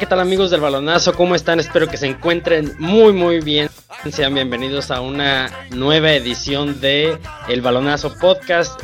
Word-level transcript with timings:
¿qué 0.00 0.06
tal 0.06 0.20
amigos 0.20 0.50
del 0.50 0.62
balonazo? 0.62 1.12
¿Cómo 1.12 1.34
están? 1.34 1.60
Espero 1.60 1.86
que 1.86 1.98
se 1.98 2.06
encuentren 2.06 2.74
muy 2.78 3.12
muy 3.12 3.40
bien. 3.40 3.68
Sean 4.10 4.32
bienvenidos 4.32 4.90
a 4.90 5.02
una 5.02 5.50
nueva 5.72 6.12
edición 6.12 6.80
de 6.80 7.18
El 7.48 7.60
Balonazo 7.60 8.14
Podcast. 8.14 8.80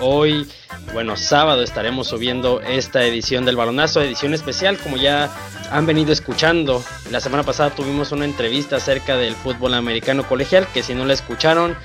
Hoy, 0.00 0.50
bueno, 0.94 1.14
sábado 1.18 1.62
estaremos 1.62 2.06
subiendo 2.08 2.62
esta 2.62 3.04
edición 3.04 3.44
del 3.44 3.56
Balonazo, 3.56 4.00
edición 4.00 4.32
especial, 4.32 4.78
como 4.78 4.96
ya 4.96 5.30
han 5.70 5.84
venido 5.84 6.10
escuchando. 6.10 6.82
La 7.10 7.20
semana 7.20 7.42
pasada 7.42 7.68
tuvimos 7.68 8.12
una 8.12 8.24
entrevista 8.24 8.76
acerca 8.76 9.18
del 9.18 9.34
fútbol 9.34 9.74
americano 9.74 10.26
colegial, 10.26 10.66
que 10.72 10.82
si 10.82 10.94
no 10.94 11.04
la 11.04 11.12
escucharon, 11.12 11.76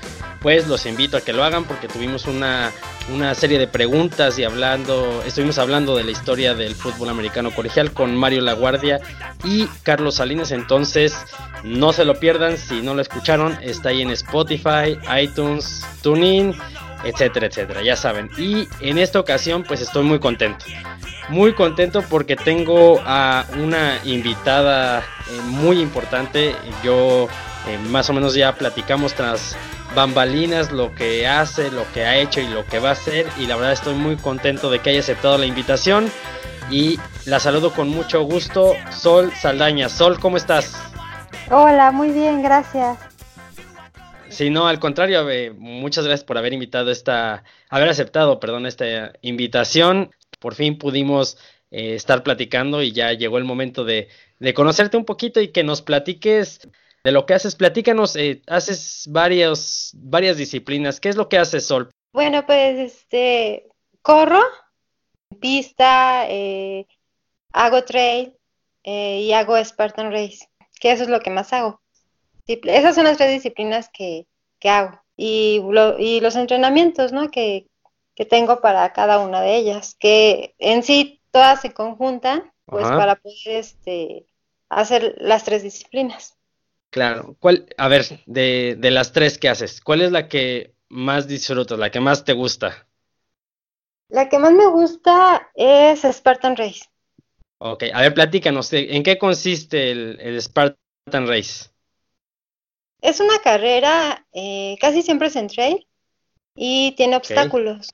pues 0.42 0.66
los 0.66 0.86
invito 0.86 1.16
a 1.16 1.20
que 1.20 1.32
lo 1.32 1.44
hagan 1.44 1.64
porque 1.64 1.88
tuvimos 1.88 2.26
una, 2.26 2.72
una 3.12 3.34
serie 3.34 3.58
de 3.58 3.68
preguntas 3.68 4.38
y 4.38 4.44
hablando, 4.44 5.22
estuvimos 5.24 5.58
hablando 5.58 5.96
de 5.96 6.04
la 6.04 6.10
historia 6.10 6.54
del 6.54 6.74
fútbol 6.74 7.08
americano 7.08 7.52
colegial 7.52 7.92
con 7.92 8.16
Mario 8.16 8.42
Laguardia 8.42 9.00
y 9.44 9.66
Carlos 9.82 10.16
Salinas, 10.16 10.50
entonces 10.50 11.16
no 11.62 11.92
se 11.92 12.04
lo 12.04 12.18
pierdan, 12.18 12.58
si 12.58 12.82
no 12.82 12.94
lo 12.94 13.02
escucharon, 13.02 13.56
está 13.62 13.90
ahí 13.90 14.02
en 14.02 14.10
Spotify, 14.10 14.98
iTunes, 15.20 15.86
TuneIn, 16.02 16.54
etcétera, 17.04 17.46
etcétera, 17.46 17.82
ya 17.82 17.96
saben. 17.96 18.28
Y 18.36 18.68
en 18.80 18.98
esta 18.98 19.20
ocasión 19.20 19.62
pues 19.62 19.80
estoy 19.80 20.02
muy 20.04 20.18
contento. 20.18 20.64
Muy 21.28 21.54
contento 21.54 22.02
porque 22.02 22.34
tengo 22.34 23.00
a 23.06 23.46
una 23.58 24.00
invitada 24.04 24.98
eh, 24.98 25.40
muy 25.46 25.80
importante. 25.80 26.54
Yo 26.82 27.28
eh, 27.68 27.78
más 27.90 28.10
o 28.10 28.12
menos 28.12 28.34
ya 28.34 28.54
platicamos 28.56 29.14
tras 29.14 29.56
bambalinas 29.94 30.72
lo 30.72 30.94
que 30.94 31.26
hace, 31.26 31.70
lo 31.70 31.90
que 31.92 32.04
ha 32.04 32.16
hecho 32.16 32.40
y 32.40 32.48
lo 32.48 32.66
que 32.66 32.78
va 32.78 32.90
a 32.90 32.92
hacer. 32.92 33.26
Y 33.38 33.46
la 33.46 33.56
verdad 33.56 33.72
estoy 33.72 33.94
muy 33.94 34.16
contento 34.16 34.70
de 34.70 34.78
que 34.78 34.90
haya 34.90 35.00
aceptado 35.00 35.38
la 35.38 35.46
invitación. 35.46 36.10
Y 36.70 36.98
la 37.26 37.40
saludo 37.40 37.72
con 37.72 37.88
mucho 37.88 38.22
gusto, 38.22 38.74
Sol 38.90 39.32
Saldaña. 39.32 39.88
Sol, 39.88 40.18
¿cómo 40.18 40.36
estás? 40.36 40.74
Hola, 41.50 41.90
muy 41.90 42.10
bien, 42.10 42.42
gracias. 42.42 42.98
Sí, 44.28 44.48
no, 44.48 44.66
al 44.66 44.78
contrario, 44.78 45.26
muchas 45.58 46.06
gracias 46.06 46.24
por 46.24 46.38
haber 46.38 46.54
invitado 46.54 46.90
esta, 46.90 47.44
haber 47.68 47.90
aceptado, 47.90 48.40
perdón, 48.40 48.64
esta 48.64 49.12
invitación. 49.20 50.10
Por 50.38 50.54
fin 50.54 50.78
pudimos 50.78 51.36
eh, 51.70 51.94
estar 51.94 52.22
platicando 52.22 52.82
y 52.82 52.92
ya 52.92 53.12
llegó 53.12 53.36
el 53.36 53.44
momento 53.44 53.84
de, 53.84 54.08
de 54.38 54.54
conocerte 54.54 54.96
un 54.96 55.04
poquito 55.04 55.40
y 55.40 55.48
que 55.48 55.64
nos 55.64 55.82
platiques 55.82 56.66
de 57.04 57.12
lo 57.12 57.26
que 57.26 57.34
haces. 57.34 57.56
Platícanos, 57.56 58.16
eh, 58.16 58.42
haces 58.46 59.06
varios, 59.10 59.92
varias 59.94 60.36
disciplinas. 60.36 61.00
¿Qué 61.00 61.08
es 61.08 61.16
lo 61.16 61.28
que 61.28 61.38
haces, 61.38 61.66
Sol? 61.66 61.90
Bueno, 62.12 62.44
pues 62.46 62.78
este, 62.78 63.68
corro, 64.02 64.42
pista, 65.40 66.26
eh, 66.28 66.86
hago 67.52 67.84
trail 67.84 68.34
eh, 68.84 69.20
y 69.20 69.32
hago 69.32 69.62
Spartan 69.62 70.12
Race, 70.12 70.48
que 70.80 70.92
eso 70.92 71.04
es 71.04 71.08
lo 71.08 71.20
que 71.20 71.30
más 71.30 71.52
hago. 71.52 71.80
Esas 72.46 72.94
son 72.94 73.04
las 73.04 73.16
tres 73.16 73.30
disciplinas 73.30 73.88
que, 73.92 74.26
que 74.58 74.68
hago. 74.68 75.00
Y, 75.16 75.62
y 75.98 76.20
los 76.20 76.36
entrenamientos, 76.36 77.12
¿no? 77.12 77.30
Que, 77.30 77.66
que 78.14 78.24
tengo 78.24 78.60
para 78.60 78.92
cada 78.92 79.18
una 79.20 79.40
de 79.40 79.56
ellas, 79.56 79.96
que 79.98 80.54
en 80.58 80.82
sí 80.82 81.20
todas 81.30 81.60
se 81.60 81.72
conjuntan, 81.72 82.52
pues 82.66 82.86
para 82.86 83.16
poder 83.16 83.36
este, 83.46 84.26
hacer 84.68 85.14
las 85.18 85.44
tres 85.44 85.62
disciplinas. 85.62 86.36
Claro. 86.92 87.36
¿Cuál, 87.40 87.74
a 87.78 87.88
ver, 87.88 88.04
de, 88.26 88.76
de 88.78 88.90
las 88.90 89.12
tres 89.12 89.38
que 89.38 89.48
haces, 89.48 89.80
¿cuál 89.80 90.02
es 90.02 90.12
la 90.12 90.28
que 90.28 90.74
más 90.90 91.26
disfrutas, 91.26 91.78
la 91.78 91.90
que 91.90 92.00
más 92.00 92.22
te 92.22 92.34
gusta? 92.34 92.86
La 94.10 94.28
que 94.28 94.38
más 94.38 94.52
me 94.52 94.66
gusta 94.66 95.50
es 95.54 96.02
Spartan 96.02 96.54
Race. 96.54 96.82
Ok, 97.56 97.84
a 97.94 98.02
ver, 98.02 98.12
platícanos, 98.12 98.70
¿en 98.74 99.02
qué 99.02 99.16
consiste 99.16 99.90
el, 99.90 100.42
Spartan 100.42 101.26
Race? 101.26 101.70
Es 103.00 103.20
una 103.20 103.38
carrera, 103.38 104.26
eh, 104.34 104.76
casi 104.78 105.00
siempre 105.00 105.28
es 105.28 105.36
en 105.36 105.48
trail 105.48 105.88
y 106.54 106.92
tiene 106.92 107.16
obstáculos. 107.16 107.88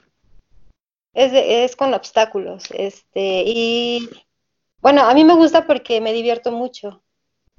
Es, 1.14 1.32
es 1.32 1.76
con 1.76 1.94
obstáculos, 1.94 2.64
este, 2.72 3.44
y 3.47 4.10
bueno, 4.81 5.03
a 5.04 5.14
mí 5.14 5.22
me 5.22 5.34
gusta 5.34 5.69
porque 5.69 6.00
me 6.00 6.12
divierto 6.12 6.50
mucho 6.50 7.04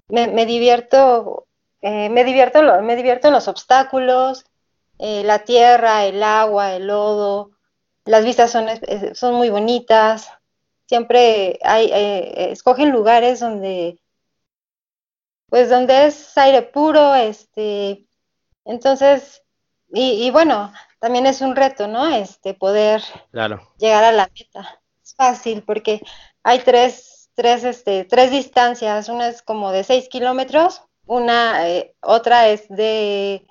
me, 0.10 0.46
divierto, 0.46 1.48
eh, 1.82 2.10
me 2.10 2.24
divierto, 2.24 2.62
me 2.82 2.96
divierto 2.96 3.28
en 3.28 3.34
los 3.34 3.48
obstáculos, 3.48 4.46
eh, 4.98 5.24
la 5.24 5.40
tierra, 5.40 6.06
el 6.06 6.22
agua, 6.24 6.76
el 6.76 6.88
lodo, 6.88 7.52
las 8.06 8.26
vistas 8.26 8.52
son, 8.52 8.68
son 9.14 9.36
muy 9.36 9.50
bonitas, 9.50 10.32
siempre 10.88 11.60
hay, 11.62 11.90
eh, 11.94 12.52
escogen 12.52 12.90
lugares 12.92 13.40
donde, 13.40 14.02
pues 15.48 15.70
donde 15.70 16.08
es 16.08 16.38
aire 16.38 16.64
puro, 16.64 17.16
este, 17.16 18.08
entonces, 18.66 19.44
y, 19.92 20.30
bueno, 20.30 20.72
también 21.00 21.26
es 21.26 21.42
un 21.42 21.56
reto, 21.56 21.88
¿no? 21.88 22.08
Este, 22.08 22.54
poder 22.54 23.02
llegar 23.78 24.04
a 24.04 24.12
la 24.12 24.30
meta. 24.38 24.82
Es 25.04 25.16
fácil 25.16 25.64
porque 25.64 26.02
hay 26.44 26.60
tres 26.60 27.19
tres, 27.40 27.64
este, 27.64 28.04
tres 28.04 28.32
distancias. 28.32 29.08
Una 29.08 29.30
es 29.30 29.42
como 29.42 29.72
de 29.72 29.86
6 29.86 30.10
kilómetros, 30.10 30.82
una, 31.06 31.70
eh, 31.70 31.96
otra 32.02 32.50
es 32.50 32.68
de 32.68 33.46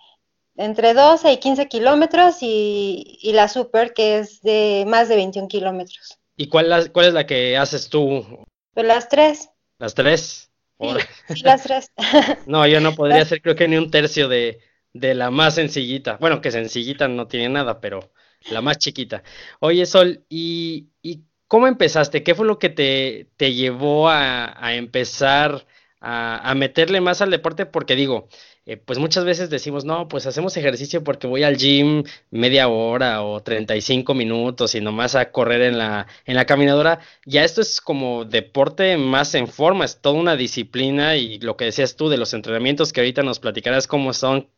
entre 0.57 0.93
12 0.93 1.33
y 1.33 1.39
15 1.39 1.69
kilómetros 1.69 2.37
y, 2.43 3.19
la 3.33 3.49
super 3.49 3.95
que 3.95 4.19
es 4.19 4.43
de 4.43 4.85
más 4.87 5.09
de 5.09 5.17
21 5.17 5.49
kilómetros. 5.49 6.19
¿Y 6.37 6.49
cuál, 6.49 6.93
cuál 6.93 7.07
es 7.07 7.15
la 7.15 7.27
que 7.27 7.57
haces 7.57 7.89
tú? 7.89 8.45
Pues 8.75 8.87
las 8.87 9.09
tres. 9.09 9.49
¿Las 9.79 9.95
tres? 9.95 10.51
Sí, 10.79 11.43
las 11.43 11.63
tres. 11.63 11.91
no, 12.47 12.67
yo 12.67 12.81
no 12.81 12.95
podría 12.95 13.23
hacer 13.23 13.41
creo 13.41 13.57
que 13.57 13.69
ni 13.69 13.79
un 13.79 13.91
tercio 13.91 14.29
de, 14.29 14.61
de 14.93 15.15
la 15.15 15.31
más 15.31 15.55
sencillita. 15.55 16.19
Bueno, 16.21 16.43
que 16.43 16.51
sencillita 16.51 17.09
no 17.09 17.27
tiene 17.27 17.49
nada, 17.49 17.81
pero 17.81 18.13
la 18.51 18.61
más 18.61 18.77
chiquita. 18.77 19.23
Oye, 19.61 19.87
Sol, 19.87 20.27
¿y, 20.29 20.89
y 21.01 21.23
¿Cómo 21.49 21.67
empezaste? 21.67 22.23
¿Qué 22.23 22.35
fue 22.35 22.47
lo 22.47 22.59
que 22.59 22.69
te, 22.69 23.29
te 23.39 23.55
llevó 23.55 24.09
a, 24.11 24.55
a 24.65 24.75
empezar 24.75 25.67
a, 26.01 26.51
a, 26.51 26.55
meterle 26.55 27.01
más 27.01 27.23
al 27.23 27.31
deporte? 27.31 27.65
Porque 27.65 27.97
digo, 27.97 28.29
eh, 28.67 28.77
pues 28.77 28.99
muchas 28.99 29.25
veces 29.25 29.49
decimos, 29.49 29.85
no, 29.87 30.09
pues 30.09 30.27
hacemos 30.27 30.57
ejercicio 30.59 31.03
porque 31.03 31.27
voy 31.27 31.45
al 31.45 31.57
gym 31.57 32.05
media 32.31 32.69
hora 32.69 33.23
o 33.23 33.43
35 33.43 34.13
minutos 34.15 34.75
y 34.75 34.81
nomás 34.83 35.15
a 35.15 35.33
correr 35.33 35.63
en 35.63 35.79
la, 35.79 36.07
en 36.27 36.37
la 36.37 36.45
caminadora. 36.45 37.01
Ya 37.25 37.45
esto 37.45 37.63
es 37.63 37.81
como 37.81 38.27
deporte 38.27 38.99
más 38.99 39.35
en 39.35 39.49
forma, 39.49 39.87
es 39.87 40.01
toda 40.03 40.17
una 40.21 40.37
disciplina 40.37 41.17
y 41.17 41.39
lo 41.41 41.57
que 41.57 41.65
decías 41.67 41.97
tú 41.97 42.11
de 42.11 42.19
los 42.19 42.35
entrenamientos 42.35 42.93
que 42.93 43.01
ahorita 43.01 43.23
nos 43.23 43.39
platicarás 43.41 43.87
cómo 43.87 44.13
son, 44.13 44.51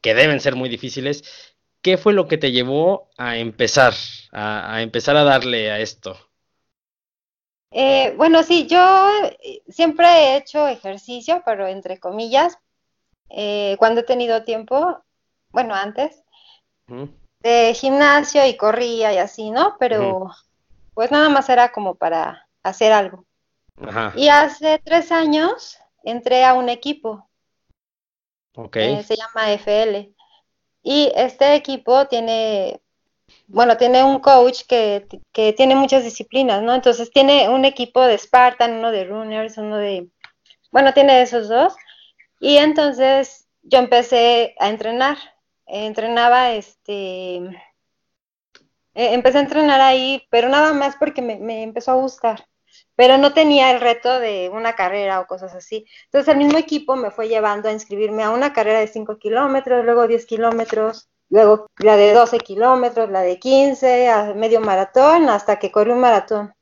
que 0.00 0.14
deben 0.14 0.40
ser 0.40 0.54
muy 0.54 0.68
difíciles. 0.68 1.24
¿Qué 1.82 1.96
fue 1.98 2.12
lo 2.12 2.28
que 2.28 2.38
te 2.38 2.52
llevó 2.52 3.10
a 3.16 3.36
empezar, 3.38 3.94
a, 4.32 4.74
a 4.76 4.82
empezar 4.82 5.16
a 5.16 5.24
darle 5.24 5.70
a 5.72 5.80
esto? 5.80 6.16
Eh, 7.78 8.14
bueno, 8.16 8.42
sí, 8.42 8.66
yo 8.66 9.06
eh, 9.42 9.62
siempre 9.68 10.06
he 10.08 10.36
hecho 10.38 10.66
ejercicio, 10.66 11.42
pero 11.44 11.66
entre 11.66 12.00
comillas, 12.00 12.58
eh, 13.28 13.76
cuando 13.78 14.00
he 14.00 14.04
tenido 14.04 14.44
tiempo, 14.44 15.04
bueno, 15.50 15.74
antes, 15.74 16.22
de 17.40 17.74
gimnasio 17.74 18.46
y 18.46 18.56
corría 18.56 19.12
y 19.12 19.18
así, 19.18 19.50
¿no? 19.50 19.76
Pero 19.78 20.30
pues 20.94 21.10
nada 21.10 21.28
más 21.28 21.50
era 21.50 21.70
como 21.70 21.96
para 21.96 22.48
hacer 22.62 22.94
algo. 22.94 23.26
Y 24.14 24.28
hace 24.28 24.80
tres 24.82 25.12
años 25.12 25.76
entré 26.02 26.46
a 26.46 26.54
un 26.54 26.70
equipo. 26.70 27.28
Okay. 28.54 29.02
se 29.02 29.16
llama 29.16 29.52
FL. 29.52 30.14
Y 30.82 31.12
este 31.14 31.54
equipo 31.54 32.06
tiene 32.06 32.80
bueno, 33.48 33.76
tiene 33.76 34.02
un 34.04 34.20
coach 34.20 34.62
que, 34.68 35.06
tiene 35.56 35.76
muchas 35.76 36.04
disciplinas, 36.04 36.62
¿no? 36.62 36.74
Entonces 36.74 37.10
tiene 37.10 37.48
un 37.48 37.64
equipo 37.64 38.02
de 38.02 38.18
Spartan, 38.18 38.74
uno 38.78 38.90
de 38.90 39.04
runners, 39.04 39.58
uno 39.58 39.76
de, 39.78 40.10
bueno, 40.72 40.92
tiene 40.94 41.22
esos 41.22 41.48
dos. 41.48 41.74
Y 42.40 42.56
entonces 42.58 43.48
yo 43.62 43.78
empecé 43.78 44.54
a 44.58 44.68
entrenar. 44.68 45.18
Entrenaba, 45.66 46.52
este, 46.52 47.36
e, 47.36 49.14
empecé 49.14 49.38
a 49.38 49.40
entrenar 49.42 49.80
ahí, 49.80 50.26
pero 50.30 50.48
nada 50.48 50.72
más 50.72 50.96
porque 50.96 51.22
me, 51.22 51.36
me 51.38 51.62
empezó 51.62 51.92
a 51.92 51.94
gustar. 51.94 52.46
Pero 52.96 53.18
no 53.18 53.32
tenía 53.32 53.70
el 53.72 53.80
reto 53.80 54.20
de 54.20 54.50
una 54.52 54.74
carrera 54.74 55.20
o 55.20 55.26
cosas 55.26 55.54
así. 55.54 55.86
Entonces 56.06 56.28
el 56.32 56.38
mismo 56.38 56.58
equipo 56.58 56.96
me 56.96 57.10
fue 57.10 57.28
llevando 57.28 57.68
a 57.68 57.72
inscribirme 57.72 58.22
a 58.22 58.30
una 58.30 58.52
carrera 58.52 58.80
de 58.80 58.88
5 58.88 59.18
kilómetros, 59.18 59.84
luego 59.84 60.06
10 60.06 60.26
kilómetros, 60.26 61.10
luego 61.30 61.66
la 61.78 61.96
de 61.96 62.12
12 62.12 62.38
kilómetros, 62.38 63.10
la 63.10 63.22
de 63.22 63.38
15, 63.38 64.08
a 64.08 64.34
medio 64.34 64.60
maratón, 64.60 65.28
hasta 65.28 65.58
que 65.58 65.72
corrí 65.72 65.92
un 65.92 66.00
maratón. 66.00 66.54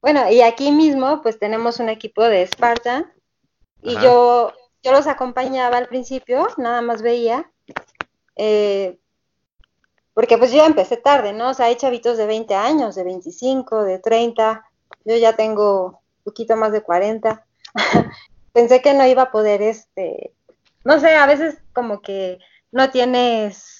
Bueno, 0.00 0.30
y 0.30 0.42
aquí 0.42 0.70
mismo 0.72 1.22
pues 1.22 1.38
tenemos 1.38 1.80
un 1.80 1.88
equipo 1.88 2.22
de 2.22 2.46
Spartan 2.46 3.12
y 3.82 3.94
yo, 3.94 4.52
yo 4.82 4.92
los 4.92 5.06
acompañaba 5.06 5.78
al 5.78 5.88
principio, 5.88 6.46
nada 6.56 6.82
más 6.82 7.02
veía, 7.02 7.50
eh, 8.36 8.98
porque 10.14 10.38
pues 10.38 10.50
yo 10.50 10.64
empecé 10.64 10.96
tarde, 10.96 11.32
¿no? 11.32 11.50
O 11.50 11.54
sea, 11.54 11.66
hay 11.66 11.76
chavitos 11.76 12.16
de 12.16 12.26
20 12.26 12.54
años, 12.54 12.94
de 12.94 13.04
25, 13.04 13.84
de 13.84 13.98
30, 13.98 14.64
yo 15.04 15.16
ya 15.16 15.34
tengo 15.34 16.00
poquito 16.24 16.56
más 16.56 16.72
de 16.72 16.82
40. 16.82 17.44
Pensé 18.52 18.80
que 18.80 18.94
no 18.94 19.06
iba 19.06 19.22
a 19.22 19.30
poder, 19.30 19.62
este, 19.62 20.32
no 20.84 20.98
sé, 21.00 21.14
a 21.14 21.26
veces 21.26 21.58
como 21.72 22.00
que 22.00 22.38
no 22.72 22.90
tienes, 22.90 23.75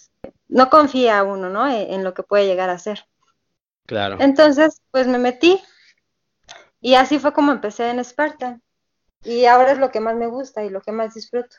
no 0.49 0.71
confía 0.71 1.23
uno, 1.23 1.51
¿no? 1.51 1.69
En, 1.69 1.93
en 1.93 2.05
lo 2.05 2.15
que 2.15 2.23
puede 2.23 2.47
llegar 2.47 2.71
a 2.71 2.79
ser. 2.79 3.07
Claro. 3.87 4.17
Entonces, 4.21 4.81
pues 4.91 5.07
me 5.07 5.19
metí 5.19 5.61
y 6.81 6.95
así 6.95 7.19
fue 7.19 7.33
como 7.33 7.53
empecé 7.53 7.91
en 7.91 8.05
Spartan. 8.05 8.63
Y 9.25 9.47
ahora 9.47 9.73
es 9.73 9.79
lo 9.79 9.91
que 9.91 10.01
más 10.01 10.15
me 10.15 10.29
gusta 10.29 10.65
y 10.65 10.71
lo 10.71 10.81
que 10.81 10.93
más 10.93 11.15
disfruto. 11.15 11.57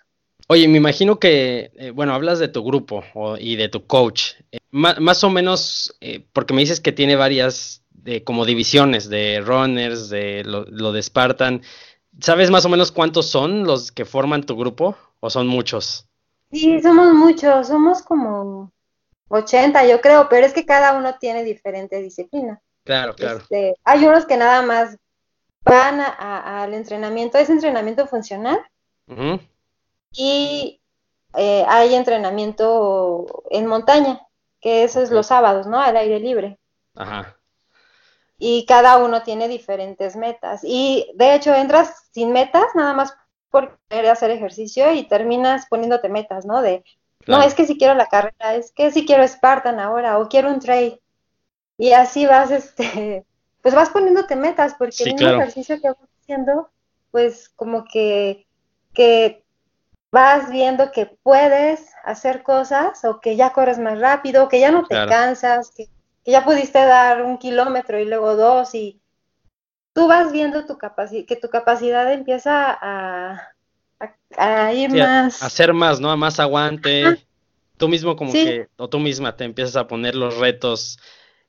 Oye, 0.47 0.67
me 0.67 0.77
imagino 0.77 1.19
que, 1.19 1.71
eh, 1.75 1.91
bueno, 1.91 2.13
hablas 2.13 2.39
de 2.39 2.47
tu 2.47 2.63
grupo 2.63 3.03
y 3.37 3.57
de 3.57 3.67
tu 3.67 3.85
coach. 3.85 4.35
Eh, 4.51 4.59
más, 4.71 5.23
o 5.23 5.29
menos, 5.29 5.97
eh, 5.99 6.25
porque 6.31 6.53
me 6.53 6.61
dices 6.61 6.79
que 6.79 6.93
tiene 6.93 7.17
varias 7.17 7.83
de, 7.89 8.23
como 8.23 8.45
divisiones 8.45 9.09
de 9.09 9.41
runners, 9.41 10.07
de 10.09 10.43
lo, 10.45 10.91
de 10.93 11.03
Spartan. 11.03 11.61
¿Sabes 12.21 12.49
más 12.49 12.63
o 12.65 12.69
menos 12.69 12.93
cuántos 12.93 13.25
son 13.25 13.65
los 13.65 13.91
que 13.91 14.05
forman 14.05 14.45
tu 14.45 14.55
grupo 14.55 14.95
o 15.19 15.29
son 15.29 15.47
muchos? 15.47 16.07
Sí, 16.51 16.81
somos 16.81 17.13
muchos, 17.13 17.67
somos 17.67 18.01
como 18.01 18.71
80 19.29 19.85
yo 19.85 20.01
creo, 20.01 20.29
pero 20.29 20.45
es 20.45 20.53
que 20.53 20.65
cada 20.65 20.93
uno 20.97 21.17
tiene 21.19 21.43
diferente 21.43 22.01
disciplina. 22.01 22.61
Claro, 22.83 23.15
claro. 23.15 23.39
Este, 23.39 23.75
hay 23.83 24.05
unos 24.05 24.25
que 24.25 24.37
nada 24.37 24.61
más 24.61 24.97
van 25.61 25.99
al 25.99 26.73
entrenamiento, 26.73 27.37
es 27.37 27.49
entrenamiento 27.49 28.07
funcional. 28.07 28.59
Y 30.13 30.81
eh, 31.35 31.65
hay 31.67 31.95
entrenamiento 31.95 33.43
en 33.49 33.65
montaña, 33.67 34.21
que 34.61 34.83
eso 34.83 35.01
es 35.01 35.11
los 35.11 35.27
sábados, 35.27 35.67
¿no? 35.67 35.79
Al 35.79 35.97
aire 35.97 36.19
libre. 36.19 36.59
Ajá. 36.95 37.35
Y 38.39 38.65
cada 38.65 38.97
uno 38.97 39.23
tiene 39.23 39.47
diferentes 39.47 40.15
metas. 40.15 40.61
Y 40.63 41.11
de 41.15 41.35
hecho 41.35 41.53
entras 41.53 42.07
sin 42.11 42.31
metas, 42.31 42.67
nada 42.75 42.93
más 42.93 43.13
por 43.49 43.79
querer 43.89 44.11
hacer 44.11 44.31
ejercicio 44.31 44.93
y 44.93 45.07
terminas 45.07 45.67
poniéndote 45.67 46.09
metas, 46.09 46.45
¿no? 46.45 46.61
De, 46.61 46.83
no, 47.27 47.41
es 47.41 47.53
que 47.53 47.65
si 47.65 47.77
quiero 47.77 47.93
la 47.93 48.07
carrera, 48.07 48.55
es 48.55 48.71
que 48.71 48.91
si 48.91 49.05
quiero 49.05 49.27
Spartan 49.27 49.79
ahora, 49.79 50.17
o 50.19 50.27
quiero 50.29 50.49
un 50.49 50.59
trail. 50.59 50.99
Y 51.77 51.91
así 51.91 52.25
vas, 52.25 52.51
este, 52.51 53.25
pues 53.61 53.75
vas 53.75 53.89
poniéndote 53.89 54.35
metas, 54.35 54.75
porque 54.77 55.03
en 55.05 55.19
el 55.19 55.35
ejercicio 55.35 55.79
que 55.81 55.89
vas 55.89 56.09
haciendo, 56.21 56.69
pues 57.11 57.49
como 57.49 57.85
que, 57.85 58.47
que 58.93 59.43
vas 60.11 60.49
viendo 60.49 60.91
que 60.91 61.05
puedes 61.05 61.91
hacer 62.03 62.43
cosas 62.43 63.03
o 63.05 63.19
que 63.19 63.35
ya 63.35 63.51
corres 63.51 63.79
más 63.79 63.99
rápido, 63.99 64.47
que 64.47 64.59
ya 64.59 64.71
no 64.71 64.85
te 64.85 64.95
cansas, 65.07 65.71
que, 65.75 65.89
ya 66.25 66.43
pudiste 66.43 66.79
dar 66.79 67.23
un 67.23 67.37
kilómetro 67.37 67.99
y 67.99 68.05
luego 68.05 68.35
dos 68.35 68.75
y 68.75 69.01
tú 69.93 70.07
vas 70.07 70.31
viendo 70.31 70.65
tu 70.65 70.77
capacidad, 70.77 71.25
que 71.25 71.35
tu 71.37 71.49
capacidad 71.49 72.11
empieza 72.11 72.77
a, 72.79 73.53
a, 74.37 74.73
ir 74.73 74.91
más. 74.91 75.41
A 75.41 75.47
hacer 75.47 75.73
más, 75.73 75.99
¿no? 75.99 76.11
A 76.11 76.15
más 76.15 76.39
aguante. 76.39 77.25
Tú 77.77 77.87
mismo 77.87 78.15
como 78.15 78.31
que, 78.31 78.67
o 78.77 78.89
tú 78.89 78.99
misma 78.99 79.35
te 79.35 79.43
empiezas 79.43 79.75
a 79.75 79.87
poner 79.87 80.15
los 80.15 80.37
retos. 80.37 80.99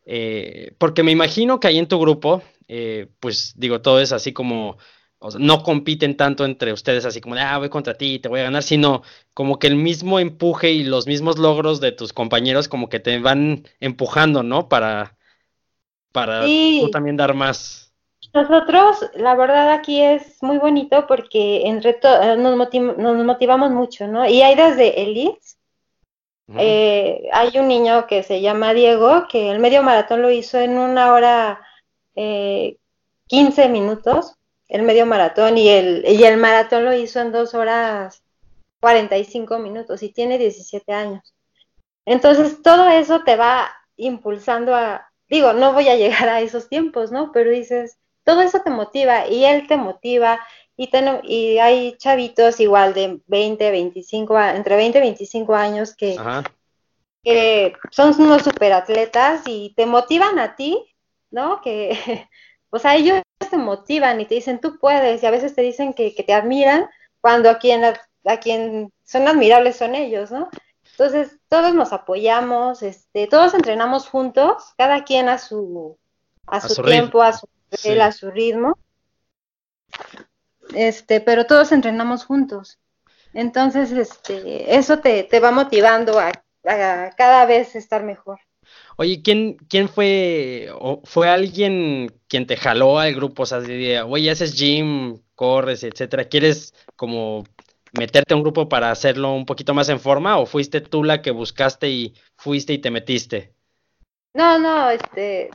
Eh, 0.04 0.74
porque 0.78 1.02
me 1.02 1.12
imagino 1.12 1.60
que 1.60 1.68
ahí 1.68 1.78
en 1.78 1.88
tu 1.88 1.98
grupo, 1.98 2.42
eh, 2.66 3.08
pues 3.20 3.54
digo, 3.56 3.80
todo 3.80 4.00
es 4.00 4.12
así 4.12 4.32
como 4.32 4.78
no 5.38 5.62
compiten 5.62 6.16
tanto 6.16 6.44
entre 6.44 6.72
ustedes 6.72 7.04
así 7.04 7.20
como 7.20 7.34
de, 7.34 7.40
ah, 7.40 7.58
voy 7.58 7.68
contra 7.68 7.94
ti, 7.94 8.18
te 8.18 8.28
voy 8.28 8.40
a 8.40 8.44
ganar, 8.44 8.62
sino 8.62 9.02
como 9.34 9.58
que 9.58 9.66
el 9.66 9.74
mismo 9.74 10.20
empuje 10.20 10.70
y 10.70 10.84
los 10.84 11.06
mismos 11.06 11.38
logros 11.38 11.80
de 11.80 11.92
tus 11.92 12.12
compañeros 12.12 12.68
como 12.68 12.88
que 12.88 13.00
te 13.00 13.18
van 13.18 13.64
empujando, 13.80 14.42
¿no? 14.42 14.68
Para, 14.68 15.16
para 16.12 16.42
tú 16.42 16.90
también 16.90 17.16
dar 17.16 17.34
más. 17.34 17.87
Nosotros, 18.38 19.10
la 19.14 19.34
verdad 19.34 19.72
aquí 19.72 20.00
es 20.00 20.40
muy 20.44 20.58
bonito 20.58 21.08
porque 21.08 21.62
entre 21.66 21.98
eh, 22.00 22.36
nos, 22.38 22.56
nos 22.96 23.24
motivamos 23.24 23.72
mucho, 23.72 24.06
¿no? 24.06 24.28
Y 24.28 24.42
hay 24.42 24.54
desde 24.54 25.02
elites, 25.02 25.58
eh, 26.56 27.28
hay 27.32 27.58
un 27.58 27.66
niño 27.66 28.06
que 28.06 28.22
se 28.22 28.40
llama 28.40 28.74
Diego, 28.74 29.26
que 29.28 29.50
el 29.50 29.58
medio 29.58 29.82
maratón 29.82 30.22
lo 30.22 30.30
hizo 30.30 30.56
en 30.60 30.78
una 30.78 31.12
hora 31.12 31.60
eh, 32.14 32.78
15 33.26 33.68
minutos, 33.70 34.36
el 34.68 34.82
medio 34.82 35.04
maratón 35.04 35.58
y 35.58 35.68
el, 35.68 36.04
y 36.06 36.22
el 36.22 36.36
maratón 36.36 36.84
lo 36.84 36.94
hizo 36.94 37.18
en 37.20 37.32
dos 37.32 37.54
horas 37.54 38.22
45 38.78 39.58
minutos 39.58 40.00
y 40.04 40.10
tiene 40.10 40.38
17 40.38 40.92
años. 40.92 41.34
Entonces 42.06 42.62
todo 42.62 42.88
eso 42.88 43.24
te 43.24 43.34
va 43.34 43.68
impulsando 43.96 44.76
a, 44.76 45.10
digo, 45.28 45.54
no 45.54 45.72
voy 45.72 45.88
a 45.88 45.96
llegar 45.96 46.28
a 46.28 46.40
esos 46.40 46.68
tiempos, 46.68 47.10
¿no? 47.10 47.32
Pero 47.32 47.50
dices, 47.50 47.97
todo 48.28 48.42
eso 48.42 48.60
te 48.60 48.68
motiva 48.68 49.26
y 49.26 49.46
él 49.46 49.66
te 49.66 49.78
motiva 49.78 50.38
y, 50.76 50.90
y 51.22 51.58
hay 51.58 51.96
chavitos 51.96 52.60
igual 52.60 52.92
de 52.92 53.22
20, 53.26 53.70
25, 53.70 54.38
entre 54.38 54.76
20 54.76 54.98
y 54.98 55.00
25 55.00 55.54
años 55.54 55.96
que, 55.96 56.14
que 57.24 57.72
son 57.90 58.14
unos 58.20 58.42
superatletas 58.42 59.44
y 59.46 59.72
te 59.74 59.86
motivan 59.86 60.38
a 60.38 60.56
ti, 60.56 60.94
¿no? 61.30 61.62
Que, 61.62 61.96
o 62.70 62.78
sea, 62.78 62.96
ellos 62.96 63.22
te 63.48 63.56
motivan 63.56 64.20
y 64.20 64.26
te 64.26 64.34
dicen 64.34 64.60
tú 64.60 64.78
puedes 64.78 65.22
y 65.22 65.26
a 65.26 65.30
veces 65.30 65.54
te 65.54 65.62
dicen 65.62 65.94
que, 65.94 66.10
te 66.10 66.34
admiran 66.34 66.86
cuando 67.22 67.48
a 67.48 67.58
quien, 67.58 67.82
a, 67.82 68.36
quien 68.42 68.92
son 69.06 69.26
admirables 69.26 69.76
son 69.76 69.94
ellos, 69.94 70.30
¿no? 70.30 70.50
Entonces, 70.90 71.38
todos 71.48 71.74
nos 71.74 71.94
apoyamos, 71.94 72.82
este, 72.82 73.26
todos 73.26 73.54
entrenamos 73.54 74.06
juntos, 74.06 74.74
cada 74.76 75.04
quien 75.04 75.30
a 75.30 75.38
su, 75.38 75.96
a, 76.46 76.60
su, 76.60 76.82
tiempo, 76.82 77.22
a 77.22 77.32
su, 77.32 77.48
a 78.00 78.12
su 78.12 78.30
ritmo. 78.30 78.78
Este, 80.74 81.20
pero 81.20 81.46
todos 81.46 81.72
entrenamos 81.72 82.24
juntos. 82.24 82.78
Entonces, 83.32 83.92
este, 83.92 84.76
eso 84.76 84.98
te, 84.98 85.24
te 85.24 85.40
va 85.40 85.50
motivando 85.50 86.18
a, 86.18 86.32
a 86.64 87.10
cada 87.16 87.46
vez 87.46 87.74
estar 87.76 88.02
mejor. 88.02 88.40
Oye, 88.96 89.22
¿quién, 89.22 89.56
quién 89.68 89.88
fue, 89.88 90.68
o 90.72 91.00
fue 91.04 91.28
alguien 91.28 92.12
quien 92.26 92.46
te 92.46 92.56
jaló 92.56 92.98
al 92.98 93.14
grupo? 93.14 93.44
O 93.44 93.46
sea, 93.46 93.60
de, 93.60 94.02
oye, 94.02 94.30
haces 94.30 94.54
gym, 94.54 95.20
corres, 95.34 95.84
etcétera. 95.84 96.24
¿Quieres 96.24 96.74
como 96.96 97.44
meterte 97.92 98.34
a 98.34 98.36
un 98.36 98.42
grupo 98.42 98.68
para 98.68 98.90
hacerlo 98.90 99.32
un 99.34 99.46
poquito 99.46 99.72
más 99.72 99.88
en 99.88 100.00
forma? 100.00 100.38
¿O 100.38 100.46
fuiste 100.46 100.80
tú 100.80 101.04
la 101.04 101.22
que 101.22 101.30
buscaste 101.30 101.88
y 101.88 102.14
fuiste 102.36 102.72
y 102.72 102.78
te 102.78 102.90
metiste? 102.90 103.54
No, 104.34 104.58
no, 104.58 104.90
este, 104.90 105.50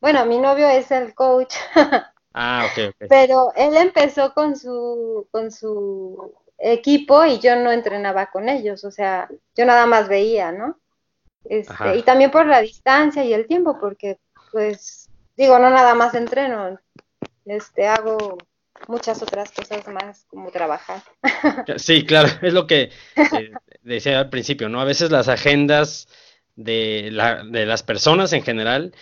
bueno, 0.00 0.24
mi 0.26 0.38
novio 0.38 0.68
es 0.68 0.90
el 0.90 1.14
coach. 1.14 1.54
Ah. 2.40 2.68
Pero 3.08 3.52
él 3.56 3.76
empezó 3.76 4.32
con 4.32 4.54
su, 4.54 5.26
con 5.32 5.50
su 5.50 6.32
equipo 6.56 7.24
y 7.24 7.40
yo 7.40 7.56
no 7.56 7.72
entrenaba 7.72 8.26
con 8.26 8.48
ellos, 8.48 8.84
o 8.84 8.92
sea, 8.92 9.28
yo 9.56 9.64
nada 9.64 9.86
más 9.86 10.08
veía, 10.08 10.52
¿no? 10.52 10.78
Este, 11.44 11.96
y 11.96 12.02
también 12.02 12.30
por 12.30 12.46
la 12.46 12.60
distancia 12.60 13.24
y 13.24 13.32
el 13.32 13.48
tiempo, 13.48 13.78
porque 13.80 14.18
pues 14.52 15.08
digo, 15.36 15.58
no 15.58 15.70
nada 15.70 15.94
más 15.94 16.14
entreno, 16.14 16.78
este 17.44 17.88
hago 17.88 18.38
muchas 18.86 19.22
otras 19.22 19.50
cosas 19.50 19.86
más 19.88 20.24
como 20.28 20.50
trabajar. 20.50 21.02
Sí, 21.78 22.04
claro, 22.04 22.28
es 22.42 22.52
lo 22.52 22.66
que 22.66 22.90
eh, 23.16 23.52
decía 23.82 24.20
al 24.20 24.30
principio, 24.30 24.68
¿no? 24.68 24.80
A 24.80 24.84
veces 24.84 25.10
las 25.10 25.28
agendas 25.28 26.08
de, 26.56 27.10
la, 27.12 27.44
de 27.44 27.66
las 27.66 27.82
personas 27.82 28.32
en 28.32 28.42
general 28.42 28.94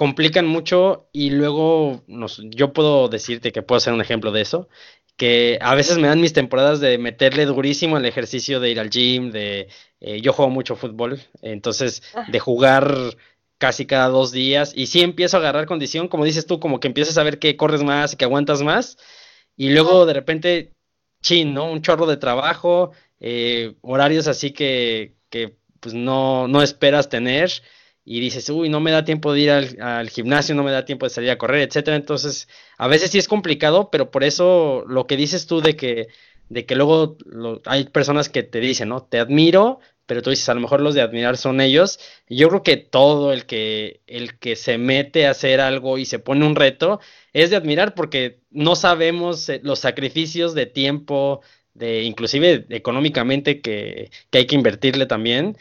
complican 0.00 0.46
mucho 0.46 1.10
y 1.12 1.28
luego 1.28 2.02
nos, 2.06 2.40
yo 2.42 2.72
puedo 2.72 3.08
decirte 3.08 3.52
que 3.52 3.60
puedo 3.60 3.80
ser 3.80 3.92
un 3.92 4.00
ejemplo 4.00 4.32
de 4.32 4.40
eso, 4.40 4.70
que 5.18 5.58
a 5.60 5.74
veces 5.74 5.98
me 5.98 6.08
dan 6.08 6.22
mis 6.22 6.32
temporadas 6.32 6.80
de 6.80 6.96
meterle 6.96 7.44
durísimo 7.44 7.96
al 7.96 8.06
ejercicio, 8.06 8.60
de 8.60 8.70
ir 8.70 8.80
al 8.80 8.88
gym, 8.88 9.30
de 9.30 9.68
eh, 10.00 10.22
yo 10.22 10.32
juego 10.32 10.50
mucho 10.50 10.74
fútbol, 10.74 11.20
entonces 11.42 12.02
ah. 12.14 12.24
de 12.26 12.40
jugar 12.40 12.94
casi 13.58 13.84
cada 13.84 14.08
dos 14.08 14.32
días 14.32 14.72
y 14.74 14.86
sí 14.86 15.02
empiezo 15.02 15.36
a 15.36 15.40
agarrar 15.40 15.66
condición, 15.66 16.08
como 16.08 16.24
dices 16.24 16.46
tú, 16.46 16.60
como 16.60 16.80
que 16.80 16.88
empiezas 16.88 17.18
a 17.18 17.22
ver 17.22 17.38
que 17.38 17.58
corres 17.58 17.82
más 17.82 18.14
y 18.14 18.16
que 18.16 18.24
aguantas 18.24 18.62
más 18.62 18.96
y 19.54 19.68
luego 19.68 20.06
de 20.06 20.14
repente, 20.14 20.72
chin, 21.20 21.52
¿no? 21.52 21.70
Un 21.70 21.82
chorro 21.82 22.06
de 22.06 22.16
trabajo, 22.16 22.92
eh, 23.20 23.74
horarios 23.82 24.28
así 24.28 24.52
que, 24.52 25.12
que 25.28 25.58
pues 25.78 25.94
no, 25.94 26.48
no 26.48 26.62
esperas 26.62 27.10
tener 27.10 27.50
y 28.04 28.20
dices, 28.20 28.48
uy, 28.50 28.68
no 28.68 28.80
me 28.80 28.90
da 28.90 29.04
tiempo 29.04 29.32
de 29.32 29.40
ir 29.40 29.50
al, 29.50 30.10
gimnasio, 30.10 30.54
no 30.54 30.64
me 30.64 30.72
da 30.72 30.84
tiempo 30.84 31.06
de 31.06 31.10
salir 31.10 31.30
a 31.30 31.38
correr, 31.38 31.68
etcétera. 31.68 31.96
Entonces, 31.96 32.48
a 32.78 32.88
veces 32.88 33.10
sí 33.10 33.18
es 33.18 33.28
complicado, 33.28 33.90
pero 33.90 34.10
por 34.10 34.24
eso 34.24 34.84
lo 34.88 35.06
que 35.06 35.16
dices 35.16 35.46
tú 35.46 35.60
de 35.60 35.76
que, 35.76 36.08
de 36.48 36.66
que 36.66 36.74
luego 36.74 37.16
hay 37.66 37.84
personas 37.84 38.28
que 38.28 38.42
te 38.42 38.60
dicen, 38.60 38.88
¿no? 38.88 39.04
Te 39.04 39.20
admiro, 39.20 39.80
pero 40.06 40.22
tú 40.22 40.30
dices, 40.30 40.48
a 40.48 40.54
lo 40.54 40.60
mejor 40.60 40.80
los 40.80 40.94
de 40.94 41.02
admirar 41.02 41.36
son 41.36 41.60
ellos. 41.60 42.00
Y 42.28 42.36
yo 42.38 42.48
creo 42.48 42.62
que 42.64 42.76
todo 42.78 43.32
el 43.32 43.46
que, 43.46 44.00
el 44.08 44.38
que 44.40 44.56
se 44.56 44.78
mete 44.78 45.26
a 45.26 45.30
hacer 45.30 45.60
algo 45.60 45.98
y 45.98 46.04
se 46.04 46.18
pone 46.18 46.44
un 46.44 46.56
reto 46.56 47.00
es 47.32 47.50
de 47.50 47.56
admirar 47.56 47.94
porque 47.94 48.40
no 48.50 48.74
sabemos 48.74 49.48
eh, 49.48 49.60
los 49.62 49.78
sacrificios 49.78 50.54
de 50.54 50.66
tiempo, 50.66 51.42
de 51.74 52.02
inclusive 52.02 52.66
económicamente 52.70 53.60
que, 53.60 54.10
que 54.30 54.38
hay 54.38 54.46
que 54.46 54.56
invertirle 54.56 55.06
también. 55.06 55.56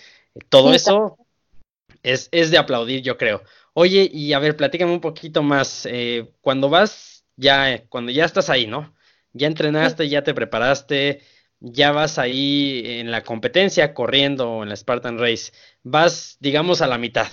Todo 0.49 0.73
eso 0.73 1.18
es, 2.03 2.29
es, 2.31 2.51
de 2.51 2.57
aplaudir, 2.57 3.01
yo 3.01 3.17
creo. 3.17 3.43
Oye, 3.73 4.09
y 4.11 4.33
a 4.33 4.39
ver, 4.39 4.55
platícame 4.55 4.91
un 4.91 5.01
poquito 5.01 5.43
más. 5.43 5.87
Eh, 5.89 6.31
cuando 6.41 6.69
vas 6.69 7.19
ya 7.39 7.73
eh, 7.73 7.85
cuando 7.89 8.11
ya 8.11 8.25
estás 8.25 8.49
ahí, 8.49 8.67
¿no? 8.67 8.93
Ya 9.33 9.47
entrenaste, 9.47 10.09
ya 10.09 10.23
te 10.23 10.33
preparaste, 10.33 11.21
ya 11.59 11.91
vas 11.91 12.19
ahí 12.19 12.83
en 12.85 13.11
la 13.11 13.23
competencia 13.23 13.93
corriendo 13.93 14.63
en 14.63 14.69
la 14.69 14.75
Spartan 14.75 15.17
Race, 15.17 15.51
vas, 15.83 16.37
digamos, 16.39 16.81
a 16.81 16.87
la 16.87 16.97
mitad. 16.97 17.27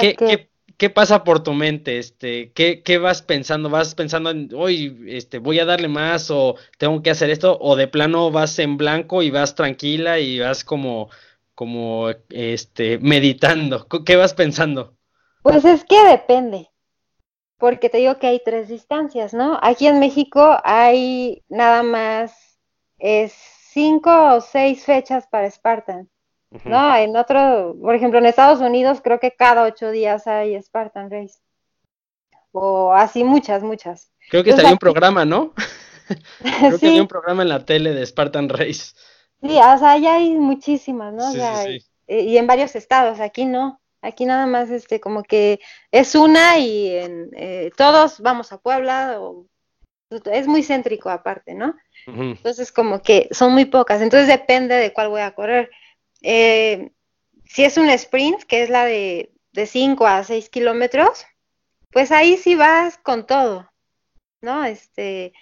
¿Qué, 0.00 0.14
qué, 0.14 0.50
qué 0.76 0.90
pasa 0.90 1.22
por 1.24 1.42
tu 1.42 1.52
mente? 1.52 1.98
Este, 1.98 2.52
¿qué, 2.52 2.82
¿Qué 2.82 2.98
vas 2.98 3.22
pensando? 3.22 3.68
¿Vas 3.68 3.94
pensando 3.94 4.30
en, 4.30 4.50
hoy 4.54 5.04
este, 5.08 5.38
voy 5.38 5.58
a 5.60 5.64
darle 5.64 5.88
más 5.88 6.30
o 6.30 6.56
tengo 6.78 7.02
que 7.02 7.10
hacer 7.10 7.30
esto? 7.30 7.58
¿O 7.60 7.76
de 7.76 7.88
plano 7.88 8.30
vas 8.30 8.58
en 8.58 8.76
blanco 8.76 9.22
y 9.22 9.30
vas 9.30 9.54
tranquila 9.54 10.18
y 10.18 10.40
vas 10.40 10.64
como, 10.64 11.10
como 11.60 12.08
este, 12.30 12.98
meditando? 13.00 13.86
¿Qué 14.06 14.16
vas 14.16 14.32
pensando? 14.32 14.96
Pues 15.42 15.62
es 15.66 15.84
que 15.84 16.02
depende 16.04 16.70
porque 17.58 17.90
te 17.90 17.98
digo 17.98 18.18
que 18.18 18.28
hay 18.28 18.40
tres 18.42 18.68
distancias, 18.68 19.34
¿no? 19.34 19.58
Aquí 19.62 19.86
en 19.86 20.00
México 20.00 20.56
hay 20.64 21.44
nada 21.50 21.82
más 21.82 22.32
es 22.98 23.34
cinco 23.72 24.36
o 24.36 24.40
seis 24.40 24.86
fechas 24.86 25.26
para 25.30 25.50
Spartan, 25.50 26.08
¿no? 26.64 26.96
En 26.96 27.14
otro, 27.14 27.76
por 27.78 27.94
ejemplo, 27.94 28.18
en 28.18 28.24
Estados 28.24 28.60
Unidos 28.60 29.02
creo 29.04 29.20
que 29.20 29.32
cada 29.32 29.64
ocho 29.64 29.90
días 29.90 30.26
hay 30.26 30.58
Spartan 30.62 31.10
Race. 31.10 31.40
O 32.52 32.94
así 32.94 33.22
muchas, 33.22 33.62
muchas. 33.62 34.10
Creo 34.30 34.42
que 34.42 34.54
hay 34.54 34.72
un 34.72 34.78
programa, 34.78 35.26
¿no? 35.26 35.52
creo 36.38 36.78
que 36.78 36.86
hay 36.88 37.00
un 37.00 37.08
programa 37.08 37.42
en 37.42 37.50
la 37.50 37.66
tele 37.66 37.92
de 37.92 38.06
Spartan 38.06 38.48
Race. 38.48 38.94
Sí, 39.42 39.56
o 39.56 39.78
sea, 39.78 39.96
ya 39.98 40.14
hay 40.14 40.30
muchísimas, 40.32 41.14
¿no? 41.14 41.32
Sí, 41.32 41.40
sí, 41.64 41.86
y 42.08 42.36
en 42.36 42.46
varios 42.46 42.74
estados, 42.76 43.20
aquí 43.20 43.46
no. 43.46 43.80
Aquí 44.02 44.24
nada 44.24 44.46
más, 44.46 44.70
este, 44.70 44.98
como 44.98 45.22
que 45.22 45.60
es 45.90 46.14
una 46.14 46.58
y 46.58 46.96
en, 46.96 47.30
eh, 47.36 47.70
todos 47.76 48.20
vamos 48.20 48.50
a 48.52 48.58
Puebla, 48.58 49.20
o, 49.20 49.46
es 50.10 50.46
muy 50.46 50.62
céntrico 50.62 51.10
aparte, 51.10 51.54
¿no? 51.54 51.74
Entonces, 52.06 52.72
como 52.72 53.02
que 53.02 53.28
son 53.30 53.52
muy 53.52 53.66
pocas, 53.66 54.00
entonces 54.00 54.26
depende 54.26 54.74
de 54.74 54.92
cuál 54.92 55.10
voy 55.10 55.20
a 55.20 55.34
correr. 55.34 55.70
Eh, 56.22 56.90
si 57.44 57.64
es 57.64 57.76
un 57.76 57.88
sprint, 57.90 58.42
que 58.44 58.62
es 58.62 58.70
la 58.70 58.86
de, 58.86 59.32
de 59.52 59.66
5 59.66 60.06
a 60.06 60.24
6 60.24 60.48
kilómetros, 60.48 61.26
pues 61.90 62.10
ahí 62.10 62.36
sí 62.36 62.54
vas 62.54 62.98
con 62.98 63.26
todo, 63.26 63.70
¿no? 64.40 64.64
Este, 64.64 65.32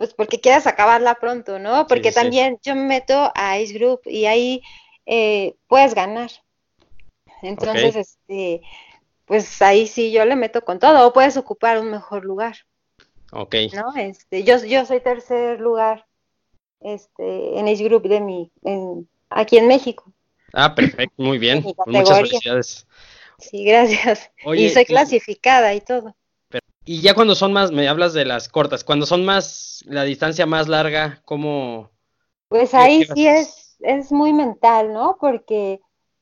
pues 0.00 0.14
porque 0.14 0.40
quieras 0.40 0.66
acabarla 0.66 1.16
pronto, 1.16 1.58
¿no? 1.58 1.86
Porque 1.86 2.10
también 2.10 2.58
yo 2.62 2.74
me 2.74 2.84
meto 2.84 3.30
a 3.34 3.58
Ice 3.58 3.74
Group 3.74 4.00
y 4.06 4.24
ahí 4.24 4.62
eh, 5.04 5.56
puedes 5.66 5.92
ganar. 5.92 6.30
Entonces, 7.42 7.96
este, 7.96 8.62
pues 9.26 9.60
ahí 9.60 9.86
sí 9.86 10.10
yo 10.10 10.24
le 10.24 10.36
meto 10.36 10.64
con 10.64 10.78
todo, 10.78 11.06
o 11.06 11.12
puedes 11.12 11.36
ocupar 11.36 11.78
un 11.78 11.90
mejor 11.90 12.24
lugar. 12.24 12.56
Ok. 13.30 13.54
¿No? 13.74 13.94
Este, 13.94 14.42
yo, 14.42 14.64
yo 14.64 14.86
soy 14.86 15.00
tercer 15.00 15.60
lugar 15.60 16.06
este, 16.80 17.58
en 17.58 17.68
Age 17.68 17.84
Group 17.84 18.08
de 18.08 18.22
mi, 18.22 18.50
en, 18.62 19.06
aquí 19.28 19.58
en 19.58 19.68
México. 19.68 20.14
Ah, 20.54 20.74
perfecto, 20.74 21.22
muy 21.22 21.36
bien. 21.36 21.62
Muchas 21.84 22.20
felicidades. 22.20 22.86
Sí, 23.38 23.64
gracias. 23.64 24.30
y 24.56 24.70
soy 24.70 24.86
clasificada 24.86 25.74
y 25.74 25.82
todo. 25.82 26.16
Y 26.92 27.02
ya 27.02 27.14
cuando 27.14 27.36
son 27.36 27.52
más, 27.52 27.70
me 27.70 27.86
hablas 27.86 28.14
de 28.14 28.24
las 28.24 28.48
cortas, 28.48 28.82
cuando 28.82 29.06
son 29.06 29.24
más, 29.24 29.84
la 29.86 30.02
distancia 30.02 30.44
más 30.44 30.66
larga, 30.66 31.22
¿cómo? 31.24 31.88
Pues 32.48 32.74
ahí 32.74 33.06
sí 33.14 33.28
es, 33.28 33.76
es 33.78 34.10
muy 34.10 34.32
mental, 34.32 34.92
¿no? 34.92 35.16
Porque 35.20 35.80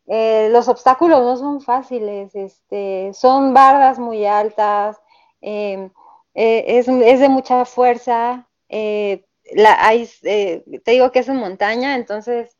eh, 0.08 0.50
los 0.52 0.68
obstáculos 0.68 1.20
no 1.20 1.38
son 1.38 1.62
fáciles, 1.62 2.34
este, 2.34 3.12
son 3.14 3.54
bardas 3.54 3.98
muy 3.98 4.26
altas, 4.26 4.98
em, 5.40 5.88
eh, 6.34 6.64
es, 6.66 6.84
de 6.84 7.28
mucha 7.30 7.64
fuerza, 7.64 8.46
eh, 8.68 9.25
la, 9.54 9.82
hay, 9.82 10.06
te 10.20 10.90
digo 10.90 11.10
que 11.12 11.20
es 11.20 11.30
en 11.30 11.37
montaña, 11.37 11.94
entonces, 11.94 12.58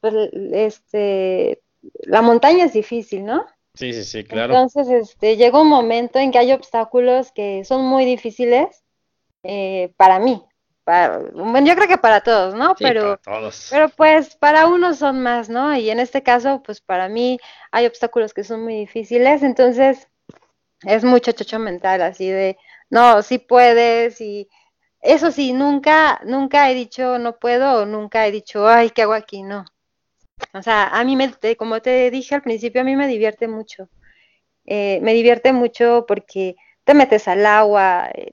pues, 0.00 0.12
este, 0.32 1.62
la 2.02 2.20
montaña 2.20 2.64
es 2.64 2.72
difícil, 2.72 3.24
¿no? 3.24 3.46
Sí, 3.74 3.92
sí, 3.92 4.04
sí, 4.04 4.24
claro. 4.24 4.54
Entonces, 4.54 4.88
este, 4.88 5.36
llega 5.36 5.60
un 5.60 5.68
momento 5.68 6.18
en 6.18 6.30
que 6.30 6.38
hay 6.38 6.52
obstáculos 6.52 7.32
que 7.32 7.64
son 7.64 7.84
muy 7.84 8.04
difíciles 8.04 8.82
para 9.96 10.18
mí, 10.20 10.42
bueno, 10.86 11.66
yo 11.66 11.74
creo 11.74 11.88
que 11.88 11.98
para 11.98 12.20
todos, 12.20 12.54
¿no? 12.54 12.74
pero, 12.78 13.18
pero 13.70 13.88
pues 13.90 14.36
para 14.36 14.66
unos 14.66 14.98
son 14.98 15.22
más, 15.22 15.48
¿no? 15.48 15.74
Y 15.76 15.90
en 15.90 15.98
este 15.98 16.22
caso, 16.22 16.62
pues 16.62 16.80
para 16.80 17.08
mí 17.08 17.38
hay 17.70 17.86
obstáculos 17.86 18.34
que 18.34 18.44
son 18.44 18.62
muy 18.62 18.74
difíciles, 18.76 19.42
entonces 19.42 20.08
es 20.82 21.04
mucho 21.04 21.32
chocho 21.32 21.58
mental, 21.58 22.02
así 22.02 22.28
de, 22.28 22.58
no, 22.90 23.22
sí 23.22 23.38
puedes, 23.38 24.20
y 24.20 24.48
eso 25.00 25.30
sí, 25.30 25.54
nunca, 25.54 26.20
nunca 26.24 26.70
he 26.70 26.74
dicho 26.74 27.18
no 27.18 27.38
puedo, 27.38 27.82
o 27.82 27.86
nunca 27.86 28.26
he 28.26 28.30
dicho, 28.30 28.68
ay, 28.68 28.90
¿qué 28.90 29.02
hago 29.02 29.14
aquí? 29.14 29.42
No. 29.42 29.64
O 30.52 30.62
sea, 30.62 30.88
a 30.88 31.04
mí 31.04 31.16
me, 31.16 31.32
como 31.56 31.80
te 31.80 32.10
dije 32.10 32.34
al 32.34 32.42
principio, 32.42 32.80
a 32.80 32.84
mí 32.84 32.96
me 32.96 33.08
divierte 33.08 33.48
mucho. 33.48 33.88
Eh, 34.66 35.00
me 35.02 35.12
divierte 35.14 35.52
mucho 35.52 36.04
porque 36.06 36.56
te 36.84 36.94
metes 36.94 37.28
al 37.28 37.44
agua, 37.44 38.10
eh, 38.14 38.32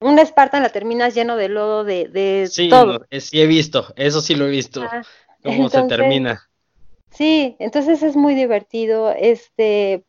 un 0.00 0.18
Spartan 0.18 0.62
la 0.62 0.68
terminas 0.68 1.14
lleno 1.14 1.36
de 1.36 1.48
lodo 1.48 1.82
de, 1.82 2.08
de 2.08 2.46
sí, 2.50 2.68
todo. 2.68 3.06
sí 3.10 3.40
he 3.40 3.46
visto, 3.46 3.92
eso 3.96 4.20
sí 4.20 4.34
lo 4.34 4.46
he 4.46 4.50
visto, 4.50 4.82
cómo 5.42 5.70
se 5.70 5.82
termina. 5.84 6.48
Sí, 7.10 7.56
entonces 7.58 8.02
es 8.02 8.14
muy 8.16 8.34
divertido, 8.34 9.14
este, 9.16 10.04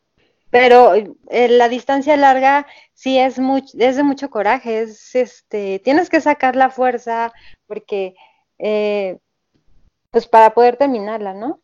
pero 0.49 0.95
eh, 0.95 1.47
la 1.49 1.69
distancia 1.69 2.17
larga 2.17 2.67
sí 2.93 3.17
es 3.17 3.39
mucho, 3.39 3.77
es 3.77 3.95
de 3.95 4.03
mucho 4.03 4.29
coraje, 4.29 4.81
es 4.81 5.15
este, 5.15 5.79
tienes 5.79 6.09
que 6.09 6.19
sacar 6.19 6.55
la 6.55 6.69
fuerza 6.69 7.31
porque, 7.67 8.15
eh, 8.57 9.19
pues 10.15 10.27
para 10.27 10.53
poder 10.53 10.77
terminarla, 10.77 11.33
¿no? 11.33 11.59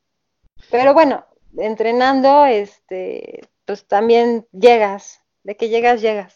Pero 0.71 0.93
bueno, 0.93 1.25
entrenando, 1.57 2.45
este, 2.45 3.39
pues 3.63 3.87
también 3.87 4.45
llegas, 4.51 5.23
de 5.43 5.55
que 5.55 5.69
llegas, 5.69 6.01
llegas. 6.01 6.35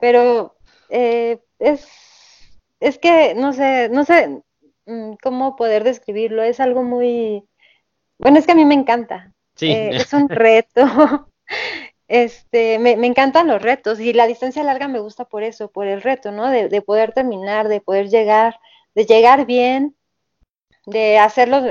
Pero 0.00 0.56
eh, 0.88 1.38
es, 1.60 1.86
es 2.80 2.98
que 2.98 3.36
no 3.36 3.52
sé, 3.52 3.88
no 3.88 4.04
sé 4.04 4.42
mm, 4.86 5.12
cómo 5.22 5.54
poder 5.54 5.84
describirlo, 5.84 6.42
es 6.42 6.58
algo 6.58 6.82
muy, 6.82 7.44
bueno, 8.18 8.40
es 8.40 8.44
que 8.44 8.50
a 8.50 8.56
mí 8.56 8.64
me 8.64 8.74
encanta, 8.74 9.32
eh, 9.60 9.90
es 9.92 10.12
un 10.12 10.28
reto, 10.28 11.30
este, 12.08 12.80
me, 12.80 12.96
me, 12.96 13.06
encantan 13.06 13.46
los 13.46 13.62
retos 13.62 14.00
y 14.00 14.12
la 14.12 14.26
distancia 14.26 14.64
larga 14.64 14.88
me 14.88 14.98
gusta 14.98 15.24
por 15.24 15.44
eso, 15.44 15.70
por 15.70 15.86
el 15.86 16.02
reto, 16.02 16.32
¿no? 16.32 16.50
De, 16.50 16.68
de 16.68 16.82
poder 16.82 17.12
terminar, 17.12 17.68
de 17.68 17.80
poder 17.80 18.08
llegar, 18.08 18.58
de 18.96 19.06
llegar 19.06 19.46
bien, 19.46 19.94
de 20.88 21.18
hacer 21.18 21.48
los, 21.48 21.62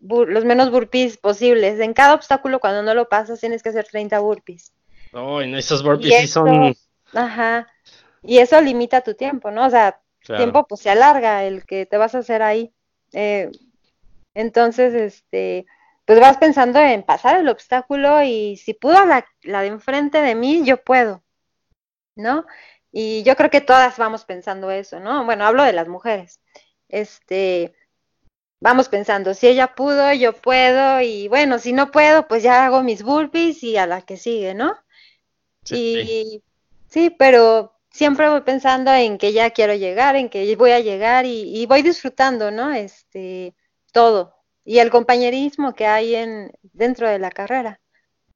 los, 0.00 0.44
menos 0.44 0.70
burpees 0.70 1.16
posibles. 1.16 1.80
En 1.80 1.94
cada 1.94 2.14
obstáculo, 2.14 2.60
cuando 2.60 2.82
no 2.82 2.94
lo 2.94 3.08
pasas, 3.08 3.40
tienes 3.40 3.62
que 3.62 3.70
hacer 3.70 3.86
30 3.86 4.18
burpees. 4.20 4.72
Oh, 5.12 5.40
esos 5.40 5.82
burpees 5.82 6.20
sí 6.20 6.26
son... 6.26 6.76
Ajá. 7.14 7.66
Y 8.22 8.38
eso 8.38 8.60
limita 8.60 9.00
tu 9.00 9.14
tiempo, 9.14 9.50
¿no? 9.50 9.66
O 9.66 9.70
sea, 9.70 10.00
tiempo 10.24 10.66
pues 10.66 10.82
se 10.82 10.90
alarga 10.90 11.44
el 11.44 11.64
que 11.64 11.86
te 11.86 11.96
vas 11.96 12.14
a 12.14 12.18
hacer 12.18 12.42
ahí. 12.42 12.72
Eh, 13.12 13.50
entonces, 14.34 14.92
este, 14.94 15.66
pues 16.04 16.20
vas 16.20 16.36
pensando 16.36 16.78
en 16.78 17.02
pasar 17.02 17.40
el 17.40 17.48
obstáculo 17.48 18.22
y 18.22 18.58
si 18.58 18.74
pudo 18.74 19.06
la, 19.06 19.26
la 19.42 19.62
de 19.62 19.68
enfrente 19.68 20.20
de 20.20 20.34
mí, 20.34 20.62
yo 20.64 20.84
puedo, 20.84 21.22
¿no? 22.14 22.44
Y 22.92 23.22
yo 23.22 23.36
creo 23.36 23.50
que 23.50 23.60
todas 23.60 23.96
vamos 23.96 24.24
pensando 24.24 24.70
eso, 24.70 25.00
¿no? 25.00 25.24
Bueno, 25.24 25.46
hablo 25.46 25.62
de 25.62 25.72
las 25.72 25.88
mujeres. 25.88 26.40
Este, 26.88 27.74
vamos 28.60 28.88
pensando, 28.88 29.34
si 29.34 29.48
ella 29.48 29.74
pudo, 29.74 30.12
yo 30.12 30.32
puedo, 30.32 31.00
y 31.00 31.28
bueno, 31.28 31.58
si 31.58 31.72
no 31.72 31.90
puedo, 31.90 32.28
pues 32.28 32.42
ya 32.42 32.66
hago 32.66 32.82
mis 32.82 33.02
burpees 33.02 33.62
y 33.62 33.76
a 33.76 33.86
la 33.86 34.02
que 34.02 34.16
sigue, 34.16 34.54
¿no? 34.54 34.76
y 35.72 36.42
sí, 36.88 37.10
pero 37.10 37.80
siempre 37.90 38.28
voy 38.28 38.40
pensando 38.42 38.92
en 38.92 39.18
que 39.18 39.32
ya 39.32 39.50
quiero 39.50 39.74
llegar, 39.74 40.16
en 40.16 40.28
que 40.30 40.54
voy 40.56 40.72
a 40.72 40.80
llegar 40.80 41.26
y, 41.26 41.66
voy 41.66 41.82
disfrutando, 41.82 42.50
¿no? 42.50 42.72
Este, 42.72 43.54
todo. 43.92 44.36
Y 44.64 44.78
el 44.78 44.90
compañerismo 44.90 45.74
que 45.74 45.86
hay 45.86 46.14
en, 46.14 46.52
dentro 46.62 47.08
de 47.08 47.18
la 47.18 47.30
carrera. 47.30 47.80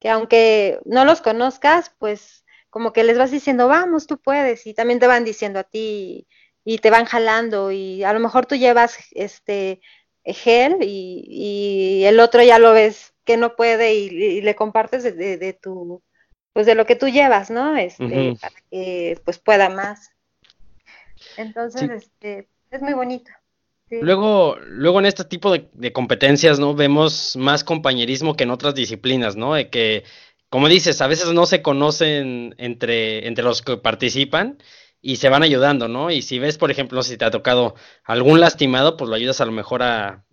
Que 0.00 0.10
aunque 0.10 0.80
no 0.84 1.04
los 1.04 1.22
conozcas, 1.22 1.92
pues 1.98 2.44
como 2.70 2.92
que 2.92 3.04
les 3.04 3.18
vas 3.18 3.30
diciendo, 3.30 3.68
vamos, 3.68 4.06
tú 4.06 4.18
puedes. 4.18 4.66
Y 4.66 4.74
también 4.74 5.00
te 5.00 5.06
van 5.06 5.24
diciendo 5.24 5.60
a 5.60 5.64
ti 5.64 6.26
y, 6.64 6.78
te 6.78 6.90
van 6.90 7.04
jalando. 7.06 7.70
Y 7.70 8.04
a 8.04 8.12
lo 8.12 8.20
mejor 8.20 8.46
tú 8.46 8.56
llevas 8.56 8.98
este 9.12 9.80
gel 10.24 10.78
y, 10.80 12.04
el 12.04 12.20
otro 12.20 12.42
ya 12.42 12.58
lo 12.58 12.72
ves 12.72 13.12
que 13.24 13.36
no 13.36 13.56
puede 13.56 13.94
y, 13.94 14.40
le 14.40 14.54
compartes 14.54 15.02
de 15.02 15.58
tu 15.60 16.02
pues 16.54 16.66
de 16.66 16.76
lo 16.76 16.86
que 16.86 16.96
tú 16.96 17.08
llevas, 17.08 17.50
¿no? 17.50 17.76
Este, 17.76 18.36
para 18.40 18.54
que 18.70 19.20
pues 19.24 19.38
pueda 19.38 19.68
más. 19.68 20.12
Entonces, 21.36 21.90
este, 21.90 22.48
es 22.70 22.80
muy 22.80 22.94
bonito. 22.94 23.30
Luego, 23.90 24.56
luego 24.60 25.00
en 25.00 25.06
este 25.06 25.24
tipo 25.24 25.52
de, 25.52 25.92
competencias, 25.92 26.58
¿no? 26.58 26.74
Vemos 26.74 27.36
más 27.36 27.64
compañerismo 27.64 28.34
que 28.34 28.44
en 28.44 28.50
otras 28.50 28.74
disciplinas, 28.74 29.36
¿no? 29.36 29.54
De 29.54 29.68
que 29.68 30.04
como 30.48 30.68
dices, 30.68 31.00
a 31.02 31.08
veces 31.08 31.32
no 31.32 31.46
se 31.46 31.62
conocen 31.62 32.54
entre, 32.58 33.26
entre 33.26 33.44
los 33.44 33.60
que 33.60 33.76
participan 33.76 34.58
y 35.04 35.16
se 35.16 35.28
van 35.28 35.42
ayudando, 35.42 35.86
¿no? 35.88 36.10
Y 36.10 36.22
si 36.22 36.38
ves, 36.38 36.56
por 36.58 36.70
ejemplo, 36.70 37.02
si 37.02 37.18
te 37.18 37.26
ha 37.26 37.30
tocado 37.30 37.74
algún 38.04 38.40
lastimado, 38.40 38.96
pues 38.96 39.08
lo 39.10 39.16
ayudas 39.16 39.40
a 39.42 39.44
lo 39.44 39.52
mejor 39.52 39.82
a, 39.82 40.24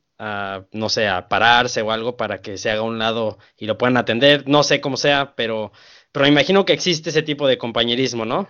no 0.72 0.90
sé, 0.90 1.08
a 1.08 1.28
pararse 1.28 1.82
o 1.82 1.92
algo 1.92 2.16
para 2.16 2.42
que 2.42 2.58
se 2.58 2.72
haga 2.72 2.82
a 2.82 2.84
un 2.84 2.98
lado 3.00 3.38
y 3.58 3.66
lo 3.66 3.78
puedan 3.78 3.98
atender. 3.98 4.48
No 4.48 4.64
sé 4.64 4.80
cómo 4.80 4.96
sea, 4.98 5.36
pero, 5.36 5.72
pero 6.14 6.24
me 6.24 6.32
imagino 6.32 6.66
que 6.66 6.74
existe 6.74 7.10
ese 7.10 7.22
tipo 7.24 7.48
de 7.48 7.58
compañerismo, 7.58 8.26
¿no? 8.26 8.48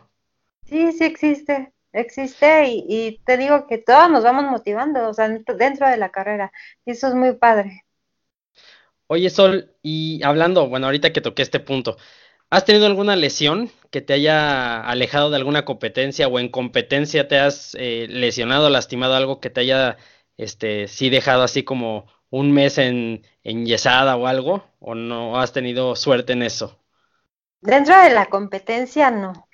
Sí, 0.63 0.91
sí 0.93 1.03
existe, 1.03 1.71
existe 1.93 2.67
y, 2.67 2.85
y 2.89 3.19
te 3.25 3.37
digo 3.37 3.67
que 3.67 3.77
todos 3.77 4.09
nos 4.09 4.23
vamos 4.23 4.45
motivando, 4.49 5.07
o 5.09 5.13
sea, 5.13 5.29
dentro 5.29 5.87
de 5.87 5.97
la 5.97 6.09
carrera. 6.11 6.51
Y 6.85 6.91
eso 6.91 7.07
es 7.09 7.13
muy 7.15 7.33
padre. 7.35 7.83
Oye, 9.07 9.29
Sol, 9.29 9.75
y 9.81 10.23
hablando, 10.23 10.69
bueno, 10.69 10.85
ahorita 10.85 11.11
que 11.11 11.19
toqué 11.21 11.41
este 11.41 11.59
punto, 11.59 11.97
¿has 12.51 12.65
tenido 12.65 12.85
alguna 12.85 13.15
lesión 13.15 13.71
que 13.89 14.01
te 14.01 14.13
haya 14.13 14.81
alejado 14.81 15.31
de 15.31 15.37
alguna 15.37 15.65
competencia 15.65 16.27
o 16.27 16.37
en 16.37 16.49
competencia 16.49 17.27
te 17.27 17.39
has 17.39 17.75
eh, 17.79 18.07
lesionado, 18.09 18.69
lastimado 18.69 19.15
algo 19.15 19.39
que 19.39 19.49
te 19.49 19.61
haya, 19.61 19.97
este, 20.37 20.87
sí 20.87 21.09
dejado 21.09 21.43
así 21.43 21.63
como 21.63 22.05
un 22.29 22.51
mes 22.51 22.77
en, 22.77 23.25
en 23.43 23.65
yesada 23.65 24.15
o 24.17 24.27
algo? 24.27 24.63
¿O 24.79 24.93
no 24.95 25.39
has 25.39 25.53
tenido 25.53 25.95
suerte 25.95 26.33
en 26.33 26.43
eso? 26.43 26.77
Dentro 27.61 27.99
de 28.01 28.09
la 28.09 28.27
competencia, 28.27 29.11
no. 29.11 29.47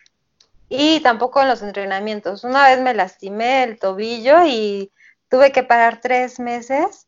Y 0.69 0.99
tampoco 1.01 1.41
en 1.41 1.49
los 1.49 1.61
entrenamientos. 1.61 2.43
Una 2.43 2.67
vez 2.67 2.81
me 2.81 2.93
lastimé 2.93 3.63
el 3.63 3.79
tobillo 3.79 4.45
y 4.45 4.91
tuve 5.29 5.51
que 5.51 5.63
parar 5.63 6.01
tres 6.01 6.39
meses 6.39 7.07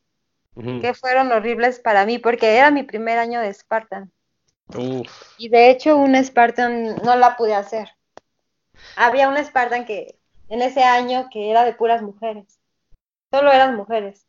que 0.82 0.94
fueron 0.94 1.32
horribles 1.32 1.80
para 1.80 2.06
mí 2.06 2.20
porque 2.20 2.58
era 2.58 2.70
mi 2.70 2.84
primer 2.84 3.18
año 3.18 3.40
de 3.40 3.54
Spartan. 3.54 4.12
Y 5.38 5.50
de 5.50 5.70
hecho 5.70 5.98
una 5.98 6.24
Spartan 6.24 6.98
no 7.04 7.16
la 7.16 7.36
pude 7.36 7.56
hacer. 7.56 7.90
Había 8.96 9.28
una 9.28 9.44
Spartan 9.44 9.86
que 9.86 10.16
en 10.50 10.62
ese 10.62 10.84
año 10.84 11.30
que 11.32 11.52
era 11.52 11.64
de 11.64 11.74
puras 11.74 12.02
mujeres. 12.02 12.60
Solo 13.32 13.52
eran 13.52 13.76
mujeres. 13.76 14.26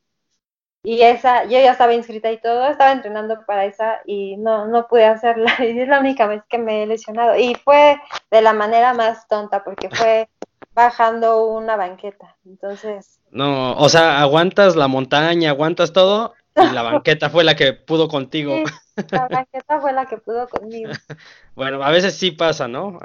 Y 0.82 1.02
esa, 1.02 1.44
yo 1.44 1.58
ya 1.58 1.72
estaba 1.72 1.92
inscrita 1.92 2.30
y 2.32 2.40
todo, 2.40 2.66
estaba 2.66 2.92
entrenando 2.92 3.44
para 3.46 3.66
esa 3.66 4.00
y 4.06 4.38
no, 4.38 4.66
no 4.66 4.88
pude 4.88 5.04
hacerla. 5.04 5.52
Y 5.60 5.78
es 5.78 5.88
la 5.88 6.00
única 6.00 6.26
vez 6.26 6.42
que 6.48 6.58
me 6.58 6.82
he 6.82 6.86
lesionado. 6.86 7.36
Y 7.36 7.54
fue 7.54 8.00
de 8.30 8.40
la 8.40 8.52
manera 8.52 8.94
más 8.94 9.28
tonta 9.28 9.62
porque 9.62 9.90
fue 9.90 10.28
bajando 10.72 11.46
una 11.46 11.76
banqueta. 11.76 12.36
Entonces. 12.46 13.20
No, 13.30 13.76
o 13.76 13.88
sea, 13.88 14.20
aguantas 14.20 14.74
la 14.74 14.88
montaña, 14.88 15.50
aguantas 15.50 15.92
todo 15.92 16.34
y 16.62 16.74
la 16.74 16.82
banqueta 16.82 17.30
fue 17.30 17.44
la 17.44 17.56
que 17.56 17.72
pudo 17.72 18.08
contigo. 18.08 18.62
la 19.10 19.28
banqueta 19.28 19.80
fue 19.80 19.92
la 19.92 20.06
que 20.06 20.18
pudo 20.18 20.48
conmigo. 20.48 20.90
bueno, 21.54 21.82
a 21.82 21.90
veces 21.90 22.14
sí 22.14 22.30
pasa, 22.30 22.68
¿no? 22.68 22.98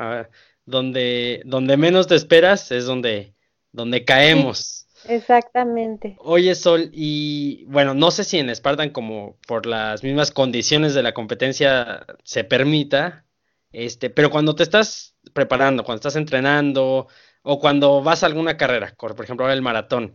donde, 0.65 1.41
donde 1.45 1.77
menos 1.77 2.07
te 2.07 2.15
esperas 2.15 2.71
es 2.71 2.85
donde, 2.85 3.35
donde 3.71 4.03
caemos. 4.03 4.87
exactamente. 5.07 6.17
Oye, 6.19 6.55
Sol, 6.55 6.89
y 6.91 7.65
bueno, 7.65 7.93
no 7.93 8.11
sé 8.11 8.23
si 8.23 8.39
en 8.39 8.53
Spartan, 8.53 8.89
como 8.89 9.37
por 9.47 9.65
las 9.65 10.03
mismas 10.03 10.31
condiciones 10.31 10.93
de 10.93 11.03
la 11.03 11.13
competencia, 11.13 12.05
se 12.23 12.43
permita, 12.43 13.25
este, 13.71 14.09
pero 14.09 14.29
cuando 14.29 14.55
te 14.55 14.63
estás 14.63 15.15
preparando, 15.33 15.83
cuando 15.83 15.99
estás 15.99 16.15
entrenando, 16.15 17.07
o 17.43 17.59
cuando 17.59 18.01
vas 18.01 18.23
a 18.23 18.25
alguna 18.25 18.57
carrera, 18.57 18.95
por 18.97 19.23
ejemplo, 19.23 19.49
el 19.49 19.61
maratón, 19.61 20.13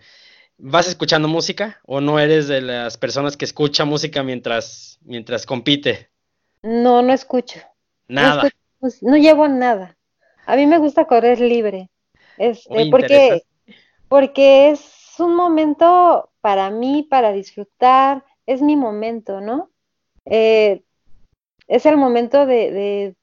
¿vas 0.62 0.88
escuchando 0.88 1.28
música 1.28 1.80
o 1.86 2.00
no 2.00 2.18
eres 2.18 2.48
de 2.48 2.60
las 2.60 2.96
personas 2.96 3.36
que 3.36 3.44
escucha 3.44 3.84
música 3.84 4.22
mientras, 4.22 4.98
mientras 5.02 5.46
compite? 5.46 6.10
No, 6.62 7.02
no 7.02 7.12
escucho. 7.12 7.60
Nada. 8.08 8.50
No, 9.00 9.16
llevo 9.16 9.48
nada. 9.48 9.96
A 10.46 10.56
mí 10.56 10.66
me 10.66 10.78
gusta 10.78 11.06
correr 11.06 11.40
libre. 11.40 11.90
Este, 12.38 12.90
porque, 12.90 13.42
porque 14.08 14.70
es 14.70 15.14
un 15.18 15.34
momento 15.34 16.30
para 16.40 16.70
mí, 16.70 17.06
para 17.08 17.32
disfrutar, 17.32 18.24
es 18.46 18.62
mi 18.62 18.76
momento, 18.76 19.40
¿no? 19.40 19.70
Eh, 20.24 20.82
es 21.68 21.86
el 21.86 21.96
momento 21.96 22.46
de, 22.46 22.70
de, 22.72 23.16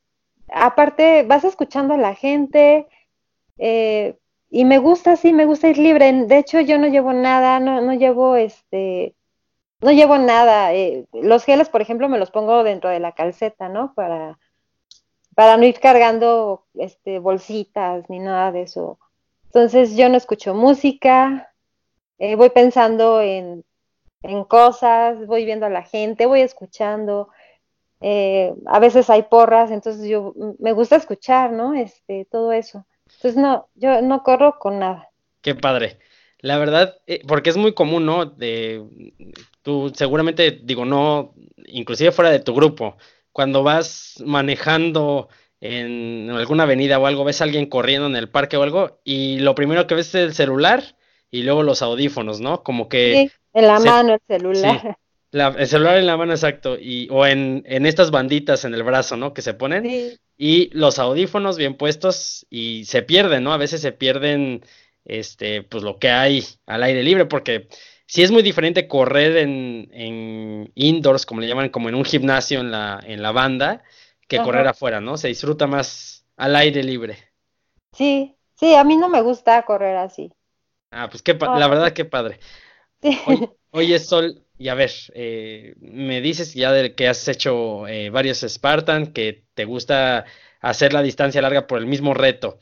aparte, 0.53 1.23
vas 1.23 1.43
escuchando 1.43 1.95
a 1.95 1.97
la 1.97 2.15
gente, 2.15 2.87
eh, 3.57 4.17
y 4.49 4.65
me 4.65 4.77
gusta, 4.77 5.15
sí, 5.15 5.33
me 5.33 5.45
gusta 5.45 5.67
ir 5.69 5.77
libre. 5.77 6.11
De 6.25 6.37
hecho, 6.37 6.59
yo 6.61 6.77
no 6.77 6.87
llevo 6.87 7.13
nada, 7.13 7.59
no, 7.59 7.81
no 7.81 7.93
llevo 7.93 8.35
este, 8.35 9.15
no 9.81 9.91
llevo 9.91 10.17
nada. 10.17 10.73
Eh, 10.73 11.05
los 11.13 11.43
geles, 11.43 11.69
por 11.69 11.81
ejemplo, 11.81 12.09
me 12.09 12.19
los 12.19 12.31
pongo 12.31 12.63
dentro 12.63 12.89
de 12.89 12.99
la 12.99 13.13
calceta, 13.13 13.69
¿no? 13.69 13.93
Para, 13.93 14.39
para 15.35 15.57
no 15.57 15.65
ir 15.65 15.79
cargando 15.79 16.65
este, 16.75 17.19
bolsitas 17.19 18.09
ni 18.09 18.19
nada 18.19 18.51
de 18.51 18.63
eso. 18.63 18.99
Entonces 19.45 19.95
yo 19.95 20.09
no 20.09 20.17
escucho 20.17 20.53
música, 20.53 21.53
eh, 22.19 22.35
voy 22.35 22.49
pensando 22.49 23.21
en, 23.21 23.65
en, 24.23 24.43
cosas, 24.45 25.25
voy 25.27 25.45
viendo 25.45 25.65
a 25.65 25.69
la 25.69 25.83
gente, 25.83 26.25
voy 26.25 26.41
escuchando. 26.41 27.29
a 28.01 28.79
veces 28.79 29.09
hay 29.09 29.23
porras, 29.23 29.71
entonces 29.71 30.07
yo 30.07 30.33
me 30.59 30.73
gusta 30.73 30.95
escuchar, 30.97 31.51
¿no? 31.51 31.73
Este, 31.73 32.25
todo 32.25 32.51
eso. 32.51 32.85
Entonces 33.17 33.41
no, 33.41 33.67
yo 33.75 34.01
no 34.01 34.23
corro 34.23 34.59
con 34.59 34.79
nada. 34.79 35.09
Qué 35.41 35.55
padre. 35.55 35.99
La 36.39 36.59
verdad, 36.59 36.97
eh, 37.07 37.21
porque 37.27 37.49
es 37.49 37.57
muy 37.57 37.73
común, 37.73 38.05
¿no? 38.05 38.25
De, 38.25 38.83
tú 39.63 39.91
seguramente, 39.95 40.59
digo, 40.63 40.85
no, 40.85 41.33
inclusive 41.65 42.11
fuera 42.11 42.29
de 42.29 42.39
tu 42.39 42.53
grupo, 42.53 42.95
cuando 43.31 43.63
vas 43.63 44.21
manejando 44.23 45.29
en 45.59 46.29
alguna 46.29 46.63
avenida 46.63 46.99
o 46.99 47.07
algo, 47.07 47.23
ves 47.23 47.41
a 47.41 47.45
alguien 47.45 47.65
corriendo 47.65 48.05
en 48.05 48.15
el 48.15 48.29
parque 48.29 48.55
o 48.55 48.63
algo, 48.63 48.99
y 49.03 49.39
lo 49.39 49.55
primero 49.55 49.87
que 49.87 49.95
ves 49.95 50.09
es 50.09 50.15
el 50.15 50.33
celular 50.35 50.83
y 51.31 51.41
luego 51.41 51.63
los 51.63 51.81
audífonos, 51.81 52.39
¿no? 52.39 52.61
Como 52.63 52.87
que... 52.87 53.13
Sí, 53.13 53.31
en 53.53 53.67
la 53.67 53.79
mano 53.79 54.13
el 54.13 54.21
celular. 54.27 54.97
El 55.31 55.67
celular 55.67 55.97
en 55.97 56.05
la 56.05 56.17
mano, 56.17 56.33
exacto, 56.33 56.77
y, 56.79 57.07
o 57.11 57.25
en, 57.25 57.63
en 57.65 57.85
estas 57.85 58.11
banditas 58.11 58.65
en 58.65 58.73
el 58.73 58.83
brazo, 58.83 59.17
¿no? 59.17 59.33
Que 59.33 59.41
se 59.41 59.53
ponen. 59.53 59.83
Sí 59.83 60.19
y 60.37 60.69
los 60.77 60.99
audífonos 60.99 61.57
bien 61.57 61.75
puestos 61.75 62.45
y 62.49 62.85
se 62.85 63.01
pierden, 63.01 63.43
¿no? 63.43 63.53
A 63.53 63.57
veces 63.57 63.81
se 63.81 63.91
pierden, 63.91 64.63
este, 65.03 65.63
pues 65.63 65.83
lo 65.83 65.97
que 65.97 66.11
hay 66.11 66.43
al 66.67 66.83
aire 66.83 67.03
libre, 67.03 67.25
porque 67.25 67.67
si 68.05 68.21
es 68.21 68.31
muy 68.31 68.43
diferente 68.43 68.87
correr 68.87 69.37
en, 69.37 69.89
en 69.91 70.71
indoors, 70.75 71.25
como 71.25 71.41
le 71.41 71.47
llaman, 71.47 71.69
como 71.69 71.89
en 71.89 71.95
un 71.95 72.05
gimnasio 72.05 72.59
en 72.59 72.71
la, 72.71 72.99
en 73.03 73.21
la 73.23 73.31
banda, 73.31 73.83
que 74.27 74.37
correr 74.37 74.67
afuera, 74.67 75.01
¿no? 75.01 75.17
Se 75.17 75.29
disfruta 75.29 75.65
más 75.67 76.25
al 76.35 76.55
aire 76.55 76.83
libre. 76.83 77.17
Sí, 77.93 78.35
sí, 78.55 78.75
a 78.75 78.83
mí 78.83 78.95
no 78.95 79.09
me 79.09 79.21
gusta 79.21 79.63
correr 79.63 79.97
así. 79.97 80.31
Ah, 80.91 81.09
pues 81.09 81.23
qué, 81.23 81.33
la 81.33 81.67
verdad 81.67 81.93
qué 81.93 82.05
padre. 82.05 82.39
Sí. 83.01 83.19
Oye, 83.71 83.99
Sol, 83.99 84.43
y 84.57 84.69
a 84.69 84.75
ver, 84.75 84.91
eh, 85.13 85.75
me 85.79 86.21
dices 86.21 86.53
ya 86.53 86.71
de 86.71 86.95
que 86.95 87.07
has 87.07 87.27
hecho 87.27 87.87
eh, 87.87 88.09
varios 88.09 88.39
Spartan, 88.41 89.07
que 89.13 89.45
te 89.53 89.65
gusta 89.65 90.25
hacer 90.61 90.93
la 90.93 91.03
distancia 91.03 91.41
larga 91.41 91.67
por 91.67 91.79
el 91.79 91.85
mismo 91.85 92.13
reto. 92.13 92.59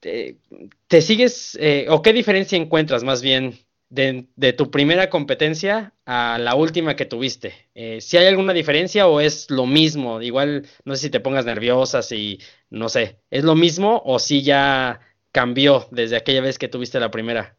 ¿Te, 0.00 1.00
sigues, 1.02 1.58
eh, 1.60 1.86
o 1.90 2.02
qué 2.02 2.12
diferencia 2.12 2.56
encuentras 2.56 3.02
más 3.02 3.20
bien 3.20 3.58
de, 3.90 4.28
de, 4.36 4.52
tu 4.52 4.70
primera 4.70 5.10
competencia 5.10 5.92
a 6.06 6.38
la 6.38 6.54
última 6.54 6.94
que 6.94 7.04
tuviste? 7.04 7.52
¿Si 8.00 8.16
hay 8.16 8.26
alguna 8.26 8.52
diferencia 8.52 9.08
o 9.08 9.20
es 9.20 9.50
lo 9.50 9.66
mismo? 9.66 10.22
Igual, 10.22 10.66
no 10.84 10.94
sé 10.94 11.02
si 11.02 11.10
te 11.10 11.20
pongas 11.20 11.44
nerviosa, 11.44 12.02
si, 12.02 12.38
no 12.70 12.88
sé, 12.88 13.18
¿es 13.30 13.44
lo 13.44 13.56
mismo 13.56 14.00
o 14.04 14.20
si 14.20 14.42
ya 14.42 15.00
cambió 15.32 15.88
desde 15.90 16.16
aquella 16.16 16.42
vez 16.42 16.58
que 16.58 16.68
tuviste 16.68 17.00
la 17.00 17.10
primera? 17.10 17.56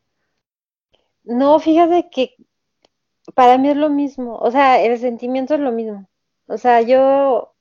No, 1.24 1.60
fíjate 1.60 2.10
que 2.10 2.36
para 3.36 3.58
mí 3.58 3.70
es 3.70 3.78
lo 3.78 3.89
mismo, 3.89 4.38
o 4.38 4.52
sea, 4.52 4.82
el 4.82 4.98
sentimiento 5.00 5.54
es 5.56 5.60
lo 5.60 5.72
mismo. 5.72 6.08
O 6.48 6.58
sea, 6.58 6.82
yo 6.82 7.54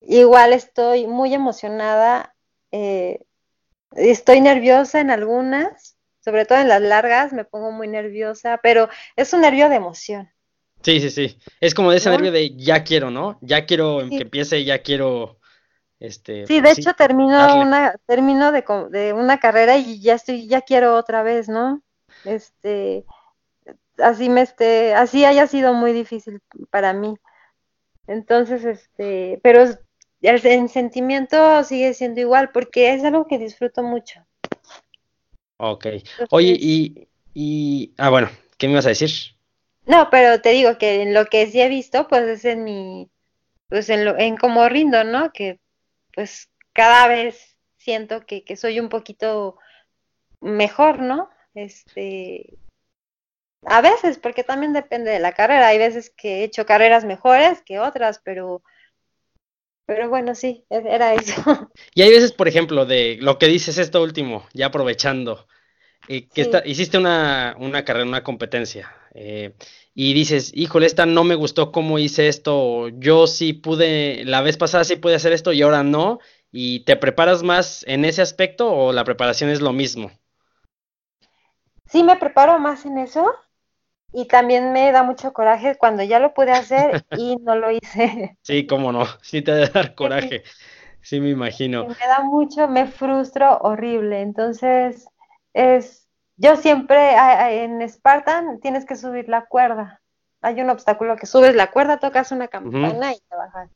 igual 0.00 0.52
estoy 0.52 1.06
muy 1.06 1.34
emocionada, 1.34 2.34
eh, 2.72 3.20
estoy 3.92 4.40
nerviosa 4.40 5.00
en 5.00 5.10
algunas, 5.10 5.96
sobre 6.20 6.46
todo 6.46 6.58
en 6.58 6.68
las 6.68 6.80
largas 6.80 7.32
me 7.32 7.44
pongo 7.44 7.70
muy 7.70 7.88
nerviosa, 7.88 8.58
pero 8.62 8.88
es 9.16 9.32
un 9.32 9.42
nervio 9.42 9.68
de 9.68 9.76
emoción. 9.76 10.30
Sí, 10.82 11.00
sí, 11.00 11.10
sí. 11.10 11.38
Es 11.60 11.74
como 11.74 11.90
de 11.90 11.96
ese 11.96 12.10
nervio 12.10 12.30
de 12.30 12.54
ya 12.56 12.84
quiero, 12.84 13.10
¿no? 13.10 13.38
Ya 13.40 13.64
quiero 13.64 14.00
que 14.08 14.18
empiece, 14.18 14.64
ya 14.64 14.80
quiero 14.80 15.38
este 15.98 16.46
Sí, 16.46 16.56
de 16.56 16.62
pues 16.62 16.78
hecho 16.78 16.92
termino 16.94 17.56
una 17.60 17.94
termino 18.06 18.52
de, 18.52 18.64
de 18.90 19.12
una 19.12 19.38
carrera 19.38 19.78
y 19.78 20.00
ya 20.00 20.14
estoy 20.14 20.46
ya 20.46 20.60
quiero 20.60 20.96
otra 20.96 21.22
vez, 21.22 21.48
¿no? 21.48 21.82
Este 22.24 23.04
así 23.98 24.28
me 24.28 24.42
esté, 24.42 24.94
así 24.94 25.24
haya 25.24 25.46
sido 25.46 25.74
muy 25.74 25.92
difícil 25.92 26.40
para 26.70 26.92
mí. 26.92 27.14
Entonces, 28.06 28.64
este, 28.64 29.40
pero 29.42 29.64
el, 30.20 30.68
sentimiento 30.68 31.64
sigue 31.64 31.94
siendo 31.94 32.20
igual 32.20 32.50
porque 32.52 32.94
es 32.94 33.04
algo 33.04 33.26
que 33.26 33.38
disfruto 33.38 33.82
mucho. 33.82 34.24
Ok. 35.56 35.86
Oye, 36.30 36.56
y, 36.58 37.08
y, 37.32 37.94
ah, 37.98 38.10
bueno, 38.10 38.28
¿qué 38.58 38.66
me 38.66 38.72
ibas 38.72 38.86
a 38.86 38.90
decir? 38.90 39.10
No, 39.86 40.08
pero 40.10 40.40
te 40.40 40.50
digo 40.50 40.78
que 40.78 41.02
en 41.02 41.14
lo 41.14 41.26
que 41.26 41.46
sí 41.46 41.60
he 41.60 41.68
visto, 41.68 42.08
pues 42.08 42.22
es 42.24 42.44
en 42.44 42.64
mi, 42.64 43.10
pues 43.68 43.88
en, 43.90 44.04
lo, 44.04 44.18
en 44.18 44.36
cómo 44.36 44.68
rindo, 44.68 45.04
¿no? 45.04 45.32
Que 45.32 45.60
pues 46.14 46.50
cada 46.72 47.08
vez 47.08 47.56
siento 47.76 48.24
que, 48.24 48.44
que 48.44 48.56
soy 48.56 48.80
un 48.80 48.88
poquito 48.88 49.58
mejor, 50.40 51.00
¿no? 51.00 51.30
Este, 51.54 52.56
a 53.66 53.80
veces, 53.80 54.18
porque 54.18 54.44
también 54.44 54.72
depende 54.72 55.10
de 55.10 55.20
la 55.20 55.32
carrera. 55.32 55.68
Hay 55.68 55.78
veces 55.78 56.10
que 56.10 56.40
he 56.40 56.44
hecho 56.44 56.66
carreras 56.66 57.04
mejores 57.04 57.62
que 57.62 57.78
otras, 57.78 58.20
pero, 58.24 58.62
pero 59.86 60.08
bueno, 60.08 60.34
sí, 60.34 60.64
e, 60.70 60.82
era 60.86 61.14
eso. 61.14 61.34
Y 61.94 62.02
hay 62.02 62.10
veces, 62.10 62.32
por 62.32 62.48
ejemplo, 62.48 62.86
de 62.86 63.18
lo 63.20 63.38
que 63.38 63.46
dices 63.46 63.78
esto 63.78 64.02
último, 64.02 64.46
ya 64.52 64.66
aprovechando, 64.66 65.46
eh, 66.08 66.28
que 66.28 66.50
hiciste 66.66 66.98
una, 66.98 67.56
una, 67.58 67.84
carrera, 67.84 68.06
una 68.06 68.22
competencia, 68.22 68.94
eh, 69.14 69.54
y 69.94 70.12
dices, 70.12 70.50
híjole, 70.54 70.86
esta 70.86 71.06
no 71.06 71.24
me 71.24 71.34
gustó 71.34 71.72
cómo 71.72 71.98
hice 71.98 72.28
esto, 72.28 72.88
yo 72.88 73.26
sí 73.26 73.52
pude, 73.52 74.24
la 74.24 74.42
vez 74.42 74.56
pasada 74.56 74.84
sí 74.84 74.96
pude 74.96 75.14
hacer 75.14 75.32
esto 75.32 75.52
y 75.52 75.62
ahora 75.62 75.82
no, 75.82 76.18
y 76.50 76.80
te 76.80 76.96
preparas 76.96 77.42
más 77.42 77.84
en 77.88 78.04
ese 78.04 78.22
aspecto 78.22 78.72
o 78.72 78.92
la 78.92 79.04
preparación 79.04 79.50
es 79.50 79.60
lo 79.60 79.72
mismo? 79.72 80.10
Sí, 81.86 82.02
me 82.02 82.16
preparo 82.16 82.58
más 82.58 82.86
en 82.86 82.98
eso 82.98 83.34
y 84.14 84.26
también 84.26 84.72
me 84.72 84.92
da 84.92 85.02
mucho 85.02 85.32
coraje 85.32 85.76
cuando 85.76 86.04
ya 86.04 86.20
lo 86.20 86.32
pude 86.34 86.52
hacer 86.52 87.04
y 87.18 87.36
no 87.36 87.56
lo 87.56 87.72
hice. 87.72 88.38
Sí, 88.42 88.66
cómo 88.66 88.92
no, 88.92 89.04
sí 89.22 89.42
te 89.42 89.52
debe 89.52 89.68
dar 89.68 89.94
coraje, 89.94 90.44
sí 91.02 91.20
me 91.20 91.30
imagino. 91.30 91.88
Me 91.88 92.06
da 92.06 92.20
mucho, 92.22 92.68
me 92.68 92.86
frustro 92.86 93.58
horrible, 93.58 94.20
entonces 94.20 95.08
es, 95.52 96.08
yo 96.36 96.56
siempre 96.56 97.14
en 97.64 97.86
Spartan 97.88 98.60
tienes 98.60 98.86
que 98.86 98.94
subir 98.94 99.28
la 99.28 99.46
cuerda, 99.46 100.00
hay 100.40 100.60
un 100.60 100.70
obstáculo 100.70 101.16
que 101.16 101.26
subes 101.26 101.56
la 101.56 101.72
cuerda, 101.72 101.98
tocas 101.98 102.30
una 102.30 102.48
campana 102.48 103.12
y 103.12 103.18
te 103.18 103.36
bajas. 103.36 103.70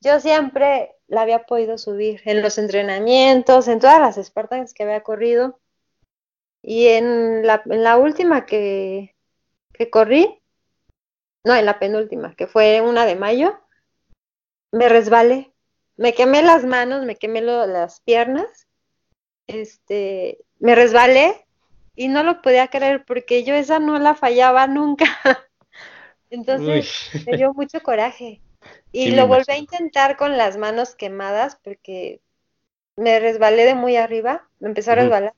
Yo 0.00 0.18
siempre 0.18 0.96
la 1.08 1.22
había 1.22 1.44
podido 1.44 1.76
subir 1.76 2.22
en 2.24 2.40
los 2.40 2.56
entrenamientos, 2.56 3.68
en 3.68 3.80
todas 3.80 4.00
las 4.00 4.16
Spartans 4.16 4.72
que 4.72 4.84
había 4.84 5.02
corrido. 5.02 5.60
Y 6.62 6.86
en 6.86 7.46
la, 7.46 7.62
en 7.66 7.84
la 7.84 7.98
última 7.98 8.46
que, 8.46 9.14
que 9.80 9.88
corrí, 9.88 10.42
no, 11.42 11.56
en 11.56 11.64
la 11.64 11.78
penúltima, 11.78 12.34
que 12.34 12.46
fue 12.46 12.82
una 12.82 13.06
de 13.06 13.16
mayo, 13.16 13.58
me 14.72 14.90
resbalé. 14.90 15.54
Me 15.96 16.12
quemé 16.12 16.42
las 16.42 16.66
manos, 16.66 17.06
me 17.06 17.16
quemé 17.16 17.40
las 17.40 18.00
piernas, 18.00 18.68
este, 19.46 20.44
me 20.58 20.74
resbalé 20.74 21.46
y 21.94 22.08
no 22.08 22.22
lo 22.24 22.42
podía 22.42 22.68
creer 22.68 23.06
porque 23.06 23.42
yo 23.42 23.54
esa 23.54 23.78
no 23.78 23.98
la 23.98 24.14
fallaba 24.14 24.66
nunca. 24.66 25.06
Entonces 26.28 27.08
me 27.26 27.38
dio 27.38 27.54
mucho 27.54 27.80
coraje. 27.80 28.42
Y 28.92 29.12
lo 29.12 29.28
volví 29.28 29.50
a 29.50 29.56
intentar 29.56 30.18
con 30.18 30.36
las 30.36 30.58
manos 30.58 30.94
quemadas 30.94 31.58
porque 31.64 32.20
me 32.96 33.18
resbalé 33.18 33.64
de 33.64 33.74
muy 33.74 33.96
arriba, 33.96 34.46
me 34.58 34.68
empezó 34.68 34.92
a 34.92 34.96
resbalar. 34.96 35.34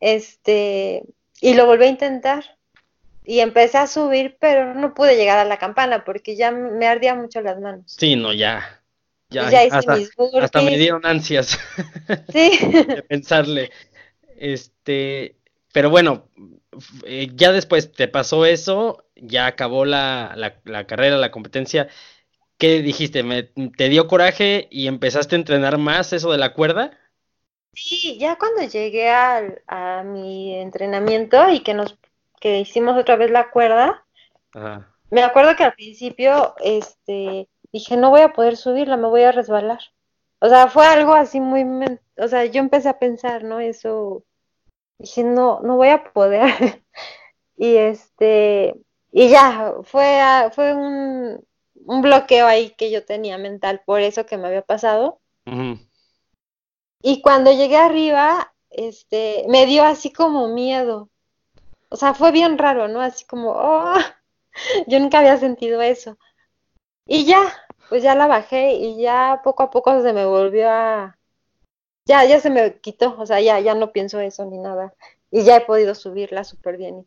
Este, 0.00 1.02
y 1.42 1.52
lo 1.52 1.66
volví 1.66 1.84
a 1.84 1.88
intentar. 1.88 2.59
Y 3.30 3.38
empecé 3.38 3.78
a 3.78 3.86
subir, 3.86 4.36
pero 4.40 4.74
no 4.74 4.92
pude 4.92 5.14
llegar 5.14 5.38
a 5.38 5.44
la 5.44 5.56
campana 5.56 6.04
porque 6.04 6.34
ya 6.34 6.50
me 6.50 6.88
ardía 6.88 7.14
mucho 7.14 7.40
las 7.40 7.60
manos. 7.60 7.84
Sí, 7.86 8.16
no, 8.16 8.32
ya. 8.32 8.82
Ya, 9.28 9.46
hasta, 9.70 9.98
hasta, 10.42 10.62
me 10.62 10.76
dieron 10.76 11.06
ansias 11.06 11.56
sí. 12.32 12.58
de 12.60 13.04
pensarle. 13.08 13.70
Este, 14.36 15.36
pero 15.72 15.90
bueno, 15.90 16.26
eh, 17.04 17.28
ya 17.36 17.52
después 17.52 17.92
te 17.92 18.08
pasó 18.08 18.46
eso, 18.46 19.04
ya 19.14 19.46
acabó 19.46 19.84
la, 19.84 20.34
la, 20.64 20.86
carrera, 20.88 21.16
la 21.16 21.30
competencia. 21.30 21.86
¿Qué 22.58 22.82
dijiste? 22.82 23.22
¿Me, 23.22 23.44
¿Te 23.44 23.88
dio 23.90 24.08
coraje 24.08 24.66
y 24.72 24.88
empezaste 24.88 25.36
a 25.36 25.38
entrenar 25.38 25.78
más 25.78 26.12
eso 26.12 26.32
de 26.32 26.38
la 26.38 26.52
cuerda? 26.52 26.98
Sí, 27.74 28.18
ya 28.18 28.36
cuando 28.36 28.64
llegué 28.64 29.08
al, 29.08 29.62
a 29.68 30.02
mi 30.02 30.56
entrenamiento 30.56 31.48
y 31.48 31.60
que 31.60 31.74
nos 31.74 31.96
que 32.40 32.58
hicimos 32.60 32.96
otra 32.96 33.16
vez 33.16 33.30
la 33.30 33.50
cuerda, 33.50 34.04
me 35.10 35.22
acuerdo 35.22 35.54
que 35.54 35.64
al 35.64 35.74
principio 35.74 36.54
este 36.58 37.48
dije 37.72 37.96
no 37.96 38.10
voy 38.10 38.22
a 38.22 38.32
poder 38.32 38.56
subirla, 38.56 38.96
me 38.96 39.08
voy 39.08 39.22
a 39.22 39.32
resbalar. 39.32 39.80
O 40.40 40.48
sea, 40.48 40.68
fue 40.68 40.86
algo 40.86 41.14
así 41.14 41.38
muy, 41.38 41.64
o 42.16 42.28
sea, 42.28 42.46
yo 42.46 42.60
empecé 42.60 42.88
a 42.88 42.98
pensar, 42.98 43.44
¿no? 43.44 43.60
Eso 43.60 44.24
dije, 44.98 45.22
no, 45.22 45.60
no 45.60 45.76
voy 45.76 45.88
a 45.88 46.12
poder. 46.12 46.48
y 47.56 47.76
este, 47.76 48.74
y 49.12 49.28
ya, 49.28 49.74
fue, 49.82 50.20
fue 50.52 50.74
un, 50.74 51.46
un, 51.84 52.02
bloqueo 52.02 52.46
ahí 52.46 52.70
que 52.70 52.90
yo 52.90 53.04
tenía 53.04 53.36
mental 53.36 53.82
por 53.84 54.00
eso 54.00 54.24
que 54.24 54.38
me 54.38 54.48
había 54.48 54.62
pasado. 54.62 55.20
Y 57.02 57.20
cuando 57.22 57.52
llegué 57.52 57.76
arriba, 57.76 58.54
este, 58.70 59.44
me 59.48 59.66
dio 59.66 59.84
así 59.84 60.10
como 60.10 60.48
miedo. 60.48 61.09
O 61.90 61.96
sea, 61.96 62.14
fue 62.14 62.32
bien 62.32 62.58
raro, 62.58 62.88
¿no? 62.88 63.00
Así 63.00 63.26
como, 63.26 63.50
oh, 63.52 63.94
yo 64.86 65.00
nunca 65.00 65.18
había 65.18 65.36
sentido 65.36 65.82
eso. 65.82 66.18
Y 67.06 67.26
ya, 67.26 67.42
pues 67.88 68.02
ya 68.02 68.14
la 68.14 68.26
bajé 68.26 68.74
y 68.74 69.00
ya 69.02 69.40
poco 69.44 69.64
a 69.64 69.70
poco 69.70 70.00
se 70.02 70.12
me 70.12 70.24
volvió 70.26 70.70
a, 70.70 71.18
ya, 72.06 72.24
ya 72.24 72.40
se 72.40 72.50
me 72.50 72.80
quitó, 72.80 73.16
o 73.18 73.26
sea, 73.26 73.40
ya, 73.40 73.60
ya 73.60 73.74
no 73.74 73.92
pienso 73.92 74.20
eso 74.20 74.44
ni 74.44 74.58
nada. 74.58 74.94
Y 75.30 75.44
ya 75.44 75.56
he 75.56 75.60
podido 75.62 75.94
subirla 75.94 76.44
súper 76.44 76.76
bien. 76.76 77.06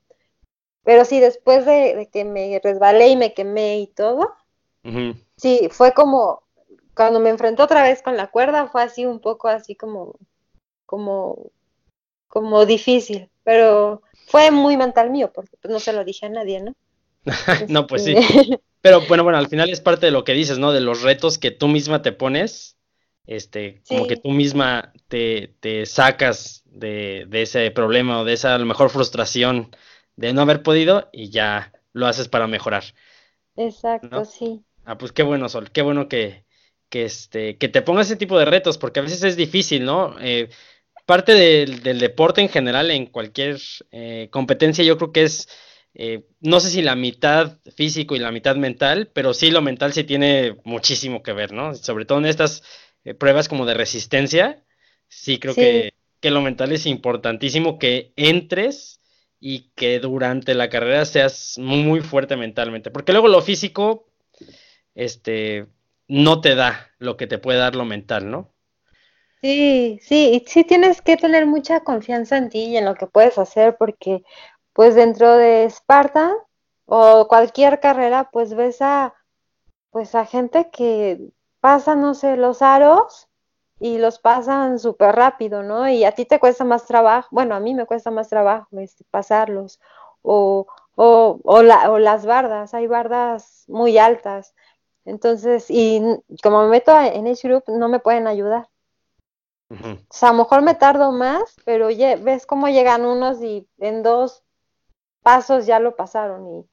Pero 0.84 1.06
sí, 1.06 1.19
después 1.19 1.65
de, 1.65 2.10
que 2.12 2.26
me 2.26 2.60
resbalé 2.63 3.10
y 3.10 3.15
me 3.17 3.34
quemé 3.34 3.80
y 3.80 3.88
todo, 3.88 4.36
sí, 5.38 5.69
fue 5.72 5.93
como, 5.93 6.43
cuando 6.96 7.19
me 7.19 7.30
enfrenté 7.30 7.63
otra 7.63 7.84
vez 7.84 8.02
con 8.02 8.17
la 8.17 8.32
cuerda, 8.32 8.67
fue 8.67 8.84
así 8.84 9.06
un 9.06 9.19
poco 9.19 9.48
así 9.48 9.76
como, 9.76 10.15
como, 10.86 11.52
como 12.28 12.65
difícil, 12.65 13.30
pero 13.43 14.02
fue 14.34 14.50
muy 14.50 14.78
mental 14.78 15.12
mío, 15.12 15.32
porque 15.32 15.58
pues 15.62 15.72
no 15.72 15.80
se 15.80 15.93
lo 15.93 16.04
dije 16.04 16.26
a 16.26 16.30
nadie, 16.30 16.60
¿no? 16.60 16.74
no, 17.67 17.86
pues 17.86 18.04
sí. 18.04 18.15
Este, 18.17 18.60
pero 18.82 19.02
bueno, 19.02 19.24
bueno, 19.24 19.38
al 19.38 19.48
final 19.48 19.69
es 19.69 19.80
parte 19.80 20.08
de 20.08 20.12
lo 20.12 20.24
que 20.24 20.34
dices, 20.34 20.58
¿no? 20.58 20.72
De 20.72 20.82
los 20.82 21.04
retos 21.04 21.38
que 21.38 21.52
tú 21.52 21.67
misma 21.67 22.02
te 22.02 22.13
pones 22.13 22.76
este, 23.28 23.84
como 23.88 24.08
que 24.08 24.17
tú 24.17 24.32
misma 24.32 24.91
te, 25.08 25.54
te 25.60 25.86
sacas 25.86 26.63
de, 26.65 27.26
de, 27.28 27.43
ese 27.43 27.69
problema 27.69 28.22
o 28.22 28.26
de 28.26 28.34
esa 28.34 28.56
a 28.56 28.58
lo 28.58 28.65
mejor 28.65 28.89
frustración 28.89 29.69
de 30.15 30.34
no 30.34 30.41
haber 30.41 30.63
podido 30.63 31.10
y 31.13 31.30
ya 31.30 31.72
lo 31.91 32.08
haces 32.08 32.28
para 32.28 32.48
mejorar. 32.48 32.84
Exacto, 33.56 34.26
sí. 34.26 34.63
Ah, 34.84 34.98
pues 34.98 35.12
qué 35.12 35.22
bueno, 35.22 35.48
Sol, 35.48 35.69
qué 35.69 35.84
bueno 35.84 36.10
que, 36.10 36.43
que, 36.89 37.06
este, 37.06 37.60
que 37.60 37.69
te 37.69 37.84
pongas 37.84 38.08
ese 38.08 38.15
tipo 38.15 38.39
de 38.39 38.46
retos, 38.46 38.80
porque 38.80 39.00
a 39.00 39.04
veces 39.04 39.24
es 39.24 39.38
difícil, 39.38 39.86
¿no? 39.86 40.15
Eh, 40.19 40.50
parte 41.06 41.34
del, 41.34 41.84
del, 41.84 42.00
deporte 42.00 42.42
en 42.42 42.50
general, 42.50 42.92
en 42.92 43.08
cualquier 43.08 43.60
eh, 43.92 44.28
competencia, 44.32 44.84
yo 44.84 44.98
creo 44.98 45.12
que 45.12 45.24
es, 45.24 45.50
eh, 45.94 46.26
no 46.39 46.60
sé 46.60 46.70
si 46.70 46.82
la 46.82 46.96
mitad 46.96 47.58
físico 47.76 48.16
y 48.16 48.20
la 48.20 48.32
mitad 48.32 48.56
mental, 48.56 49.10
pero 49.13 49.34
sí 49.34 49.52
lo 49.52 49.62
mental 49.62 49.94
sí 49.94 50.04
tiene 50.04 50.58
muchísimo 50.63 51.24
que 51.24 51.34
ver, 51.34 51.52
¿no? 51.52 51.76
Sobre 51.76 52.06
todo 52.06 52.20
en 52.20 52.26
estas 52.26 52.63
eh, 53.04 53.13
pruebas 53.13 53.50
como 53.50 53.66
de 53.66 53.74
resistencia, 53.74 54.63
sí 55.08 55.39
creo 55.39 55.56
Que, 55.56 55.94
que 56.20 56.32
lo 56.32 56.42
mental 56.42 56.72
es 56.72 56.86
importantísimo 56.86 57.78
que 57.80 58.13
entres 58.16 59.02
y 59.39 59.72
que 59.76 60.00
durante 60.00 60.56
la 60.56 60.70
carrera 60.70 61.04
seas 61.04 61.58
muy 61.58 62.00
fuerte 62.00 62.38
mentalmente, 62.38 62.92
porque 62.92 63.12
luego 63.12 63.28
lo 63.28 63.42
físico, 63.42 64.08
este, 64.96 65.68
no 66.08 66.39
te 66.39 66.56
da 66.56 66.92
lo 66.98 67.18
que 67.18 67.28
te 67.28 67.39
puede 67.39 67.60
dar 67.60 67.76
lo 67.76 67.84
mental, 67.84 68.32
¿no? 68.32 68.53
Sí, 69.43 69.99
sí, 70.01 70.43
sí 70.47 70.63
tienes 70.63 71.01
que 71.01 71.17
tener 71.17 71.45
mucha 71.45 71.82
confianza 71.82 72.38
en 72.38 72.49
ti 72.49 72.63
y 72.65 72.77
en 72.77 72.86
lo 72.86 72.95
que 72.95 73.08
puedes 73.08 73.38
hacer, 73.38 73.75
porque 73.77 74.23
pues 74.73 74.95
dentro 74.95 75.34
de 75.36 75.65
Esparta 75.65 76.34
o 76.86 77.27
cualquier 77.27 77.79
carrera, 77.82 78.29
pues 78.32 78.53
ves 78.56 78.82
a, 78.82 79.13
pues 79.91 80.15
a 80.15 80.25
gente 80.25 80.69
que 80.71 81.32
pasan, 81.62 82.01
no 82.01 82.13
sé, 82.15 82.38
los 82.38 82.62
aros 82.63 83.29
y 83.79 83.97
los 83.99 84.19
pasan 84.19 84.79
súper 84.79 85.15
rápido, 85.15 85.63
¿no? 85.63 85.89
Y 85.89 86.06
a 86.06 86.13
ti 86.13 86.25
te 86.25 86.39
cuesta 86.39 86.65
más 86.65 86.86
trabajo, 86.88 87.29
bueno, 87.32 87.56
a 87.56 87.60
mí 87.62 87.73
me 87.75 87.86
cuesta 87.88 88.12
más 88.12 88.29
trabajo 88.29 88.67
este, 88.79 89.06
pasarlos, 89.12 89.79
o, 90.23 90.67
o, 90.95 91.39
o, 91.43 91.63
la, 91.63 91.91
o 91.91 91.99
las 91.99 92.25
bardas, 92.27 92.73
hay 92.75 92.88
bardas 92.88 93.65
muy 93.69 93.97
altas, 93.99 94.56
entonces, 95.06 95.67
y 95.69 96.01
como 96.43 96.63
me 96.63 96.69
meto 96.69 96.97
en 96.99 97.27
Age 97.27 97.47
Group, 97.49 97.65
no 97.69 97.89
me 97.89 97.99
pueden 98.01 98.27
ayudar. 98.27 98.69
O 99.81 100.15
sea, 100.15 100.29
a 100.29 100.31
lo 100.31 100.39
mejor 100.39 100.62
me 100.62 100.75
tardo 100.75 101.12
más, 101.12 101.55
pero 101.65 101.88
ves 101.88 102.45
cómo 102.45 102.67
llegan 102.67 103.05
unos 103.05 103.41
y 103.41 103.67
en 103.79 104.03
dos 104.03 104.43
pasos 105.21 105.65
ya 105.65 105.79
lo 105.79 105.95
pasaron 105.95 106.65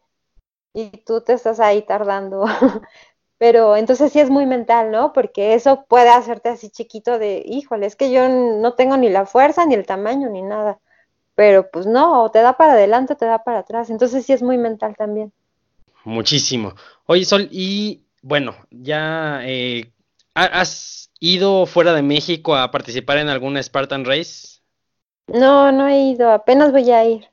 y, 0.74 0.82
y 0.82 0.90
tú 1.04 1.20
te 1.22 1.32
estás 1.32 1.60
ahí 1.60 1.82
tardando 1.82 2.44
pero 3.40 3.74
entonces 3.74 4.12
sí 4.12 4.20
es 4.20 4.28
muy 4.28 4.44
mental, 4.44 4.90
¿no? 4.90 5.14
Porque 5.14 5.54
eso 5.54 5.86
puede 5.88 6.10
hacerte 6.10 6.50
así 6.50 6.68
chiquito 6.68 7.18
de, 7.18 7.42
híjole, 7.46 7.86
es 7.86 7.96
que 7.96 8.12
yo 8.12 8.28
no 8.28 8.74
tengo 8.74 8.98
ni 8.98 9.08
la 9.08 9.24
fuerza, 9.24 9.64
ni 9.64 9.74
el 9.74 9.86
tamaño, 9.86 10.28
ni 10.28 10.42
nada. 10.42 10.78
Pero 11.36 11.70
pues 11.70 11.86
no, 11.86 12.22
o 12.22 12.30
te 12.30 12.40
da 12.40 12.58
para 12.58 12.74
adelante 12.74 13.14
o 13.14 13.16
te 13.16 13.24
da 13.24 13.42
para 13.42 13.60
atrás. 13.60 13.88
Entonces 13.88 14.26
sí 14.26 14.34
es 14.34 14.42
muy 14.42 14.58
mental 14.58 14.94
también. 14.94 15.32
Muchísimo. 16.04 16.74
Oye, 17.06 17.24
Sol, 17.24 17.48
y 17.50 18.02
bueno, 18.20 18.54
ya 18.70 19.40
eh, 19.44 19.90
has 20.44 21.10
ido 21.20 21.66
fuera 21.66 21.92
de 21.92 22.02
México 22.02 22.56
a 22.56 22.70
participar 22.70 23.18
en 23.18 23.28
alguna 23.28 23.62
Spartan 23.62 24.04
Race. 24.04 24.60
No, 25.28 25.70
no 25.72 25.86
he 25.88 26.10
ido, 26.10 26.30
apenas 26.30 26.72
voy 26.72 26.90
a 26.90 27.04
ir. 27.04 27.28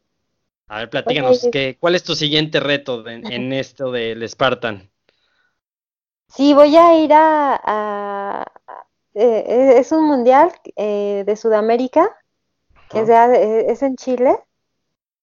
A 0.67 0.80
ver, 0.80 0.89
platícanos, 0.89 1.48
¿qué, 1.52 1.78
¿cuál 1.80 1.96
es 1.96 2.04
tu 2.04 2.15
siguiente 2.15 2.60
reto 2.60 3.08
en 3.08 3.54
esto 3.54 3.91
del 3.91 4.28
Spartan? 4.28 4.89
Sí, 6.30 6.54
voy 6.54 6.76
a 6.76 7.00
ir 7.00 7.12
a... 7.13 8.46
Eh, 9.20 9.80
es 9.80 9.91
un 9.91 10.06
mundial 10.06 10.52
eh, 10.76 11.24
de 11.26 11.36
Sudamérica, 11.36 12.15
que 12.89 13.00
es, 13.00 13.10
es, 13.10 13.82
en 13.82 13.96
Chile, 13.96 14.38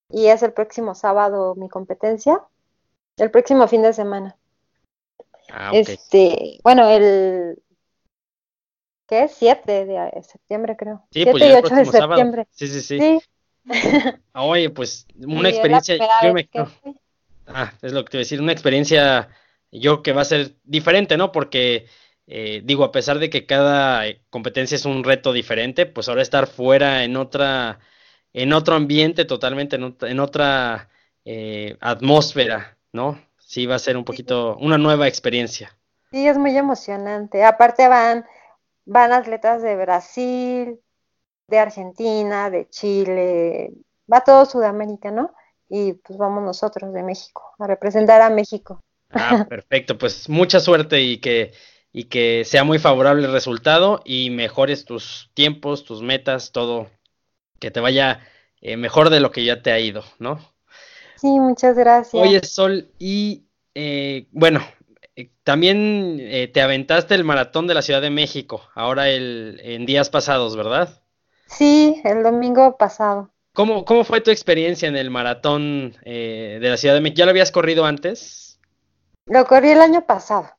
y 0.08 0.26
es 0.26 0.42
el 0.42 0.52
próximo 0.52 0.96
sábado 0.96 1.54
mi 1.54 1.68
competencia, 1.68 2.42
el 3.18 3.30
próximo 3.30 3.68
fin 3.68 3.82
de 3.82 3.92
semana. 3.92 4.36
Ah, 5.48 5.70
Este, 5.72 6.58
bueno, 6.64 6.88
el 6.88 7.62
¿qué 9.14 9.24
es? 9.24 9.34
7 9.38 9.86
de 9.86 10.22
septiembre, 10.22 10.76
creo. 10.76 11.02
Sí, 11.10 11.22
7 11.22 11.30
pues 11.30 11.42
y 11.42 11.54
8 11.54 11.74
de 11.74 11.84
septiembre. 11.84 12.46
Sí, 12.50 12.66
sí, 12.68 12.80
sí. 12.80 13.20
Oye, 14.34 14.70
pues 14.70 15.06
una 15.24 15.48
experiencia. 15.48 15.96
Ah, 17.46 17.72
es 17.82 17.92
lo 17.92 18.04
que 18.04 18.10
te 18.10 18.16
voy 18.16 18.22
a 18.22 18.24
decir, 18.24 18.40
una 18.40 18.52
experiencia 18.52 19.28
yo 19.70 20.02
que 20.02 20.12
va 20.12 20.22
a 20.22 20.26
ser 20.26 20.52
diferente, 20.64 21.16
¿no? 21.16 21.30
Porque 21.30 21.86
eh, 22.26 22.62
digo, 22.64 22.84
a 22.84 22.92
pesar 22.92 23.18
de 23.18 23.28
que 23.28 23.44
cada 23.44 24.06
eh, 24.06 24.22
competencia 24.30 24.76
es 24.76 24.84
un 24.86 25.04
reto 25.04 25.32
diferente, 25.32 25.84
pues 25.86 26.08
ahora 26.08 26.22
estar 26.22 26.46
fuera 26.46 27.04
en 27.04 27.16
otra, 27.16 27.80
en 28.32 28.52
otro 28.52 28.76
ambiente 28.76 29.24
totalmente, 29.26 29.76
en, 29.76 30.20
otra 30.20 30.88
eh, 31.24 31.76
atmósfera, 31.80 32.78
¿no? 32.92 33.20
Sí, 33.38 33.66
va 33.66 33.74
a 33.74 33.78
ser 33.78 33.96
un 33.96 34.04
poquito 34.04 34.56
una 34.56 34.78
nueva 34.78 35.06
experiencia. 35.06 35.76
Sí, 36.10 36.26
es 36.26 36.38
muy 36.38 36.56
emocionante. 36.56 37.44
Aparte 37.44 37.88
van, 37.88 38.24
van 38.84 39.12
atletas 39.12 39.62
de 39.62 39.76
Brasil, 39.76 40.80
de 41.48 41.58
Argentina, 41.58 42.50
de 42.50 42.68
Chile, 42.68 43.72
va 44.10 44.22
todo 44.22 44.44
Sudamérica, 44.46 45.10
¿no? 45.10 45.32
Y 45.68 45.94
pues 45.94 46.18
vamos 46.18 46.44
nosotros 46.44 46.92
de 46.92 47.02
México, 47.02 47.54
a 47.58 47.66
representar 47.66 48.20
a 48.22 48.30
México. 48.30 48.80
Ah, 49.10 49.46
perfecto, 49.48 49.98
pues 49.98 50.28
mucha 50.28 50.60
suerte 50.60 51.00
y 51.00 51.18
que, 51.18 51.52
y 51.92 52.04
que 52.04 52.44
sea 52.44 52.64
muy 52.64 52.78
favorable 52.78 53.26
el 53.26 53.32
resultado 53.32 54.02
y 54.04 54.30
mejores 54.30 54.84
tus 54.84 55.30
tiempos, 55.34 55.84
tus 55.84 56.02
metas, 56.02 56.52
todo, 56.52 56.88
que 57.58 57.70
te 57.70 57.80
vaya 57.80 58.20
eh, 58.60 58.76
mejor 58.76 59.10
de 59.10 59.20
lo 59.20 59.30
que 59.30 59.44
ya 59.44 59.62
te 59.62 59.72
ha 59.72 59.78
ido, 59.78 60.04
¿no? 60.18 60.38
Sí, 61.16 61.28
muchas 61.28 61.76
gracias. 61.76 62.22
Oye, 62.22 62.42
Sol, 62.44 62.90
y 62.98 63.44
eh, 63.74 64.26
bueno, 64.32 64.60
eh, 65.16 65.30
también 65.42 66.18
te 66.52 66.62
aventaste 66.62 67.14
el 67.14 67.24
maratón 67.24 67.66
de 67.66 67.74
la 67.74 67.82
Ciudad 67.82 68.02
de 68.02 68.10
México, 68.10 68.62
ahora 68.74 69.08
el, 69.08 69.60
en 69.62 69.86
días 69.86 70.10
pasados, 70.10 70.56
¿verdad? 70.56 71.02
Sí, 71.46 72.00
el 72.04 72.22
domingo 72.22 72.76
pasado. 72.76 73.30
¿Cómo, 73.52 73.84
cómo 73.84 74.04
fue 74.04 74.20
tu 74.20 74.30
experiencia 74.30 74.88
en 74.88 74.96
el 74.96 75.10
maratón 75.10 75.96
de 76.04 76.58
la 76.60 76.76
Ciudad 76.76 76.94
de 76.94 77.00
México? 77.00 77.18
¿Ya 77.18 77.24
lo 77.26 77.30
habías 77.30 77.52
corrido 77.52 77.84
antes? 77.84 78.44
Lo 79.26 79.44
corrí 79.46 79.70
el 79.70 79.80
año 79.80 80.04
pasado. 80.04 80.50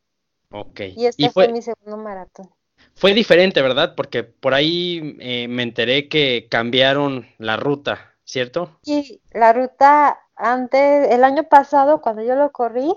Ok. 0.52 0.82
Y 0.96 1.06
este 1.06 1.30
fue, 1.30 1.50
mi 1.50 1.62
segundo 1.62 1.98
maratón. 1.98 2.50
Fue 2.96 3.14
diferente, 3.14 3.62
¿verdad? 3.62 3.94
Porque 3.96 4.24
por 4.24 4.54
ahí 4.54 5.18
eh, 5.20 5.48
me 5.48 5.64
enteré 5.64 6.08
que 6.08 6.48
cambiaron 6.50 7.28
la 7.38 7.58
ruta, 7.58 8.14
¿cierto? 8.24 8.80
Sí, 8.84 9.22
la 9.32 9.54
ruta 9.54 10.20
antes, 10.36 11.12
el 11.12 11.24
año 11.24 11.44
pasado, 11.44 12.02
cuando 12.02 12.24
yo 12.24 12.36
lo 12.36 12.52
corrí, 12.52 12.94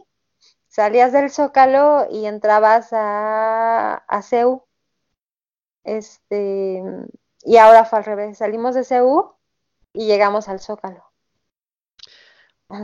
salías 0.79 1.13
del 1.13 1.29
Zócalo 1.29 2.07
y 2.09 2.27
entrabas 2.27 2.93
a, 2.93 3.95
a 3.95 4.23
CEU. 4.23 4.63
Este, 5.83 6.85
y 7.43 7.57
ahora 7.57 7.85
fue 7.85 7.99
al 7.99 8.05
revés, 8.05 8.39
salimos 8.39 8.77
de 8.77 8.85
CEU 8.85 9.35
y 9.93 10.07
llegamos 10.07 10.49
al 10.49 10.61
Zócalo. 10.61 11.03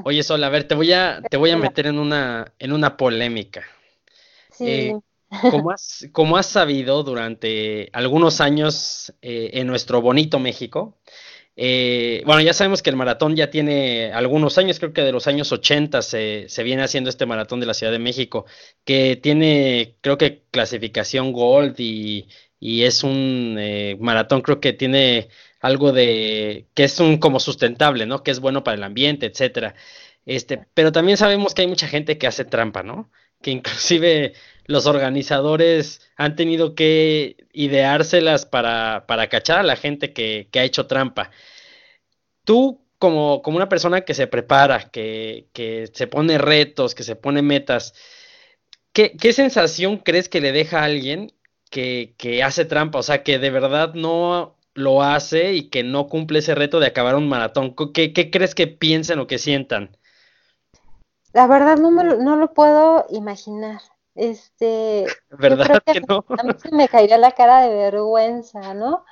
Oye, 0.04 0.24
Sol, 0.24 0.42
a 0.42 0.48
ver, 0.48 0.66
te 0.66 0.74
voy 0.74 0.92
a, 0.92 1.22
te 1.30 1.36
voy 1.36 1.52
a 1.52 1.56
meter 1.56 1.86
en 1.86 2.00
una, 2.00 2.52
en 2.58 2.72
una 2.72 2.96
polémica. 2.96 3.62
Sí. 4.50 4.68
Eh, 4.68 5.00
como, 5.52 5.70
has, 5.70 6.08
como 6.10 6.36
has 6.36 6.46
sabido 6.46 7.04
durante 7.04 7.90
algunos 7.92 8.40
años 8.40 9.14
eh, 9.22 9.50
en 9.52 9.68
nuestro 9.68 10.02
bonito 10.02 10.40
México, 10.40 10.98
eh, 11.56 12.22
bueno, 12.26 12.40
ya 12.42 12.52
sabemos 12.52 12.82
que 12.82 12.90
el 12.90 12.96
maratón 12.96 13.36
ya 13.36 13.50
tiene 13.50 14.12
algunos 14.12 14.58
años, 14.58 14.78
creo 14.78 14.92
que 14.92 15.02
de 15.02 15.12
los 15.12 15.26
años 15.26 15.52
80 15.52 16.02
se, 16.02 16.48
se 16.48 16.62
viene 16.62 16.82
haciendo 16.82 17.10
este 17.10 17.26
maratón 17.26 17.60
de 17.60 17.66
la 17.66 17.74
Ciudad 17.74 17.92
de 17.92 17.98
México, 17.98 18.46
que 18.84 19.16
tiene, 19.16 19.96
creo 20.00 20.18
que 20.18 20.42
clasificación 20.50 21.32
Gold 21.32 21.76
y, 21.78 22.28
y 22.58 22.84
es 22.84 23.04
un 23.04 23.58
maratón, 24.00 24.42
creo 24.42 24.60
que 24.60 24.72
tiene 24.72 25.28
algo 25.64 25.92
de 25.92 26.68
que 26.74 26.84
es 26.84 27.00
un 27.00 27.16
como 27.18 27.40
sustentable, 27.40 28.04
¿no? 28.04 28.22
Que 28.22 28.30
es 28.30 28.40
bueno 28.40 28.62
para 28.64 28.76
el 28.76 28.82
ambiente, 28.84 29.26
etcétera. 29.26 29.74
Este, 30.26 30.66
pero 30.74 30.92
también 30.92 31.16
sabemos 31.16 31.54
que 31.54 31.62
hay 31.62 31.68
mucha 31.68 31.88
gente 31.88 32.18
que 32.18 32.26
hace 32.26 32.44
trampa, 32.44 32.82
¿no? 32.82 33.10
Que 33.42 33.50
inclusive 33.50 34.34
los 34.66 34.86
organizadores 34.86 36.00
han 36.16 36.36
tenido 36.36 36.74
que 36.74 37.36
ideárselas 37.52 38.46
para, 38.46 39.06
para 39.06 39.28
cachar 39.28 39.58
a 39.58 39.62
la 39.62 39.76
gente 39.76 40.12
que, 40.12 40.48
que 40.50 40.60
ha 40.60 40.64
hecho 40.64 40.86
trampa. 40.86 41.30
Tú, 42.44 42.80
como, 42.98 43.42
como, 43.42 43.56
una 43.56 43.68
persona 43.68 44.02
que 44.02 44.14
se 44.14 44.26
prepara, 44.26 44.90
que, 44.90 45.48
que 45.52 45.88
se 45.92 46.06
pone 46.06 46.38
retos, 46.38 46.94
que 46.94 47.02
se 47.02 47.16
pone 47.16 47.42
metas, 47.42 47.94
¿qué, 48.92 49.16
¿qué, 49.16 49.32
sensación 49.32 49.98
crees 49.98 50.28
que 50.28 50.40
le 50.40 50.52
deja 50.52 50.80
a 50.80 50.84
alguien 50.84 51.32
que, 51.70 52.14
que 52.18 52.42
hace 52.42 52.64
trampa? 52.64 52.98
O 52.98 53.02
sea, 53.02 53.22
que 53.22 53.38
de 53.38 53.50
verdad 53.50 53.94
no 53.94 54.56
lo 54.74 55.02
hace 55.02 55.54
y 55.54 55.70
que 55.70 55.82
no 55.82 56.08
cumple 56.08 56.40
ese 56.40 56.54
reto 56.54 56.80
de 56.80 56.86
acabar 56.86 57.14
un 57.14 57.28
maratón? 57.28 57.74
¿Qué, 57.94 58.12
crees 58.12 58.54
que 58.54 58.66
piensen 58.66 59.20
o 59.20 59.26
que 59.26 59.38
sientan? 59.38 59.96
La 61.32 61.46
verdad 61.46 61.78
no, 61.78 61.90
me, 61.90 62.04
no 62.04 62.36
lo 62.36 62.52
puedo 62.52 63.06
imaginar. 63.10 63.80
Este, 64.14 65.06
¿verdad 65.30 65.82
que, 65.84 66.00
no? 66.00 66.24
A 66.38 66.42
mí 66.42 66.52
se 66.56 66.74
me 66.74 66.88
caería 66.88 67.18
la 67.18 67.32
cara 67.32 67.62
de 67.62 67.74
vergüenza, 67.74 68.74
¿no? 68.74 69.04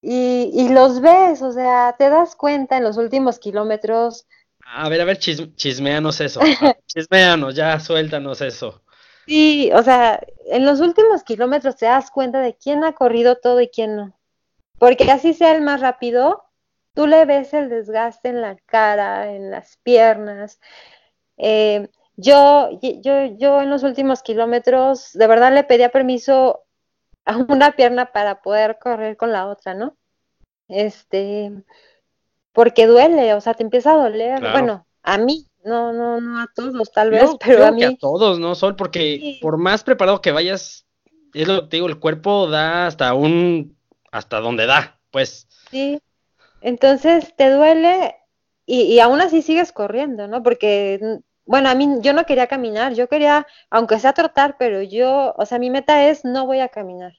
Y, 0.00 0.50
y 0.52 0.68
los 0.68 1.00
ves, 1.00 1.40
o 1.40 1.52
sea, 1.52 1.94
te 1.98 2.10
das 2.10 2.36
cuenta 2.36 2.76
en 2.76 2.84
los 2.84 2.98
últimos 2.98 3.38
kilómetros. 3.38 4.26
A 4.66 4.88
ver, 4.88 5.00
a 5.00 5.04
ver, 5.04 5.18
chismeanos 5.18 6.20
eso. 6.20 6.40
chismeanos, 6.86 7.54
ya 7.54 7.80
suéltanos 7.80 8.40
eso. 8.40 8.82
Sí, 9.26 9.70
o 9.72 9.82
sea, 9.82 10.20
en 10.46 10.66
los 10.66 10.80
últimos 10.80 11.22
kilómetros 11.22 11.76
te 11.76 11.86
das 11.86 12.10
cuenta 12.10 12.40
de 12.40 12.54
quién 12.54 12.84
ha 12.84 12.92
corrido 12.92 13.36
todo 13.36 13.60
y 13.60 13.68
quién 13.68 13.96
no. 13.96 14.18
Porque 14.78 15.10
así 15.10 15.32
sea 15.32 15.54
el 15.54 15.62
más 15.62 15.80
rápido, 15.80 16.44
tú 16.94 17.06
le 17.06 17.24
ves 17.24 17.54
el 17.54 17.70
desgaste 17.70 18.28
en 18.28 18.42
la 18.42 18.56
cara, 18.66 19.32
en 19.32 19.50
las 19.50 19.78
piernas. 19.82 20.60
Eh, 21.38 21.88
yo, 22.16 22.70
yo, 22.80 23.24
yo 23.36 23.60
en 23.60 23.70
los 23.70 23.82
últimos 23.82 24.22
kilómetros, 24.22 25.12
de 25.12 25.26
verdad 25.26 25.52
le 25.52 25.64
pedía 25.64 25.90
permiso 25.90 26.64
a 27.24 27.36
una 27.36 27.72
pierna 27.72 28.12
para 28.12 28.42
poder 28.42 28.78
correr 28.80 29.16
con 29.16 29.32
la 29.32 29.48
otra, 29.48 29.74
¿no? 29.74 29.96
Este, 30.68 31.52
porque 32.52 32.86
duele, 32.86 33.34
o 33.34 33.40
sea, 33.40 33.54
te 33.54 33.62
empieza 33.62 33.92
a 33.92 33.96
doler. 33.96 34.40
Bueno, 34.40 34.86
a 35.02 35.18
mí, 35.18 35.46
no, 35.64 35.92
no, 35.92 36.20
no 36.20 36.40
a 36.40 36.48
todos, 36.54 36.92
tal 36.92 37.10
vez, 37.10 37.30
pero 37.44 37.66
a 37.66 37.72
mí. 37.72 37.82
a 37.82 37.96
todos, 37.96 38.38
¿no, 38.38 38.54
Sol? 38.54 38.76
Porque 38.76 39.38
por 39.40 39.58
más 39.58 39.82
preparado 39.82 40.20
que 40.20 40.32
vayas, 40.32 40.86
es 41.32 41.48
lo 41.48 41.62
que 41.62 41.68
te 41.68 41.76
digo, 41.76 41.88
el 41.88 41.98
cuerpo 41.98 42.48
da 42.48 42.86
hasta 42.86 43.12
un 43.14 43.76
hasta 44.12 44.40
donde 44.40 44.66
da, 44.66 45.00
pues. 45.10 45.48
Sí, 45.70 46.00
entonces 46.60 47.34
te 47.36 47.50
duele 47.50 48.14
y, 48.64 48.82
y 48.82 49.00
aún 49.00 49.20
así 49.20 49.42
sigues 49.42 49.72
corriendo, 49.72 50.28
¿no? 50.28 50.42
Porque, 50.42 51.20
bueno, 51.46 51.68
a 51.68 51.74
mí 51.74 51.98
yo 52.00 52.12
no 52.12 52.24
quería 52.24 52.46
caminar, 52.46 52.94
yo 52.94 53.08
quería, 53.08 53.46
aunque 53.70 53.98
sea 53.98 54.12
trotar, 54.12 54.56
pero 54.58 54.82
yo, 54.82 55.34
o 55.36 55.46
sea, 55.46 55.58
mi 55.58 55.70
meta 55.70 56.08
es 56.08 56.24
no 56.24 56.46
voy 56.46 56.60
a 56.60 56.68
caminar. 56.68 57.12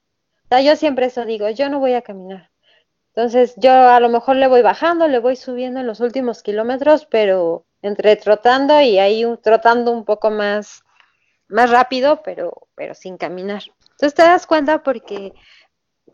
O 0.45 0.47
sea, 0.49 0.61
yo 0.61 0.75
siempre 0.75 1.07
eso 1.07 1.25
digo, 1.25 1.49
yo 1.49 1.69
no 1.69 1.79
voy 1.79 1.93
a 1.93 2.01
caminar. 2.01 2.51
Entonces 3.15 3.53
yo 3.57 3.71
a 3.71 3.99
lo 3.99 4.09
mejor 4.09 4.35
le 4.35 4.47
voy 4.47 4.61
bajando, 4.61 5.07
le 5.07 5.19
voy 5.19 5.35
subiendo 5.35 5.79
en 5.79 5.87
los 5.87 6.01
últimos 6.01 6.43
kilómetros, 6.43 7.05
pero 7.05 7.65
entre 7.81 8.15
trotando 8.17 8.81
y 8.81 8.99
ahí 8.99 9.25
trotando 9.41 9.91
un 9.91 10.05
poco 10.05 10.31
más, 10.31 10.83
más 11.47 11.69
rápido, 11.69 12.21
pero, 12.23 12.67
pero 12.75 12.93
sin 12.93 13.17
caminar. 13.17 13.63
Entonces 13.91 14.15
te 14.15 14.23
das 14.23 14.45
cuenta 14.47 14.83
porque, 14.83 15.33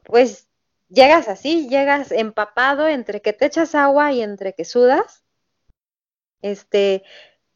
pues, 0.03 0.47
llegas 0.89 1.27
así, 1.27 1.69
llegas 1.69 2.11
empapado 2.11 2.87
entre 2.87 3.21
que 3.21 3.33
te 3.33 3.45
echas 3.45 3.73
agua 3.73 4.11
y 4.11 4.21
entre 4.21 4.53
que 4.53 4.65
sudas. 4.65 5.23
Este, 6.41 7.03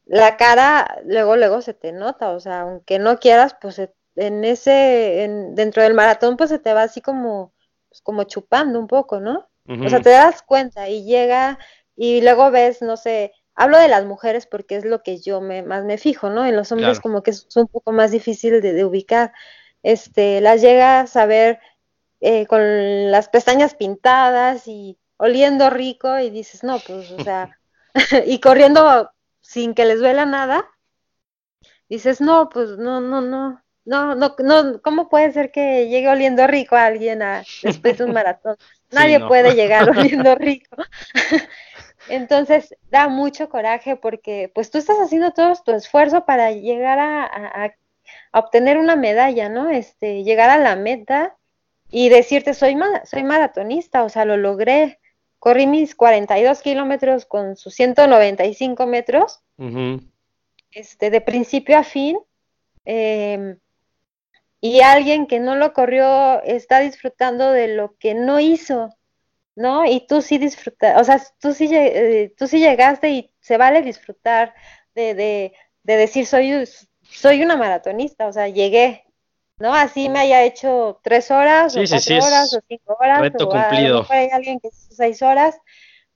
la 0.06 0.36
cara 0.36 1.00
luego 1.04 1.36
luego 1.36 1.60
se 1.60 1.74
te 1.74 1.92
nota, 1.92 2.30
o 2.30 2.40
sea, 2.40 2.60
aunque 2.62 2.98
no 2.98 3.18
quieras, 3.18 3.56
pues 3.60 3.80
en 4.14 4.44
ese 4.44 5.24
en, 5.24 5.54
dentro 5.54 5.82
del 5.82 5.94
maratón 5.94 6.36
pues 6.36 6.50
se 6.50 6.58
te 6.58 6.72
va 6.72 6.82
así 6.82 7.00
como 7.00 7.52
pues, 7.88 8.00
como 8.02 8.24
chupando 8.24 8.78
un 8.78 8.86
poco, 8.86 9.20
¿no? 9.20 9.48
O 9.68 9.88
sea, 9.88 10.00
te 10.00 10.10
das 10.10 10.42
cuenta 10.42 10.88
y 10.88 11.04
llega 11.04 11.58
y 11.96 12.20
luego 12.20 12.52
ves, 12.52 12.82
no 12.82 12.96
sé, 12.96 13.32
hablo 13.56 13.78
de 13.78 13.88
las 13.88 14.04
mujeres 14.04 14.46
porque 14.46 14.76
es 14.76 14.84
lo 14.84 15.02
que 15.02 15.18
yo 15.18 15.40
me, 15.40 15.62
más 15.62 15.84
me 15.84 15.98
fijo, 15.98 16.30
¿no? 16.30 16.46
En 16.46 16.54
los 16.54 16.70
hombres 16.70 17.00
como 17.00 17.24
que 17.24 17.32
es 17.32 17.48
un 17.56 17.66
poco 17.66 17.90
más 17.90 18.12
difícil 18.12 18.60
de, 18.60 18.84
ubicar. 18.84 19.32
Este, 19.82 20.40
las 20.40 20.60
llegas 20.62 21.16
a 21.16 21.26
ver 21.26 21.58
eh, 22.20 22.46
con 22.46 23.10
las 23.10 23.28
pestañas 23.28 23.74
pintadas 23.74 24.68
y 24.68 24.98
oliendo 25.16 25.68
rico 25.68 26.16
y 26.20 26.30
dices, 26.30 26.62
no, 26.62 26.78
pues, 26.78 27.10
o 27.10 27.24
sea, 27.24 27.58
y 28.26 28.38
corriendo 28.38 29.10
sin 29.46 29.74
que 29.74 29.84
les 29.84 30.00
duela 30.00 30.26
nada, 30.26 30.68
dices, 31.88 32.20
no, 32.20 32.48
pues, 32.48 32.70
no, 32.78 33.00
no, 33.00 33.20
no, 33.20 33.62
no, 33.84 34.14
no, 34.16 34.34
no, 34.38 34.82
¿cómo 34.82 35.08
puede 35.08 35.32
ser 35.32 35.52
que 35.52 35.88
llegue 35.88 36.08
oliendo 36.08 36.46
rico 36.48 36.74
a 36.74 36.86
alguien 36.86 37.22
a, 37.22 37.44
después 37.62 37.96
de 37.98 38.04
un 38.04 38.12
maratón? 38.12 38.56
Nadie 38.90 39.20
puede 39.20 39.54
llegar 39.54 39.88
oliendo 39.88 40.34
rico. 40.34 40.76
Entonces 42.08 42.74
da 42.90 43.08
mucho 43.08 43.48
coraje 43.48 43.96
porque 43.96 44.50
pues 44.54 44.70
tú 44.70 44.78
estás 44.78 44.98
haciendo 44.98 45.30
todo 45.30 45.54
tu 45.64 45.72
esfuerzo 45.72 46.24
para 46.24 46.52
llegar 46.52 46.98
a, 46.98 47.74
obtener 48.32 48.78
una 48.78 48.96
medalla, 48.96 49.48
¿no? 49.48 49.70
Este, 49.70 50.22
llegar 50.22 50.50
a 50.50 50.58
la 50.58 50.76
meta 50.76 51.36
y 51.90 52.08
decirte 52.08 52.54
soy, 52.54 52.76
soy 53.04 53.22
maratonista, 53.22 54.04
o 54.04 54.08
sea, 54.08 54.24
lo 54.24 54.36
logré. 54.36 55.00
Corrí 55.38 55.66
mis 55.66 55.94
42 55.94 56.62
kilómetros 56.62 57.26
con 57.26 57.56
sus 57.56 57.74
195 57.74 58.86
metros, 58.86 59.42
este, 60.70 61.10
de 61.10 61.20
principio 61.20 61.78
a 61.78 61.84
fin. 61.84 62.18
Eh, 62.84 63.56
y 64.60 64.80
alguien 64.80 65.26
que 65.26 65.38
no 65.38 65.54
lo 65.54 65.72
corrió 65.72 66.42
está 66.42 66.80
disfrutando 66.80 67.52
de 67.52 67.68
lo 67.68 67.96
que 67.98 68.14
no 68.14 68.40
hizo, 68.40 68.96
¿no? 69.54 69.84
Y 69.86 70.06
tú 70.06 70.22
sí 70.22 70.38
disfrutas, 70.38 71.00
o 71.00 71.04
sea, 71.04 71.22
tú 71.40 71.52
sí, 71.52 71.68
eh, 71.72 72.34
tú 72.36 72.46
sí 72.46 72.58
llegaste 72.58 73.10
y 73.10 73.32
se 73.40 73.58
vale 73.58 73.82
disfrutar 73.82 74.54
de, 74.94 75.14
de, 75.14 75.52
de 75.82 75.96
decir 75.96 76.26
soy, 76.26 76.64
soy 77.02 77.42
una 77.42 77.56
maratonista, 77.56 78.26
o 78.26 78.32
sea, 78.32 78.48
llegué, 78.48 79.05
¿no? 79.58 79.74
Así 79.74 80.08
me 80.08 80.20
haya 80.20 80.44
hecho 80.44 81.00
tres 81.02 81.30
horas, 81.30 81.76
o 81.76 81.80
cuatro 81.88 82.16
horas, 82.16 82.54
o 82.54 82.60
cinco 82.68 82.96
horas, 83.00 83.20
reto 83.20 83.48
cumplido. 83.48 84.06
hay 84.08 84.28
alguien 84.30 84.60
que 84.60 84.68
hizo 84.68 84.94
seis 84.94 85.22
horas, 85.22 85.58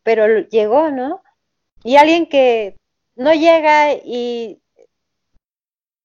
pero 0.02 0.40
llegó, 0.48 0.90
¿no? 0.90 1.22
Y 1.82 1.96
alguien 1.96 2.26
que 2.26 2.76
no 3.16 3.32
llega 3.32 3.92
y, 3.94 4.60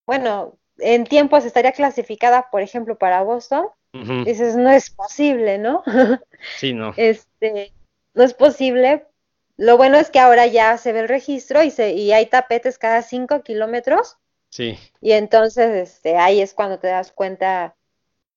bueno, 0.05 0.57
en 0.77 1.05
tiempos 1.05 1.45
estaría 1.45 1.71
clasificada, 1.71 2.49
por 2.51 2.61
ejemplo, 2.61 2.97
para 2.97 3.23
Boston, 3.23 3.67
dices, 4.25 4.55
no 4.57 4.69
es 4.69 4.89
posible, 4.89 5.57
¿no? 5.57 5.83
sí, 6.57 6.73
no. 6.73 6.93
Este, 6.97 7.71
no 8.13 8.23
es 8.23 8.33
posible. 8.33 9.05
Lo 9.57 9.77
bueno 9.77 9.97
es 9.97 10.09
que 10.09 10.19
ahora 10.19 10.47
ya 10.47 10.77
se 10.77 10.91
ve 10.91 11.01
el 11.01 11.07
registro 11.07 11.63
y, 11.63 11.71
se, 11.71 11.93
y 11.93 12.11
hay 12.11 12.25
tapetes 12.25 12.77
cada 12.77 13.01
cinco 13.01 13.41
kilómetros. 13.41 14.17
Sí. 14.55 14.79
Y 15.01 15.11
entonces, 15.11 15.89
este, 15.89 16.15
ahí 16.15 16.39
es 16.39 16.53
cuando 16.53 16.79
te 16.79 16.87
das 16.87 17.11
cuenta. 17.11 17.75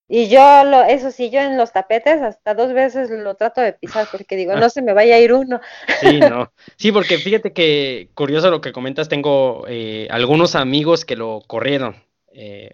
Y 0.09 0.29
yo, 0.29 0.65
lo, 0.65 0.83
eso 0.83 1.13
sí, 1.13 1.31
yo 1.31 1.39
en 1.39 1.57
los 1.57 1.73
tapetes 1.73 2.21
hasta 2.23 2.55
dos 2.55 2.73
veces 2.73 3.09
lo 3.09 3.37
trato 3.37 3.61
de 3.61 3.75
pisar 3.75 4.09
porque 4.11 4.35
digo, 4.35 4.57
no 4.57 4.69
se 4.69 4.83
me 4.83 4.95
vaya 4.95 5.15
a 5.15 5.21
ir 5.21 5.33
uno. 5.33 5.61
Sí, 6.01 6.19
no. 6.19 6.53
Sí, 6.77 6.91
porque 6.91 7.19
fíjate 7.19 7.53
que 7.53 8.11
curioso 8.15 8.51
lo 8.51 8.61
que 8.61 8.73
comentas, 8.73 9.09
tengo 9.09 9.65
eh, 9.69 10.09
algunos 10.11 10.57
amigos 10.57 11.05
que 11.05 11.15
lo 11.15 11.41
corrieron 11.47 12.03
eh, 12.33 12.73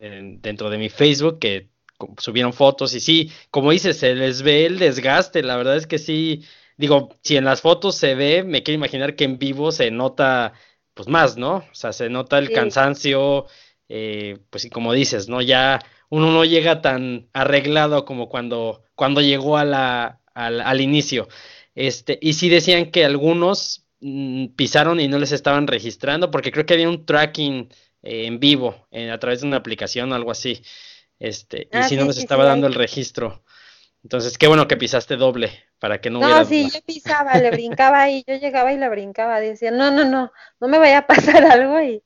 dentro 0.00 0.68
de 0.68 0.78
mi 0.78 0.88
Facebook 0.88 1.38
que 1.38 1.68
subieron 2.18 2.52
fotos 2.52 2.92
y 2.96 2.98
sí, 3.00 3.30
como 3.52 3.70
dices, 3.70 3.98
se 3.98 4.16
les 4.16 4.42
ve 4.42 4.66
el 4.66 4.80
desgaste, 4.80 5.44
la 5.44 5.56
verdad 5.56 5.76
es 5.76 5.86
que 5.86 5.98
sí, 5.98 6.44
digo, 6.76 7.10
si 7.22 7.36
en 7.36 7.44
las 7.44 7.60
fotos 7.60 7.94
se 7.94 8.16
ve, 8.16 8.42
me 8.42 8.64
quiero 8.64 8.78
imaginar 8.78 9.14
que 9.14 9.22
en 9.22 9.38
vivo 9.38 9.70
se 9.70 9.92
nota 9.92 10.54
pues 10.94 11.08
más, 11.08 11.36
¿no? 11.36 11.56
O 11.56 11.74
sea, 11.74 11.92
se 11.92 12.08
nota 12.08 12.38
el 12.38 12.50
cansancio, 12.52 13.46
eh, 13.88 14.38
pues 14.50 14.64
y 14.64 14.70
como 14.70 14.92
dices, 14.92 15.28
¿no? 15.28 15.42
Ya 15.42 15.80
uno 16.08 16.32
no 16.32 16.44
llega 16.44 16.80
tan 16.80 17.28
arreglado 17.32 18.04
como 18.04 18.28
cuando, 18.28 18.84
cuando 18.94 19.20
llegó 19.20 19.58
a 19.58 19.64
la, 19.64 20.20
al, 20.34 20.60
al 20.60 20.80
inicio. 20.80 21.28
Este, 21.74 22.18
y 22.22 22.34
sí 22.34 22.48
decían 22.48 22.90
que 22.90 23.04
algunos 23.04 23.86
mm, 24.00 24.48
pisaron 24.56 25.00
y 25.00 25.08
no 25.08 25.18
les 25.18 25.32
estaban 25.32 25.66
registrando, 25.66 26.30
porque 26.30 26.52
creo 26.52 26.66
que 26.66 26.74
había 26.74 26.88
un 26.88 27.04
tracking 27.04 27.68
eh, 28.02 28.26
en 28.26 28.38
vivo, 28.38 28.86
a 29.12 29.18
través 29.18 29.40
de 29.40 29.48
una 29.48 29.56
aplicación 29.56 30.12
o 30.12 30.14
algo 30.14 30.30
así. 30.30 30.62
Este, 31.18 31.68
y 31.72 31.76
ah, 31.76 31.88
si 31.88 31.96
no 31.96 32.04
nos 32.04 32.18
estaba 32.18 32.44
dando 32.44 32.66
el 32.66 32.74
registro. 32.74 33.43
Entonces, 34.04 34.36
qué 34.36 34.46
bueno 34.46 34.68
que 34.68 34.76
pisaste 34.76 35.16
doble 35.16 35.64
para 35.78 35.98
que 35.98 36.10
no, 36.10 36.20
no 36.20 36.26
hubiera. 36.26 36.44
sí, 36.44 36.68
yo 36.70 36.80
pisaba, 36.82 37.38
le 37.38 37.50
brincaba 37.50 38.10
y 38.10 38.22
yo 38.28 38.36
llegaba 38.36 38.70
y 38.70 38.76
le 38.76 38.88
brincaba. 38.90 39.40
Decía, 39.40 39.70
no, 39.70 39.90
no, 39.90 40.04
no, 40.04 40.30
no 40.60 40.68
me 40.68 40.78
vaya 40.78 40.98
a 40.98 41.06
pasar 41.06 41.42
algo. 41.50 41.80
y 41.80 42.02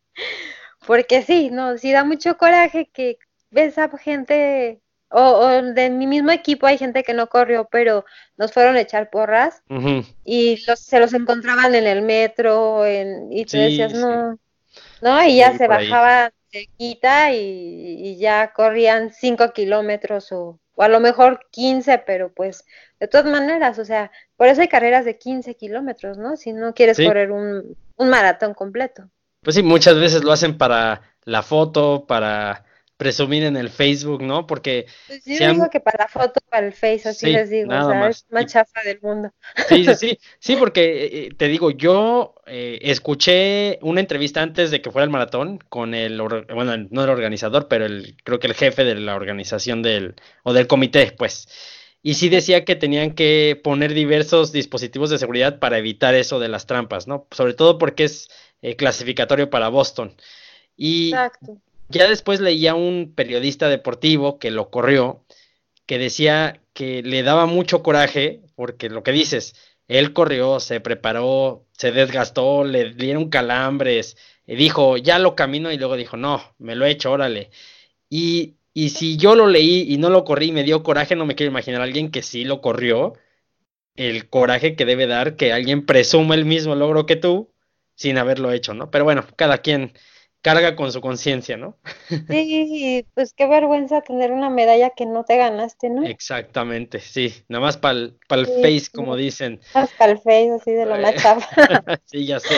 Porque 0.87 1.23
sí, 1.23 1.51
no, 1.51 1.77
sí 1.77 1.91
da 1.91 2.05
mucho 2.05 2.39
coraje 2.39 2.89
que 2.93 3.19
ves 3.51 3.79
a 3.79 3.91
gente, 3.99 4.81
o, 5.11 5.49
de 5.49 5.91
mi 5.91 6.07
mismo 6.07 6.31
equipo 6.31 6.67
hay 6.69 6.79
gente 6.79 7.03
que 7.03 7.15
no 7.15 7.29
corrió, 7.29 7.69
pero 7.69 8.05
nos 8.37 8.53
fueron 8.53 8.77
a 8.77 8.81
echar 8.83 9.11
porras 9.11 9.65
y 10.25 10.65
los, 10.67 10.79
se 10.79 11.01
los 11.01 11.13
encontraban 11.15 11.75
en 11.75 11.87
el 11.89 12.03
metro 12.03 12.87
en, 12.87 13.33
y 13.33 13.45
tú 13.45 13.57
decías, 13.57 13.93
no, 13.95 14.39
¿no? 15.01 15.25
Y 15.25 15.39
ya 15.39 15.57
se 15.59 15.67
bajaba 15.67 16.31
cerquita 16.53 17.33
y, 17.33 17.41
y, 17.41 18.17
ya 18.19 18.53
corrían 18.53 19.13
5 19.13 19.53
kilómetros 19.53 20.31
o, 20.31 20.61
a 20.83 20.89
lo 20.89 21.01
mejor 21.01 21.41
15, 21.51 21.99
pero 22.07 22.33
pues 22.33 22.65
de 23.01 23.09
todas 23.09 23.27
maneras, 23.27 23.79
o 23.79 23.85
sea, 23.85 24.11
por 24.37 24.49
eso 24.49 24.61
hay 24.61 24.69
carreras 24.69 25.05
de 25.05 25.19
15 25.19 25.55
kilómetros, 25.57 26.19
¿no? 26.19 26.37
Si 26.37 26.53
no 26.53 26.75
quieres 26.75 26.97
correr 26.97 27.31
un, 27.33 27.77
un 27.97 28.09
maratón 28.09 28.55
completo. 28.55 29.11
Pues 29.43 29.57
sí, 29.57 29.63
muchas 29.63 29.99
veces 29.99 30.25
lo 30.25 30.33
hacen 30.33 30.59
para 30.59 31.03
la 31.25 31.43
foto, 31.43 32.07
para 32.07 32.65
presumir 32.99 33.45
en 33.45 33.57
el 33.57 33.71
Facebook, 33.71 34.23
¿no? 34.23 34.47
Porque... 34.47 34.87
Pues 35.07 35.25
yo 35.25 35.53
digo 35.53 35.71
que 35.71 35.81
para 35.81 36.05
la 36.05 36.09
foto, 36.09 36.41
para 36.51 36.67
el 36.67 36.73
Facebook, 36.73 37.11
así 37.11 37.31
les 37.31 37.49
digo, 37.49 37.73
o 37.73 37.89
sea, 37.89 38.09
es 38.09 38.27
más 38.29 38.47
chafa 38.47 38.83
del 38.83 38.99
mundo. 39.01 39.33
Sí, 39.69 39.85
sí, 39.85 39.95
sí, 39.95 40.19
sí, 40.41 40.57
porque 40.57 41.05
eh, 41.05 41.09
eh, 41.13 41.35
te 41.35 41.47
digo, 41.47 41.71
yo 41.71 42.35
eh, 42.47 42.81
escuché 42.83 43.79
una 43.83 44.01
entrevista 44.01 44.43
antes 44.43 44.73
de 44.73 44.83
que 44.83 44.91
fuera 44.91 45.05
el 45.05 45.11
maratón 45.11 45.59
con 45.69 45.95
el, 45.95 46.21
bueno, 46.21 46.77
no 46.91 47.05
el 47.05 47.11
organizador, 47.11 47.69
pero 47.69 47.87
el, 47.87 48.17
creo 48.25 48.41
que 48.41 48.49
el 48.49 48.55
jefe 48.55 48.83
de 48.83 48.97
la 48.97 49.15
organización 49.15 49.81
del, 49.81 50.17
o 50.43 50.53
del 50.53 50.67
comité, 50.67 51.15
pues. 51.17 51.49
Y 52.03 52.15
sí 52.15 52.29
decía 52.29 52.65
que 52.65 52.75
tenían 52.75 53.13
que 53.15 53.61
poner 53.63 53.95
diversos 53.95 54.51
dispositivos 54.51 55.09
de 55.11 55.19
seguridad 55.19 55.61
para 55.61 55.79
evitar 55.79 56.17
eso 56.17 56.41
de 56.41 56.49
las 56.49 56.67
trampas, 56.67 57.07
¿no? 57.07 57.29
Sobre 57.31 57.55
todo 57.55 57.79
porque 57.79 58.05
es 58.05 58.29
clasificatorio 58.77 59.51
para 59.51 59.69
Boston. 59.69 60.17
Y 60.77 61.11
Exacto 61.11 61.59
ya 61.89 62.09
después 62.09 62.41
leía 62.41 62.75
un 62.75 63.13
periodista 63.15 63.69
deportivo 63.69 64.39
que 64.39 64.51
lo 64.51 64.71
corrió, 64.71 65.25
que 65.87 65.99
decía 65.99 66.61
que 66.75 67.03
le 67.03 67.23
daba 67.23 67.47
mucho 67.47 67.83
coraje, 67.83 68.43
porque 68.55 68.89
lo 68.91 69.03
que 69.03 69.13
dices, 69.13 69.55
él 69.89 70.13
corrió, 70.13 70.61
se 70.61 70.81
preparó, 70.81 71.67
se 71.73 71.93
desgastó, 71.93 72.65
le 72.65 72.95
dieron 72.95 73.31
calambres, 73.31 74.17
y 74.47 74.57
dijo, 74.57 74.97
ya 74.99 75.19
lo 75.19 75.35
camino, 75.35 75.73
y 75.73 75.79
luego 75.79 75.97
dijo, 75.97 76.17
no, 76.17 76.55
me 76.59 76.75
lo 76.77 76.87
he 76.87 76.91
hecho, 76.91 77.13
órale. 77.13 77.51
Y, 78.11 78.57
y 78.75 78.91
si 78.91 79.17
yo 79.17 79.35
lo 79.35 79.47
leí 79.49 79.93
y 79.93 79.99
no 79.99 80.11
lo 80.11 80.25
corrí 80.25 80.49
y 80.49 80.53
me 80.53 80.65
dio 80.65 80.83
coraje, 80.83 81.17
no 81.17 81.27
me 81.27 81.35
quiero 81.35 81.51
imaginar 81.51 81.81
a 81.81 81.85
alguien 81.85 82.11
que 82.11 82.23
sí 82.23 82.45
lo 82.45 82.61
corrió, 82.61 83.15
el 83.97 84.29
coraje 84.29 84.77
que 84.77 84.85
debe 84.85 85.07
dar 85.07 85.37
que 85.37 85.53
alguien 85.53 85.85
presuma 85.87 86.35
el 86.35 86.45
mismo 86.45 86.75
logro 86.77 87.07
que 87.07 87.17
tú 87.17 87.51
sin 87.97 88.19
haberlo 88.19 88.53
hecho, 88.53 88.75
¿no? 88.75 88.91
Pero 88.91 89.05
bueno, 89.05 89.27
cada 89.37 89.59
quien 89.59 89.93
carga 90.43 90.77
con 90.77 90.93
su 90.93 91.01
conciencia, 91.01 91.57
¿no? 91.57 91.77
Sí, 92.29 93.07
pues 93.15 93.33
qué 93.35 93.47
vergüenza 93.47 94.01
tener 94.01 94.33
una 94.33 94.51
medalla 94.51 94.91
que 94.91 95.07
no 95.07 95.25
te 95.25 95.37
ganaste, 95.37 95.91
¿no? 95.91 96.05
Exactamente, 96.07 97.01
sí, 97.01 97.35
nada 97.49 97.65
más 97.65 97.77
para 97.77 97.99
el, 97.99 98.19
face, 98.29 98.87
como 98.93 99.17
dicen. 99.17 99.61
Para 99.73 100.13
el 100.13 100.19
face, 100.19 100.53
así 100.53 100.73
de 100.73 100.87
lo 100.87 100.97
más 100.99 101.15
sí, 102.05 102.27
ya 102.27 102.41
sé. 102.41 102.55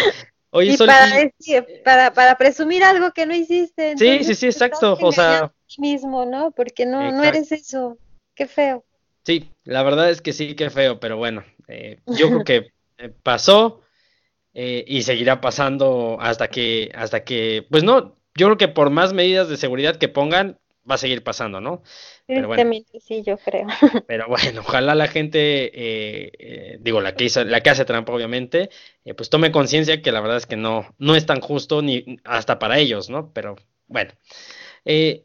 Oye, 0.53 0.75
y 0.75 1.61
para, 1.85 2.13
para, 2.13 2.37
presumir 2.37 2.83
algo 2.83 3.13
que 3.13 3.25
no 3.25 3.35
hiciste. 3.35 3.97
sí, 3.97 4.25
sí, 4.25 4.35
sí, 4.35 4.47
exacto, 4.47 4.99
o 5.01 5.13
sea. 5.13 5.53
mismo, 5.79 6.27
¿no? 6.27 6.51
Porque 6.51 6.87
no, 6.87 7.13
no 7.13 7.23
eres 7.23 7.53
eso, 7.53 7.99
qué 8.35 8.47
feo. 8.47 8.85
Sí, 9.25 9.51
la 9.65 9.83
verdad 9.83 10.11
es 10.11 10.21
que 10.21 10.33
sí, 10.33 10.55
qué 10.57 10.71
feo, 10.71 10.99
pero 10.99 11.17
bueno, 11.17 11.45
eh, 11.69 12.01
yo 12.07 12.29
creo 12.29 12.45
que 12.45 12.73
eh, 12.99 13.13
pasó, 13.23 13.83
eh, 14.53 14.85
y 14.87 15.03
seguirá 15.03 15.41
pasando 15.41 16.19
hasta 16.21 16.49
que, 16.49 16.91
hasta 16.95 17.23
que, 17.23 17.67
pues 17.71 17.85
no, 17.85 18.17
yo 18.35 18.47
creo 18.47 18.57
que 18.57 18.69
por 18.69 18.91
más 18.91 19.13
medidas 19.13 19.49
de 19.49 19.57
seguridad 19.57 19.97
que 19.97 20.09
pongan, 20.09 20.59
va 20.91 20.97
a 20.97 20.99
seguir 20.99 21.23
pasando, 21.23 21.61
¿no? 21.61 21.83
Pero 22.27 22.49
bueno, 22.49 22.73
sí, 23.01 23.23
yo 23.23 23.37
creo. 23.39 23.67
Pero 24.09 24.27
bueno, 24.27 24.63
ojalá 24.63 24.95
la 24.95 25.07
gente, 25.07 25.67
eh, 25.67 26.33
eh, 26.39 26.79
digo, 26.81 27.01
la 27.01 27.15
que, 27.15 27.25
hizo, 27.25 27.45
la 27.45 27.61
que 27.61 27.71
hace 27.71 27.85
trampa, 27.85 28.13
obviamente, 28.13 28.71
pues 29.17 29.31
tome 29.31 29.53
conciencia 29.53 30.03
que 30.03 30.11
la 30.11 30.21
verdad 30.21 30.39
es 30.39 30.47
que 30.47 30.57
no, 30.57 30.95
no 30.99 31.15
es 31.15 31.27
tan 31.27 31.41
justo 31.41 31.83
ni 31.83 32.19
hasta 32.25 32.59
para 32.59 32.79
ellos, 32.79 33.09
¿no? 33.09 33.33
Pero 33.33 33.57
bueno. 33.87 34.13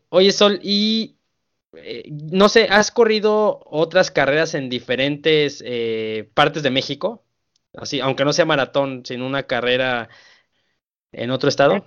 oye, 0.10 0.32
Sol, 0.32 0.60
y 0.62 1.16
no 2.10 2.48
sé, 2.50 2.68
¿has 2.70 2.92
corrido 2.92 3.62
otras 3.66 4.12
carreras 4.12 4.54
en 4.54 4.70
diferentes 4.70 5.64
partes 6.34 6.62
de 6.62 6.70
México? 6.70 7.25
Así, 7.78 8.00
aunque 8.00 8.26
no 8.26 8.34
sea 8.34 8.46
maratón, 8.46 9.04
sino 9.06 9.26
una 9.26 9.44
carrera 9.44 10.10
en 11.12 11.32
otro 11.32 11.50
estado. 11.50 11.86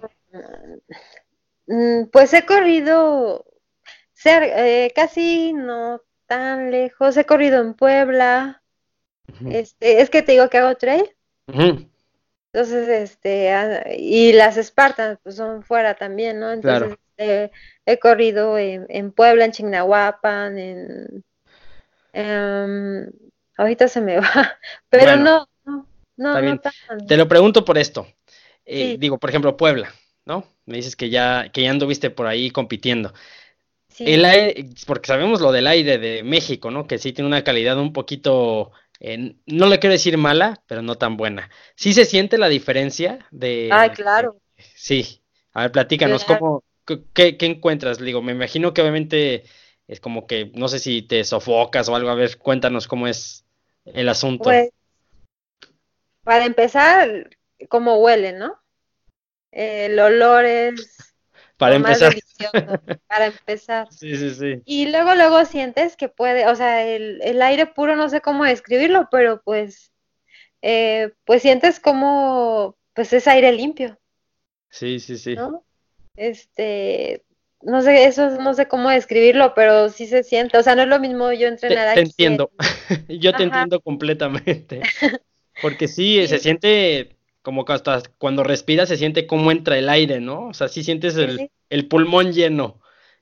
Mm, 1.66 2.04
pues 2.10 2.32
he 2.34 2.46
corrido 2.46 3.44
ser, 4.12 4.42
eh, 4.42 4.92
casi 4.94 5.52
no 5.52 6.02
tan 6.26 6.70
lejos. 6.70 7.16
He 7.16 7.24
corrido 7.24 7.60
en 7.60 7.74
Puebla. 7.74 8.62
Este, 9.50 10.00
es 10.00 10.08
que 10.10 10.22
te 10.22 10.32
digo 10.32 10.48
que 10.48 10.58
hago 10.58 10.74
trail. 10.76 11.14
Entonces, 11.46 12.88
este, 12.88 13.52
ah, 13.52 13.84
y 13.96 14.32
las 14.32 14.56
Spartans 14.56 15.18
pues 15.22 15.36
son 15.36 15.62
fuera 15.62 15.94
también, 15.94 16.40
¿no? 16.40 16.50
Entonces, 16.50 16.98
este, 17.16 17.52
he 17.84 17.98
corrido 17.98 18.58
en, 18.58 19.12
Puebla, 19.12 19.44
en 19.44 19.52
Chignahuapan, 19.52 20.58
en, 20.58 21.24
em, 22.12 23.10
ahorita 23.56 23.88
se 23.88 24.00
me 24.00 24.16
va, 24.20 24.58
pero 24.88 25.16
no, 25.16 25.46
no, 26.18 26.40
no, 26.40 26.60
Te 27.06 27.16
lo 27.16 27.28
pregunto 27.28 27.64
por 27.64 27.78
esto. 27.78 28.06
Eh, 28.66 28.96
digo, 28.98 29.18
por 29.18 29.30
ejemplo, 29.30 29.56
Puebla, 29.56 29.94
¿no? 30.26 30.44
Me 30.66 30.76
dices 30.76 30.96
que 30.96 31.08
ya, 31.08 31.50
que 31.52 31.62
ya 31.62 31.70
anduviste 31.70 32.10
por 32.10 32.26
ahí 32.26 32.50
compitiendo. 32.50 33.14
El 33.98 34.24
aire, 34.24 34.66
porque 34.86 35.06
sabemos 35.06 35.40
lo 35.40 35.50
del 35.52 35.66
aire 35.66 35.98
de 35.98 36.22
México, 36.22 36.70
¿no? 36.70 36.86
Que 36.86 36.98
sí 36.98 37.12
tiene 37.12 37.28
una 37.28 37.42
calidad 37.44 37.78
un 37.78 37.92
poquito, 37.92 38.72
eh, 39.00 39.36
no 39.46 39.66
le 39.66 39.78
quiero 39.78 39.92
decir 39.92 40.18
mala, 40.18 40.62
pero 40.66 40.82
no 40.82 40.96
tan 40.96 41.16
buena. 41.16 41.50
¿Sí 41.74 41.94
se 41.94 42.04
siente 42.04 42.36
la 42.36 42.48
diferencia 42.48 43.26
de... 43.30 43.70
Ah, 43.72 43.90
claro. 43.92 44.36
sí. 44.74 45.22
A 45.52 45.62
ver, 45.62 45.72
platícanos, 45.72 46.24
¿cómo, 46.24 46.62
qué, 47.14 47.36
qué, 47.36 47.46
encuentras? 47.46 47.98
Digo, 47.98 48.22
me 48.22 48.32
imagino 48.32 48.74
que 48.74 48.82
obviamente 48.82 49.44
es 49.86 50.00
como 50.00 50.26
que, 50.26 50.50
no 50.54 50.68
sé 50.68 50.78
si 50.78 51.02
te 51.02 51.24
sofocas 51.24 51.88
o 51.88 51.96
algo. 51.96 52.10
A 52.10 52.14
ver, 52.14 52.38
cuéntanos 52.38 52.86
cómo 52.86 53.08
es 53.08 53.44
el 53.84 54.08
asunto. 54.08 54.44
Pues, 54.44 54.70
para 56.28 56.44
empezar, 56.44 57.30
cómo 57.70 57.96
huele, 58.00 58.34
¿no? 58.34 58.60
El 59.50 59.98
olor 59.98 60.44
es 60.44 61.14
para 61.56 61.76
empezar. 61.76 62.14
para 63.06 63.26
empezar. 63.28 63.88
Sí, 63.90 64.14
sí, 64.14 64.34
sí. 64.34 64.62
Y 64.66 64.90
luego, 64.90 65.14
luego 65.14 65.46
sientes 65.46 65.96
que 65.96 66.10
puede, 66.10 66.46
o 66.46 66.54
sea, 66.54 66.86
el, 66.86 67.22
el 67.22 67.40
aire 67.40 67.64
puro, 67.64 67.96
no 67.96 68.10
sé 68.10 68.20
cómo 68.20 68.44
describirlo, 68.44 69.08
pero 69.10 69.40
pues, 69.42 69.90
eh, 70.60 71.14
pues 71.24 71.40
sientes 71.40 71.80
como, 71.80 72.76
pues 72.92 73.10
es 73.14 73.26
aire 73.26 73.50
limpio. 73.52 73.98
Sí, 74.68 75.00
sí, 75.00 75.16
sí. 75.16 75.34
¿no? 75.34 75.64
Este, 76.14 77.24
no 77.62 77.80
sé, 77.80 78.04
eso 78.04 78.28
no 78.38 78.52
sé 78.52 78.68
cómo 78.68 78.90
describirlo, 78.90 79.54
pero 79.54 79.88
sí 79.88 80.06
se 80.06 80.22
siente, 80.24 80.58
o 80.58 80.62
sea, 80.62 80.76
no 80.76 80.82
es 80.82 80.88
lo 80.88 81.00
mismo 81.00 81.32
yo 81.32 81.48
entrenar 81.48 81.94
te, 81.94 82.02
te 82.02 82.06
entiendo, 82.06 82.50
yo 83.08 83.32
te 83.32 83.44
entiendo 83.44 83.80
completamente, 83.80 84.82
porque 85.62 85.88
sí, 85.88 86.26
se 86.26 86.38
siente 86.38 87.16
como 87.42 87.64
que 87.64 87.72
hasta 87.72 88.02
cuando 88.18 88.44
respiras 88.44 88.88
se 88.88 88.96
siente 88.96 89.26
cómo 89.26 89.50
entra 89.50 89.78
el 89.78 89.88
aire, 89.88 90.20
¿no? 90.20 90.48
O 90.48 90.54
sea, 90.54 90.68
sí 90.68 90.84
sientes 90.84 91.16
el, 91.16 91.88
pulmón 91.88 92.32
lleno. 92.32 92.80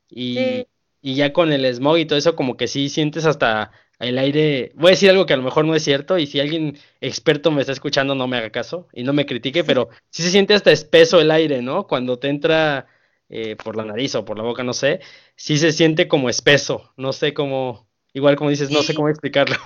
Y, 0.08 0.66
y, 1.00 1.14
ya 1.14 1.32
con 1.32 1.52
el 1.52 1.64
smog 1.72 1.98
y 1.98 2.06
todo 2.06 2.18
eso, 2.18 2.36
como 2.36 2.56
que 2.56 2.68
sí 2.68 2.88
sientes 2.88 3.24
hasta 3.24 3.70
el 3.98 4.18
aire. 4.18 4.72
Voy 4.74 4.88
a 4.88 4.90
decir 4.90 5.10
algo 5.10 5.26
que 5.26 5.34
a 5.34 5.36
lo 5.36 5.42
mejor 5.42 5.64
no 5.64 5.74
es 5.74 5.82
cierto, 5.82 6.18
y 6.18 6.26
si 6.26 6.40
alguien 6.40 6.78
experto 7.00 7.50
me 7.50 7.60
está 7.60 7.72
escuchando, 7.72 8.14
no 8.14 8.26
me 8.26 8.36
haga 8.36 8.50
caso 8.50 8.88
y 8.92 9.02
no 9.04 9.12
me 9.12 9.26
critique, 9.26 9.64
pero 9.64 9.88
sí 10.10 10.22
se 10.22 10.30
siente 10.30 10.54
hasta 10.54 10.72
espeso 10.72 11.20
el 11.20 11.30
aire, 11.30 11.62
¿no? 11.62 11.86
Cuando 11.86 12.18
te 12.18 12.28
entra 12.28 12.86
eh, 13.28 13.56
por 13.56 13.76
la 13.76 13.84
nariz 13.84 14.14
o 14.14 14.24
por 14.24 14.36
la 14.38 14.44
boca, 14.44 14.62
no 14.62 14.72
sé, 14.72 15.00
sí 15.34 15.58
se 15.58 15.72
siente 15.72 16.08
como 16.08 16.28
espeso. 16.28 16.92
No 16.96 17.12
sé 17.12 17.34
cómo, 17.34 17.88
igual 18.12 18.36
como 18.36 18.50
dices, 18.50 18.70
no 18.70 18.82
sé 18.82 18.94
cómo 18.94 19.08
explicarlo. 19.08 19.56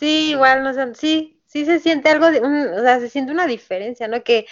Sí, 0.00 0.30
igual, 0.32 0.64
no 0.64 0.74
sé, 0.74 0.92
sí, 0.96 1.40
sí 1.54 1.64
se 1.64 1.78
siente 1.78 2.08
algo, 2.08 2.30
de, 2.32 2.40
o 2.40 2.82
sea, 2.82 2.98
se 2.98 3.08
siente 3.08 3.30
una 3.30 3.46
diferencia, 3.46 4.08
¿no? 4.08 4.24
Que, 4.24 4.46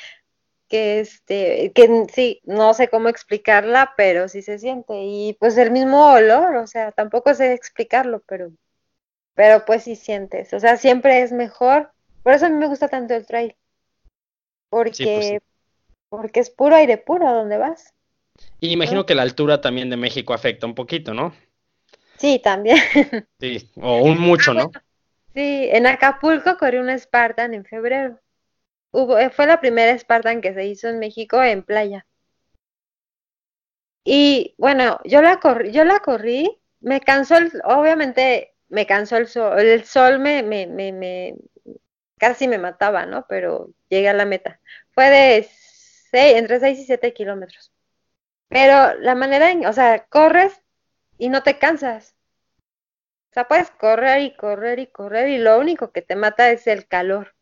que 0.68 1.00
este, 1.00 1.72
que 1.74 2.07
sí, 2.12 2.40
no 2.44 2.74
sé 2.74 2.88
cómo 2.88 3.09
explicarla, 3.09 3.92
pero 3.96 4.28
sí 4.28 4.40
se 4.40 4.61
siente. 4.61 4.94
Y 5.03 5.36
pues 5.40 5.59
el 5.59 5.72
mismo 5.72 6.12
olor, 6.12 6.55
o 6.55 6.66
sea, 6.68 6.92
tampoco 6.92 7.34
sé 7.34 7.55
explicarlo, 7.55 8.22
pero, 8.26 8.53
pero 9.34 9.64
pues 9.64 9.82
sí 9.82 9.96
sientes. 9.96 10.55
O 10.55 10.61
sea, 10.61 10.76
siempre 10.76 11.22
es 11.22 11.32
mejor. 11.32 11.90
Por 12.22 12.34
eso 12.34 12.46
a 12.46 12.48
mí 12.48 12.55
me 12.55 12.68
gusta 12.68 12.86
tanto 12.86 13.14
el 13.14 13.26
trail. 13.26 13.57
Pues 14.70 14.90
porque, 14.90 15.40
porque 16.09 16.40
es 16.40 16.50
puro 16.50 16.76
aire 16.76 16.98
puro 16.98 17.26
a 17.26 17.32
donde 17.32 17.59
vas. 17.59 17.92
Y 18.61 18.70
imagino 18.70 19.05
que 19.07 19.16
la 19.16 19.22
altura 19.22 19.61
también 19.61 19.90
de 19.90 19.96
México 19.96 20.34
afecta 20.34 20.66
un 20.66 20.76
poquito, 20.76 21.12
¿no? 21.14 21.34
Sí, 22.16 22.38
también. 22.38 22.78
Sí, 23.40 23.68
o 23.74 24.05
un 24.05 24.20
mucho, 24.20 24.55
¿no? 24.55 24.70
Sí, 25.35 25.68
en 25.72 25.87
Acapulco 25.87 26.57
corrí 26.59 26.78
una 26.78 26.99
Spartan 26.99 27.55
en 27.55 27.64
febrero. 27.64 28.20
Hubo, 28.93 29.18
eh, 29.18 29.30
fue 29.30 29.47
la 29.47 29.61
primera 29.61 29.99
Spartan 29.99 30.41
que 30.43 30.55
se 30.55 30.66
hizo 30.66 30.89
en 30.89 30.99
México 31.01 31.43
en 31.43 31.62
playa. 31.64 32.07
Y 34.05 34.55
bueno, 34.59 34.99
yo 35.05 35.22
la 35.22 35.39
corrí, 35.41 35.72
yo 35.72 35.85
la 35.85 36.01
corrí, 36.01 36.61
me 36.80 37.01
cansó 37.01 37.37
el, 37.37 37.53
obviamente 37.64 38.55
me 38.68 38.87
cansó 38.87 39.16
el 39.16 39.28
sol, 39.28 39.59
el 39.61 39.85
sol 39.85 40.18
me, 40.18 40.43
me, 40.43 40.66
me, 40.66 40.93
me 40.93 41.35
casi 42.18 42.49
me 42.49 42.59
mataba, 42.59 43.07
¿no? 43.07 43.26
Pero 43.28 43.70
llegué 43.89 44.09
a 44.09 44.14
la 44.14 44.24
meta. 44.24 44.61
Fue 44.93 45.11
de 45.11 45.49
seis, 46.11 46.37
entre 46.37 46.61
6 46.61 46.78
y 46.80 46.85
7 46.87 47.12
kilómetros. 47.14 47.72
Pero 48.49 48.95
la 49.01 49.14
manera 49.16 49.51
en, 49.51 49.66
o 49.66 49.72
sea, 49.72 50.07
corres 50.07 50.62
y 51.18 51.28
no 51.30 51.43
te 51.43 51.59
cansas. 51.59 52.16
O 53.33 53.35
sea, 53.35 53.49
puedes 53.49 53.70
correr 53.70 54.20
y 54.20 54.37
correr 54.37 54.78
y 54.78 54.89
correr 54.89 55.30
y 55.30 55.39
lo 55.39 55.59
único 55.59 55.91
que 55.91 56.03
te 56.03 56.16
mata 56.16 56.51
es 56.51 56.66
el 56.66 56.87
calor. 56.87 57.35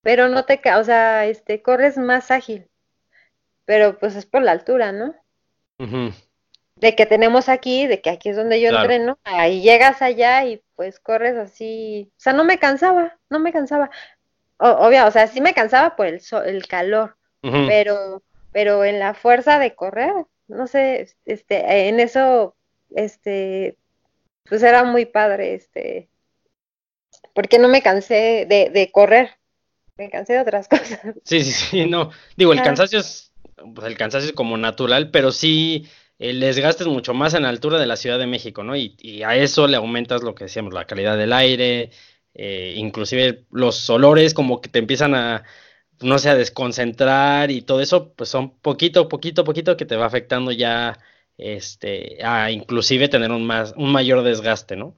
Pero 0.00 0.28
no 0.28 0.46
te, 0.46 0.58
o 0.74 0.84
sea, 0.84 1.26
este, 1.26 1.60
corres 1.60 1.98
más 1.98 2.30
ágil. 2.30 2.66
Pero 3.66 3.98
pues 3.98 4.16
es 4.16 4.24
por 4.24 4.40
la 4.40 4.52
altura, 4.52 4.90
¿no? 4.90 5.14
De 6.76 6.96
que 6.96 7.04
tenemos 7.04 7.50
aquí, 7.50 7.86
de 7.86 8.00
que 8.00 8.08
aquí 8.08 8.30
es 8.30 8.36
donde 8.36 8.58
yo 8.58 8.70
entreno, 8.70 9.18
ahí 9.24 9.60
llegas 9.60 10.00
allá 10.00 10.46
y 10.46 10.62
pues 10.76 10.98
corres 10.98 11.36
así. 11.36 12.10
O 12.16 12.20
sea, 12.20 12.32
no 12.32 12.44
me 12.44 12.58
cansaba, 12.58 13.18
no 13.28 13.38
me 13.38 13.52
cansaba. 13.52 13.90
obvio, 14.56 15.06
o 15.06 15.10
sea, 15.10 15.26
sí 15.26 15.42
me 15.42 15.52
cansaba 15.52 15.94
por 15.94 16.06
el, 16.06 16.22
el 16.46 16.66
calor, 16.66 17.18
pero, 17.42 18.22
pero 18.50 18.82
en 18.86 18.98
la 18.98 19.12
fuerza 19.12 19.58
de 19.58 19.74
correr, 19.74 20.14
no 20.48 20.66
sé, 20.66 21.14
este, 21.26 21.88
en 21.88 22.00
eso, 22.00 22.56
este, 22.94 23.76
pues 24.48 24.62
era 24.62 24.84
muy 24.84 25.06
padre, 25.06 25.54
este, 25.54 26.10
porque 27.34 27.58
no 27.58 27.68
me 27.68 27.82
cansé 27.82 28.46
de, 28.48 28.70
de 28.70 28.90
correr, 28.92 29.30
me 29.96 30.10
cansé 30.10 30.34
de 30.34 30.40
otras 30.40 30.68
cosas. 30.70 31.00
Sí, 31.24 31.44
sí, 31.44 31.52
sí, 31.52 31.86
no, 31.86 32.10
digo, 32.36 32.52
el 32.52 32.62
cansancio 32.62 32.98
es, 32.98 33.32
pues 33.74 33.86
el 33.86 33.96
cansancio 33.96 34.30
es 34.30 34.36
como 34.36 34.56
natural, 34.56 35.10
pero 35.10 35.32
sí 35.32 35.86
el 36.18 36.40
desgaste 36.40 36.82
es 36.82 36.88
mucho 36.88 37.14
más 37.14 37.34
en 37.34 37.44
la 37.44 37.48
altura 37.48 37.78
de 37.78 37.86
la 37.86 37.96
Ciudad 37.96 38.18
de 38.18 38.26
México, 38.26 38.62
¿no? 38.62 38.76
Y, 38.76 38.96
y 38.98 39.22
a 39.22 39.36
eso 39.36 39.66
le 39.66 39.76
aumentas 39.76 40.22
lo 40.22 40.34
que 40.34 40.44
decíamos, 40.44 40.74
la 40.74 40.86
calidad 40.86 41.16
del 41.16 41.32
aire, 41.32 41.90
eh, 42.34 42.74
inclusive 42.76 43.46
los 43.50 43.88
olores 43.90 44.34
como 44.34 44.60
que 44.60 44.68
te 44.68 44.78
empiezan 44.78 45.14
a, 45.14 45.44
no 46.00 46.18
sé, 46.18 46.30
a 46.30 46.34
desconcentrar 46.34 47.50
y 47.50 47.62
todo 47.62 47.80
eso, 47.80 48.12
pues 48.14 48.30
son 48.30 48.58
poquito, 48.60 49.08
poquito, 49.08 49.44
poquito 49.44 49.76
que 49.76 49.86
te 49.86 49.96
va 49.96 50.06
afectando 50.06 50.52
ya 50.52 50.98
este, 51.38 52.18
a 52.24 52.50
inclusive 52.50 53.08
tener 53.08 53.30
un, 53.30 53.46
más, 53.46 53.74
un 53.76 53.92
mayor 53.92 54.22
desgaste, 54.22 54.76
¿no? 54.76 54.96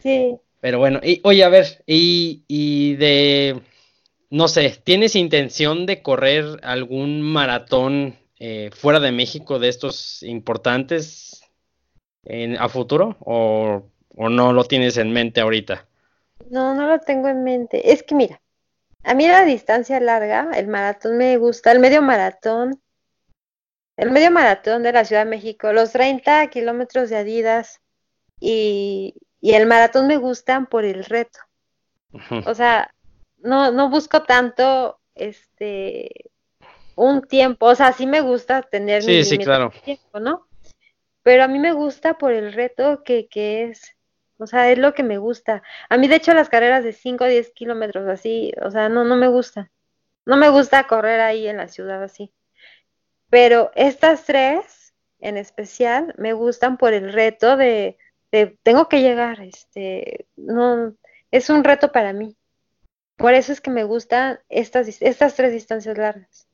Sí. 0.00 0.36
Pero 0.60 0.78
bueno, 0.78 1.00
y, 1.02 1.20
oye, 1.24 1.44
a 1.44 1.48
ver, 1.48 1.82
y, 1.86 2.44
y 2.48 2.94
de, 2.96 3.60
no 4.30 4.48
sé, 4.48 4.80
¿tienes 4.82 5.14
intención 5.16 5.86
de 5.86 6.02
correr 6.02 6.60
algún 6.62 7.20
maratón 7.22 8.16
eh, 8.38 8.70
fuera 8.72 9.00
de 9.00 9.12
México 9.12 9.58
de 9.58 9.68
estos 9.68 10.22
importantes 10.22 11.42
en, 12.24 12.56
a 12.56 12.68
futuro 12.68 13.16
o, 13.20 13.90
o 14.16 14.28
no 14.28 14.52
lo 14.52 14.64
tienes 14.64 14.96
en 14.96 15.12
mente 15.12 15.40
ahorita? 15.40 15.86
No, 16.50 16.74
no 16.74 16.86
lo 16.86 16.98
tengo 16.98 17.28
en 17.28 17.44
mente. 17.44 17.92
Es 17.92 18.02
que 18.02 18.14
mira, 18.14 18.40
a 19.02 19.14
mí 19.14 19.28
la 19.28 19.44
distancia 19.44 20.00
larga, 20.00 20.48
el 20.54 20.66
maratón 20.66 21.18
me 21.18 21.36
gusta, 21.36 21.72
el 21.72 21.78
medio 21.78 22.00
maratón, 22.00 22.80
el 23.96 24.10
medio 24.10 24.30
maratón 24.30 24.82
de 24.82 24.92
la 24.92 25.04
Ciudad 25.04 25.24
de 25.24 25.30
México, 25.30 25.72
los 25.72 25.92
30 25.92 26.46
kilómetros 26.48 27.10
de 27.10 27.16
Adidas 27.16 27.80
y, 28.40 29.14
el 29.40 29.66
maratón 29.66 30.06
me 30.06 30.16
gustan 30.16 30.66
por 30.66 30.84
el 30.84 31.04
reto. 31.04 31.38
O 32.46 32.54
sea, 32.54 32.94
no, 33.38 33.72
no 33.72 33.90
busco 33.90 34.22
tanto 34.22 34.98
este 35.14 36.30
un 36.96 37.22
tiempo, 37.22 37.66
o 37.66 37.74
sea, 37.74 37.92
sí 37.92 38.06
me 38.06 38.20
gusta 38.20 38.62
tener 38.62 39.02
sí, 39.02 39.24
sí, 39.24 39.36
claro. 39.36 39.72
tiempo, 39.84 40.20
¿no? 40.20 40.46
Pero 41.22 41.44
a 41.44 41.48
mí 41.48 41.58
me 41.58 41.72
gusta 41.72 42.16
por 42.16 42.32
el 42.32 42.52
reto 42.52 43.02
que, 43.02 43.26
que 43.26 43.64
es, 43.64 43.96
o 44.38 44.46
sea, 44.46 44.70
es 44.70 44.78
lo 44.78 44.94
que 44.94 45.02
me 45.02 45.18
gusta. 45.18 45.62
A 45.88 45.96
mí, 45.96 46.06
de 46.08 46.16
hecho, 46.16 46.34
las 46.34 46.48
carreras 46.48 46.84
de 46.84 46.92
5 46.92 47.24
o 47.24 47.26
10 47.26 47.50
kilómetros 47.50 48.08
así, 48.08 48.52
o 48.62 48.70
sea, 48.70 48.88
no, 48.88 49.04
no 49.04 49.16
me 49.16 49.28
gusta. 49.28 49.70
No 50.24 50.36
me 50.36 50.48
gusta 50.48 50.86
correr 50.86 51.20
ahí 51.20 51.48
en 51.48 51.56
la 51.58 51.68
ciudad 51.68 52.02
así. 52.02 52.32
Pero 53.30 53.70
estas 53.74 54.24
tres 54.24 54.84
en 55.24 55.38
especial 55.38 56.14
me 56.18 56.34
gustan 56.34 56.76
por 56.76 56.92
el 56.92 57.12
reto 57.12 57.56
de, 57.56 57.96
tengo 58.62 58.88
que 58.88 59.00
llegar, 59.00 59.40
este, 59.40 60.26
no, 60.36 60.94
es 61.30 61.50
un 61.50 61.64
reto 61.64 61.92
para 61.92 62.12
mí. 62.12 62.36
por 63.16 63.32
eso 63.32 63.52
es 63.52 63.60
que 63.60 63.70
me 63.70 63.84
gustan 63.84 64.40
estas, 64.48 65.00
estas 65.00 65.34
tres 65.34 65.52
distancias 65.52 65.96
largas. 65.96 66.46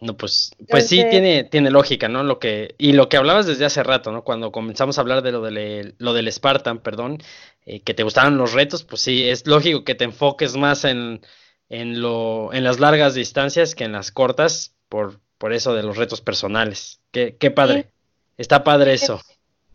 No, 0.00 0.16
pues, 0.16 0.52
pues 0.68 0.88
sí 0.88 1.04
tiene, 1.10 1.42
tiene 1.42 1.70
lógica, 1.70 2.08
¿no? 2.08 2.22
Lo 2.22 2.38
que, 2.38 2.76
y 2.78 2.92
lo 2.92 3.08
que 3.08 3.16
hablabas 3.16 3.46
desde 3.46 3.64
hace 3.64 3.82
rato, 3.82 4.12
¿no? 4.12 4.22
Cuando 4.22 4.52
comenzamos 4.52 4.96
a 4.96 5.00
hablar 5.00 5.22
de 5.22 5.32
lo, 5.32 5.42
de, 5.42 5.94
lo 5.98 6.12
del 6.12 6.32
Spartan, 6.32 6.78
perdón, 6.78 7.18
eh, 7.66 7.80
que 7.82 7.94
te 7.94 8.04
gustaban 8.04 8.38
los 8.38 8.52
retos, 8.52 8.84
pues 8.84 9.02
sí, 9.02 9.28
es 9.28 9.46
lógico 9.46 9.82
que 9.82 9.96
te 9.96 10.04
enfoques 10.04 10.56
más 10.56 10.84
en, 10.84 11.20
en, 11.68 12.00
lo, 12.00 12.52
en 12.52 12.62
las 12.62 12.78
largas 12.78 13.14
distancias 13.14 13.74
que 13.74 13.84
en 13.84 13.92
las 13.92 14.12
cortas, 14.12 14.77
por, 14.88 15.20
por 15.38 15.52
eso 15.52 15.74
de 15.74 15.82
los 15.82 15.96
retos 15.96 16.20
personales. 16.20 17.00
Qué, 17.10 17.36
qué 17.36 17.50
padre. 17.50 17.90
Está 18.36 18.62
padre 18.64 18.94
eso. 18.94 19.20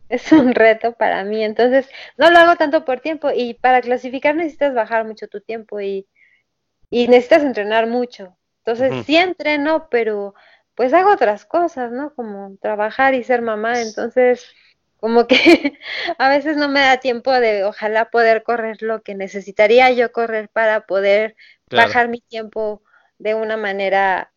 Es, 0.08 0.32
un 0.32 0.54
reto 0.54 0.92
para 0.92 1.24
mí, 1.24 1.42
entonces 1.42 1.88
no 2.16 2.30
lo 2.30 2.38
hago 2.38 2.56
tanto 2.56 2.84
por 2.84 3.00
tiempo 3.00 3.30
y 3.34 3.54
para 3.54 3.80
clasificar 3.80 4.34
necesitas 4.34 4.74
bajar 4.74 5.04
mucho 5.04 5.28
tu 5.28 5.40
tiempo 5.40 5.80
y, 5.80 6.06
y 6.90 7.08
necesitas 7.08 7.42
entrenar 7.42 7.86
mucho. 7.86 8.36
Entonces 8.64 9.04
sí 9.06 9.16
entreno, 9.16 9.88
pero 9.90 10.34
pues 10.74 10.92
hago 10.92 11.10
otras 11.12 11.44
cosas, 11.44 11.92
¿no? 11.92 12.14
Como 12.14 12.56
trabajar 12.60 13.14
y 13.14 13.22
ser 13.22 13.42
mamá, 13.42 13.80
entonces 13.80 14.54
como 14.96 15.26
que 15.26 15.36
a 16.18 16.28
veces 16.30 16.56
no 16.56 16.68
me 16.68 16.80
da 16.80 16.96
tiempo 16.96 17.32
de 17.32 17.64
ojalá 17.64 18.10
poder 18.10 18.42
correr 18.42 18.80
lo 18.80 19.02
que 19.02 19.14
necesitaría 19.14 19.90
yo 19.90 20.12
correr 20.12 20.48
para 20.48 20.86
poder 20.86 21.36
bajar 21.70 22.08
mi 22.08 22.20
tiempo 22.20 22.82
de 23.18 23.34
una 23.34 23.56
manera 23.56 24.32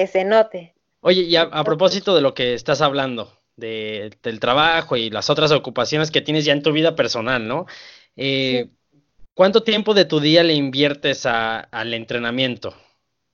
que 0.00 0.06
se 0.06 0.24
note. 0.24 0.74
Oye, 1.00 1.22
y 1.22 1.36
a, 1.36 1.62
propósito 1.62 2.14
de 2.14 2.22
lo 2.22 2.32
que 2.32 2.54
estás 2.54 2.80
hablando, 2.80 3.30
de, 3.56 4.16
del 4.22 4.40
trabajo 4.40 4.96
y 4.96 5.10
las 5.10 5.28
otras 5.28 5.52
ocupaciones 5.52 6.10
que 6.10 6.22
tienes 6.22 6.46
ya 6.46 6.54
en 6.54 6.62
tu 6.62 6.72
vida 6.72 6.96
personal, 6.96 7.46
¿no? 7.46 7.66
Eh, 8.16 8.70
¿Cuánto 9.34 9.62
tiempo 9.62 9.92
de 9.92 10.06
tu 10.06 10.20
día 10.20 10.42
le 10.42 10.54
inviertes 10.54 11.26
al 11.26 11.92
entrenamiento? 11.92 12.74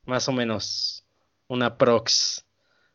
más 0.06 0.28
o 0.28 0.32
menos, 0.32 1.04
una 1.48 1.76
prox? 1.76 2.44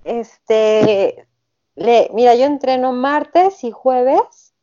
Este, 0.06 1.28
le, 1.76 2.10
mira, 2.14 2.36
yo 2.36 2.46
entreno 2.46 2.94
martes 2.94 3.66
y 3.66 3.72
jueves, 3.72 4.54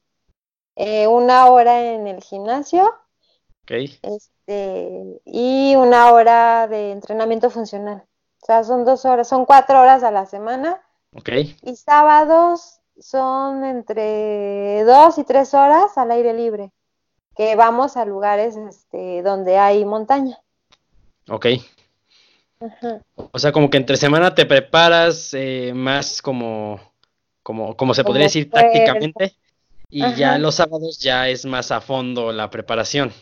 eh, 0.76 1.06
una 1.06 1.46
hora 1.46 1.94
en 1.94 2.06
el 2.06 2.22
gimnasio. 2.22 2.90
Este, 3.66 5.20
y 5.26 5.74
una 5.76 6.10
hora 6.10 6.66
de 6.68 6.92
entrenamiento 6.92 7.50
funcional. 7.50 8.08
O 8.48 8.50
sea, 8.50 8.64
son 8.64 8.86
dos 8.86 9.04
horas, 9.04 9.28
son 9.28 9.44
cuatro 9.44 9.78
horas 9.78 10.02
a 10.02 10.10
la 10.10 10.24
semana. 10.24 10.80
Y 11.60 11.76
sábados 11.76 12.80
son 12.98 13.62
entre 13.62 14.84
dos 14.84 15.18
y 15.18 15.24
tres 15.24 15.52
horas 15.52 15.98
al 15.98 16.10
aire 16.12 16.32
libre, 16.32 16.70
que 17.36 17.56
vamos 17.56 17.98
a 17.98 18.06
lugares 18.06 18.56
este, 18.56 19.20
donde 19.22 19.58
hay 19.58 19.84
montaña. 19.84 20.38
Ok. 21.28 21.46
O 23.32 23.38
sea, 23.38 23.52
como 23.52 23.68
que 23.68 23.76
entre 23.76 23.98
semana 23.98 24.34
te 24.34 24.46
preparas 24.46 25.34
eh, 25.34 25.72
más 25.74 26.22
como, 26.22 26.80
como, 27.42 27.76
como 27.76 27.92
se 27.92 28.02
podría 28.02 28.24
decir 28.24 28.50
tácticamente, 28.50 29.34
y 29.90 30.14
ya 30.14 30.38
los 30.38 30.54
sábados 30.54 30.98
ya 31.00 31.28
es 31.28 31.44
más 31.44 31.70
a 31.70 31.82
fondo 31.82 32.32
la 32.32 32.48
preparación. 32.48 33.12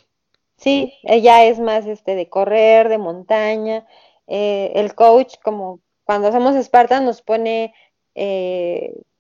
Sí, 0.57 0.95
eh, 1.03 1.21
ya 1.21 1.43
es 1.45 1.59
más 1.59 1.85
este 1.87 2.15
de 2.15 2.29
correr, 2.29 2.89
de 2.89 2.99
montaña. 2.99 3.85
Eh, 4.27 4.73
el 4.75 4.95
coach, 4.95 5.37
como 5.43 5.81
cuando 6.05 6.29
hacemos 6.29 6.55
Spartan, 6.63 7.05
nos 7.05 7.23
pone 7.23 7.75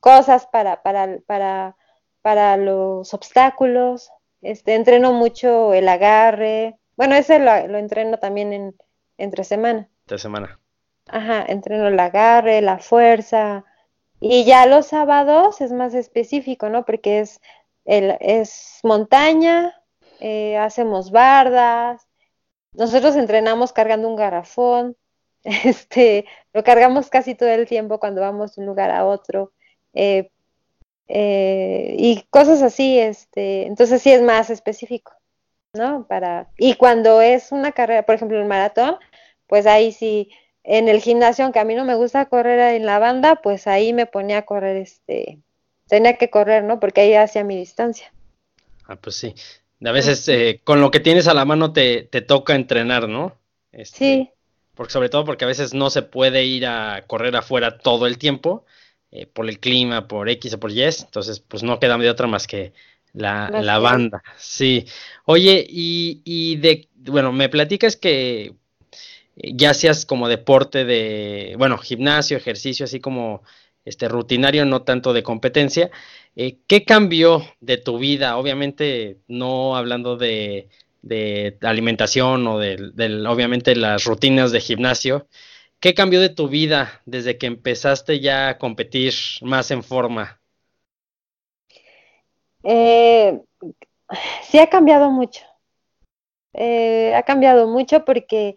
cosas 0.00 0.46
para, 0.46 0.82
para, 0.82 1.18
para, 1.26 1.76
para 2.22 2.56
los 2.56 3.12
obstáculos. 3.12 4.10
Este, 4.40 4.74
entreno 4.74 5.12
mucho 5.12 5.74
el 5.74 5.88
agarre. 5.88 6.78
Bueno, 6.96 7.14
ese 7.14 7.38
lo, 7.38 7.66
lo 7.66 7.78
entreno 7.78 8.18
también 8.18 8.52
en, 8.52 8.74
entre 9.18 9.44
semana 9.44 9.88
de 10.06 10.18
semana. 10.18 10.58
Ajá, 11.08 11.44
entreno 11.48 11.88
el 11.88 11.98
agarre, 11.98 12.60
la 12.60 12.78
fuerza. 12.78 13.64
Y 14.20 14.44
ya 14.44 14.66
los 14.66 14.86
sábados 14.86 15.60
es 15.60 15.72
más 15.72 15.94
específico, 15.94 16.68
¿no? 16.68 16.84
Porque 16.84 17.20
es, 17.20 17.40
el, 17.84 18.16
es 18.20 18.80
montaña, 18.82 19.74
eh, 20.20 20.56
hacemos 20.56 21.10
bardas. 21.10 22.05
Nosotros 22.76 23.16
entrenamos 23.16 23.72
cargando 23.72 24.08
un 24.08 24.16
garrafón. 24.16 24.96
Este, 25.46 26.26
lo 26.52 26.64
cargamos 26.64 27.08
casi 27.08 27.36
todo 27.36 27.50
el 27.50 27.68
tiempo 27.68 28.00
cuando 28.00 28.20
vamos 28.20 28.56
de 28.56 28.62
un 28.62 28.66
lugar 28.66 28.90
a 28.90 29.06
otro. 29.06 29.52
Eh, 29.94 30.28
eh, 31.08 31.94
y 31.96 32.22
cosas 32.30 32.62
así, 32.62 32.98
este, 32.98 33.66
entonces 33.66 34.02
sí 34.02 34.10
es 34.10 34.22
más 34.22 34.50
específico, 34.50 35.12
¿no? 35.72 36.04
Para, 36.08 36.50
y 36.58 36.74
cuando 36.74 37.20
es 37.20 37.52
una 37.52 37.70
carrera, 37.70 38.04
por 38.04 38.16
ejemplo, 38.16 38.40
el 38.40 38.46
maratón, 38.46 38.96
pues 39.46 39.66
ahí 39.66 39.92
sí, 39.92 40.30
en 40.64 40.88
el 40.88 41.00
gimnasio, 41.00 41.44
aunque 41.44 41.60
a 41.60 41.64
mí 41.64 41.76
no 41.76 41.84
me 41.84 41.94
gusta 41.94 42.26
correr 42.26 42.74
en 42.74 42.86
la 42.86 42.98
banda, 42.98 43.36
pues 43.36 43.68
ahí 43.68 43.92
me 43.92 44.06
ponía 44.06 44.38
a 44.38 44.46
correr, 44.46 44.76
este, 44.76 45.38
tenía 45.86 46.18
que 46.18 46.28
correr, 46.28 46.64
¿no? 46.64 46.80
Porque 46.80 47.02
ahí 47.02 47.14
hacía 47.14 47.44
mi 47.44 47.56
distancia. 47.56 48.12
Ah, 48.88 48.96
pues 48.96 49.16
sí. 49.16 49.34
A 49.84 49.92
veces 49.92 50.26
eh, 50.28 50.60
con 50.64 50.80
lo 50.80 50.90
que 50.90 51.00
tienes 51.00 51.28
a 51.28 51.34
la 51.34 51.44
mano 51.44 51.72
te, 51.72 52.02
te 52.02 52.22
toca 52.22 52.54
entrenar, 52.54 53.08
¿no? 53.08 53.36
Este, 53.72 53.98
sí. 53.98 54.30
Porque 54.74 54.92
sobre 54.92 55.08
todo 55.08 55.24
porque 55.24 55.44
a 55.44 55.48
veces 55.48 55.74
no 55.74 55.90
se 55.90 56.02
puede 56.02 56.44
ir 56.44 56.66
a 56.66 57.04
correr 57.06 57.36
afuera 57.36 57.78
todo 57.78 58.06
el 58.06 58.18
tiempo, 58.18 58.64
eh, 59.10 59.26
por 59.26 59.48
el 59.48 59.58
clima, 59.58 60.08
por 60.08 60.28
X 60.28 60.54
o 60.54 60.60
por 60.60 60.70
Y, 60.70 60.82
entonces 60.82 61.40
pues 61.40 61.62
no 61.62 61.78
queda 61.78 61.96
de 61.98 62.10
otra 62.10 62.26
más 62.26 62.46
que 62.46 62.72
la, 63.12 63.50
la 63.50 63.78
banda. 63.78 64.22
Sí. 64.36 64.86
Oye, 65.24 65.66
y, 65.68 66.20
y 66.24 66.56
de, 66.56 66.88
bueno, 66.94 67.32
me 67.32 67.48
platicas 67.48 67.96
que 67.96 68.54
ya 69.36 69.74
seas 69.74 70.06
como 70.06 70.28
deporte 70.28 70.84
de, 70.84 71.54
bueno, 71.58 71.78
gimnasio, 71.78 72.36
ejercicio, 72.36 72.84
así 72.84 73.00
como 73.00 73.42
este 73.86 74.08
rutinario, 74.08 74.66
no 74.66 74.82
tanto 74.82 75.14
de 75.14 75.22
competencia. 75.22 75.90
Eh, 76.34 76.58
¿Qué 76.66 76.84
cambió 76.84 77.42
de 77.60 77.78
tu 77.78 77.98
vida? 77.98 78.36
Obviamente 78.36 79.18
no 79.28 79.76
hablando 79.76 80.16
de, 80.16 80.68
alimentación 81.62 82.46
o 82.48 82.58
de, 82.58 83.26
obviamente 83.26 83.74
las 83.76 84.04
rutinas 84.04 84.52
de 84.52 84.60
gimnasio. 84.60 85.28
¿Qué 85.80 85.94
cambió 85.94 86.20
de 86.20 86.30
tu 86.30 86.48
vida 86.48 87.00
desde 87.06 87.38
que 87.38 87.46
empezaste 87.46 88.20
ya 88.20 88.48
a 88.50 88.58
competir 88.58 89.14
más 89.42 89.70
en 89.70 89.82
forma? 89.82 90.40
Eh, 92.64 93.40
sí 94.42 94.58
ha 94.58 94.68
cambiado 94.68 95.10
mucho. 95.10 95.42
Eh, 96.54 97.14
ha 97.14 97.22
cambiado 97.22 97.68
mucho 97.68 98.04
porque 98.04 98.56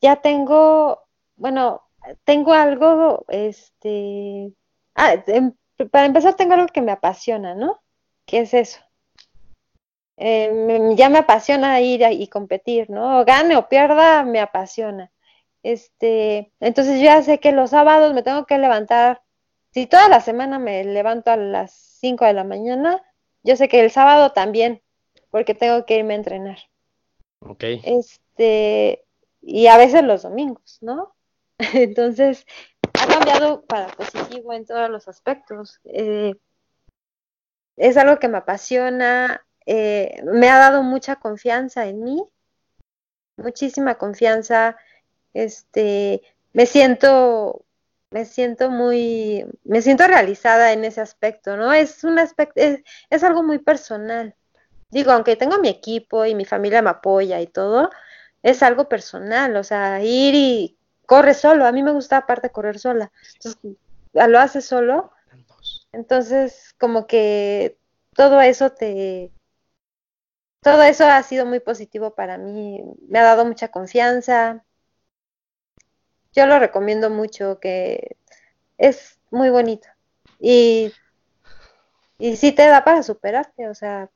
ya 0.00 0.16
tengo, 0.16 1.02
bueno, 1.36 1.82
tengo 2.24 2.52
algo, 2.52 3.24
este, 3.28 4.52
ah, 4.94 5.14
em, 5.26 5.52
para 5.90 6.06
empezar 6.06 6.34
tengo 6.34 6.54
algo 6.54 6.66
que 6.66 6.82
me 6.82 6.92
apasiona, 6.92 7.54
¿no? 7.54 7.80
¿Qué 8.26 8.40
es 8.40 8.54
eso? 8.54 8.80
Eh, 10.16 10.92
ya 10.94 11.08
me 11.08 11.18
apasiona 11.18 11.80
ir 11.80 12.02
y 12.10 12.28
competir, 12.28 12.90
¿no? 12.90 13.24
Gane 13.24 13.56
o 13.56 13.68
pierda, 13.68 14.22
me 14.22 14.40
apasiona. 14.40 15.10
Este, 15.62 16.52
entonces 16.60 16.98
yo 16.98 17.04
ya 17.04 17.22
sé 17.22 17.38
que 17.38 17.52
los 17.52 17.70
sábados 17.70 18.14
me 18.14 18.22
tengo 18.22 18.46
que 18.46 18.58
levantar, 18.58 19.22
si 19.70 19.86
toda 19.86 20.08
la 20.08 20.20
semana 20.20 20.58
me 20.58 20.84
levanto 20.84 21.30
a 21.30 21.36
las 21.36 21.72
5 22.00 22.24
de 22.24 22.34
la 22.34 22.44
mañana, 22.44 23.02
yo 23.42 23.56
sé 23.56 23.68
que 23.68 23.80
el 23.80 23.90
sábado 23.90 24.32
también, 24.32 24.82
porque 25.30 25.54
tengo 25.54 25.86
que 25.86 25.96
irme 25.96 26.14
a 26.14 26.18
entrenar. 26.18 26.58
Ok. 27.40 27.64
Este, 27.82 29.04
y 29.40 29.66
a 29.68 29.76
veces 29.76 30.04
los 30.04 30.22
domingos, 30.22 30.78
¿no? 30.80 31.14
Entonces, 31.74 32.46
ha 33.02 33.06
cambiado 33.06 33.64
para 33.64 33.88
positivo 33.88 34.52
en 34.52 34.64
todos 34.66 34.88
los 34.90 35.08
aspectos. 35.08 35.80
Eh, 35.84 36.34
es 37.76 37.96
algo 37.96 38.18
que 38.18 38.28
me 38.28 38.38
apasiona, 38.38 39.44
eh, 39.66 40.22
me 40.24 40.50
ha 40.50 40.58
dado 40.58 40.82
mucha 40.82 41.16
confianza 41.16 41.86
en 41.86 42.02
mí, 42.04 42.22
muchísima 43.36 43.96
confianza. 43.96 44.76
Este, 45.34 46.22
me 46.52 46.66
siento, 46.66 47.64
me 48.10 48.24
siento 48.24 48.70
muy, 48.70 49.46
me 49.64 49.82
siento 49.82 50.06
realizada 50.06 50.72
en 50.72 50.84
ese 50.84 51.00
aspecto, 51.00 51.56
¿no? 51.56 51.72
Es 51.72 52.04
un 52.04 52.18
aspecto, 52.18 52.60
es, 52.60 52.82
es 53.10 53.24
algo 53.24 53.42
muy 53.42 53.58
personal. 53.58 54.34
Digo, 54.90 55.12
aunque 55.12 55.36
tengo 55.36 55.58
mi 55.58 55.68
equipo 55.68 56.26
y 56.26 56.34
mi 56.34 56.44
familia 56.44 56.82
me 56.82 56.90
apoya 56.90 57.40
y 57.40 57.46
todo, 57.46 57.90
es 58.42 58.62
algo 58.62 58.88
personal, 58.88 59.56
o 59.56 59.64
sea, 59.64 60.02
ir 60.02 60.34
y 60.34 60.78
corre 61.12 61.34
solo, 61.34 61.66
a 61.66 61.72
mí 61.72 61.82
me 61.82 61.92
gusta 61.92 62.16
aparte 62.16 62.48
correr 62.48 62.78
sola, 62.78 63.12
entonces 63.34 63.60
lo 64.14 64.40
haces 64.40 64.64
solo, 64.64 65.12
entonces 65.92 66.74
como 66.78 67.06
que 67.06 67.76
todo 68.14 68.40
eso 68.40 68.72
te, 68.72 69.30
todo 70.62 70.82
eso 70.84 71.04
ha 71.04 71.22
sido 71.22 71.44
muy 71.44 71.60
positivo 71.60 72.14
para 72.14 72.38
mí, 72.38 72.82
me 73.08 73.18
ha 73.18 73.24
dado 73.24 73.44
mucha 73.44 73.68
confianza, 73.68 74.64
yo 76.32 76.46
lo 76.46 76.58
recomiendo 76.58 77.10
mucho, 77.10 77.60
que 77.60 78.16
es 78.78 79.20
muy 79.30 79.50
bonito. 79.50 79.88
Y, 80.40 80.94
y 82.16 82.36
sí 82.36 82.52
te 82.52 82.66
da 82.68 82.84
para 82.84 83.02
superarte, 83.02 83.68
o 83.68 83.74
sea, 83.74 84.08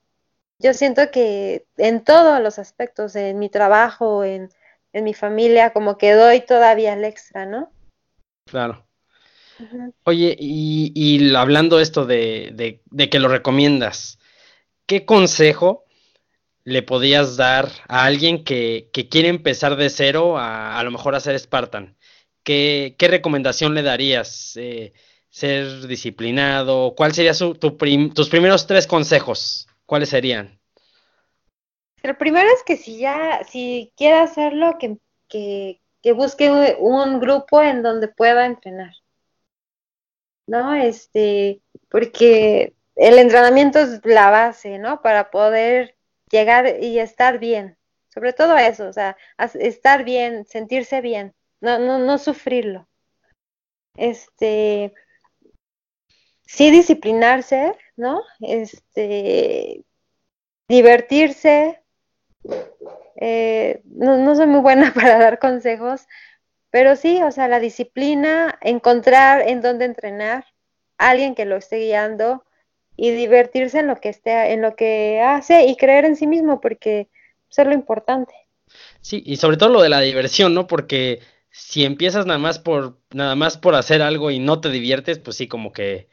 yo 0.59 0.73
siento 0.73 1.11
que 1.11 1.67
en 1.77 2.03
todos 2.03 2.41
los 2.41 2.59
aspectos, 2.59 3.17
en 3.17 3.39
mi 3.39 3.51
trabajo, 3.51 4.25
en, 4.25 4.49
en 4.97 5.05
mi 5.05 5.13
familia, 5.13 5.75
como 5.75 5.99
que 5.99 6.13
doy 6.15 6.41
todavía 6.41 6.95
el 6.95 7.05
extra, 7.05 7.45
¿no? 7.45 7.71
Claro. 8.47 8.87
Oye, 10.05 10.35
y, 10.39 10.93
y, 10.95 11.35
hablando 11.35 11.81
esto 11.81 12.07
de, 12.07 12.51
de, 12.55 12.83
de, 12.87 13.11
que 13.11 13.19
lo 13.19 13.29
recomiendas, 13.29 14.19
¿qué 14.87 15.05
consejo 15.05 15.85
le 16.65 16.83
podías 16.83 17.37
dar 17.37 17.69
a 17.89 18.05
alguien 18.05 18.43
que, 18.43 18.89
que 18.93 19.09
quiere 19.09 19.29
empezar 19.29 19.77
de 19.77 19.91
cero 19.91 20.39
a, 20.39 20.79
a 20.79 20.83
lo 20.83 20.91
mejor 20.91 21.15
a 21.15 21.21
ser 21.21 21.39
Spartan? 21.39 21.97
¿Qué, 22.43 22.97
qué 22.99 23.09
recomendación 23.09 23.75
le 23.75 23.83
darías? 23.83 24.57
Eh, 24.57 24.95
¿Ser 25.29 25.87
disciplinado? 25.87 26.95
¿Cuál 26.97 27.13
sería 27.13 27.35
su, 27.35 27.55
tu 27.55 27.77
prim, 27.77 28.15
tus 28.15 28.31
primeros 28.31 28.67
tres 28.67 28.87
consejos? 28.87 29.69
¿Cuáles 29.85 30.09
serían? 30.09 30.59
El 32.07 32.17
primero 32.17 32.49
es 32.55 32.63
que 32.63 32.77
si 32.77 32.99
ya, 32.99 33.43
si 33.45 33.93
quiere 33.97 34.19
hacerlo, 34.19 34.79
que, 34.79 34.99
que, 35.29 35.81
que 36.03 36.13
busque 36.13 36.77
un 36.79 37.19
grupo 37.19 37.63
en 37.63 37.83
donde 37.83 38.09
pueda 38.09 38.47
entrenar. 38.47 38.93
¿No? 40.47 40.75
Este, 40.75 41.61
porque 41.89 42.75
el 42.95 43.19
entrenamiento 43.19 43.81
es 43.81 44.01
la 44.05 44.31
base, 44.31 44.79
¿no? 44.79 45.03
Para 45.03 45.31
poder 45.31 45.97
llegar 46.31 46.81
y 46.81 47.01
estar 47.01 47.41
bien. 47.41 47.77
Sobre 48.09 48.33
todo 48.33 48.57
eso, 48.57 48.89
o 48.89 48.93
sea, 48.93 49.17
estar 49.55 50.05
bien, 50.05 50.47
sentirse 50.47 51.01
bien, 51.01 51.35
no, 51.61 51.79
no, 51.79 51.99
no 51.99 52.19
sufrirlo. 52.19 52.89
Este, 53.97 54.95
sí 56.47 56.71
disciplinarse, 56.71 57.77
¿no? 57.97 58.23
Este, 58.41 59.85
divertirse. 60.69 61.83
Eh, 63.17 63.81
no, 63.85 64.19
no 64.19 64.35
soy 64.35 64.47
muy 64.47 64.61
buena 64.61 64.93
para 64.95 65.19
dar 65.19 65.39
consejos, 65.39 66.07
pero 66.71 66.97
sí, 66.97 67.23
o 67.23 67.31
sea, 67.31 67.49
la 67.49 67.61
disciplina, 67.61 68.59
encontrar 68.61 69.49
en 69.49 69.63
dónde 69.63 69.87
entrenar, 69.87 70.45
alguien 70.99 71.35
que 71.35 71.45
lo 71.45 71.57
esté 71.57 71.79
guiando 71.79 72.45
y 72.97 73.11
divertirse 73.11 73.81
en 73.81 73.87
lo 73.87 73.97
que 73.97 74.09
esté, 74.09 74.53
en 74.53 74.63
lo 74.63 74.77
que 74.77 75.21
hace 75.21 75.67
y 75.67 75.77
creer 75.77 76.05
en 76.05 76.17
sí 76.17 76.27
mismo, 76.27 76.61
porque 76.61 77.09
eso 77.51 77.63
es 77.63 77.69
lo 77.69 77.75
importante. 77.75 78.35
Sí, 79.01 79.23
y 79.25 79.37
sobre 79.37 79.57
todo 79.57 79.69
lo 79.69 79.83
de 79.83 79.89
la 79.89 80.01
diversión, 80.01 80.55
¿no? 80.55 80.67
Porque 80.67 81.21
si 81.51 81.85
empiezas 81.85 82.27
nada 82.27 82.39
más 82.39 82.59
por 82.59 82.99
nada 83.13 83.35
más 83.35 83.57
por 83.57 83.75
hacer 83.75 84.03
algo 84.03 84.31
y 84.31 84.39
no 84.39 84.61
te 84.61 84.71
diviertes, 84.71 85.19
pues 85.19 85.37
sí, 85.37 85.47
como 85.49 85.73
que 85.73 86.09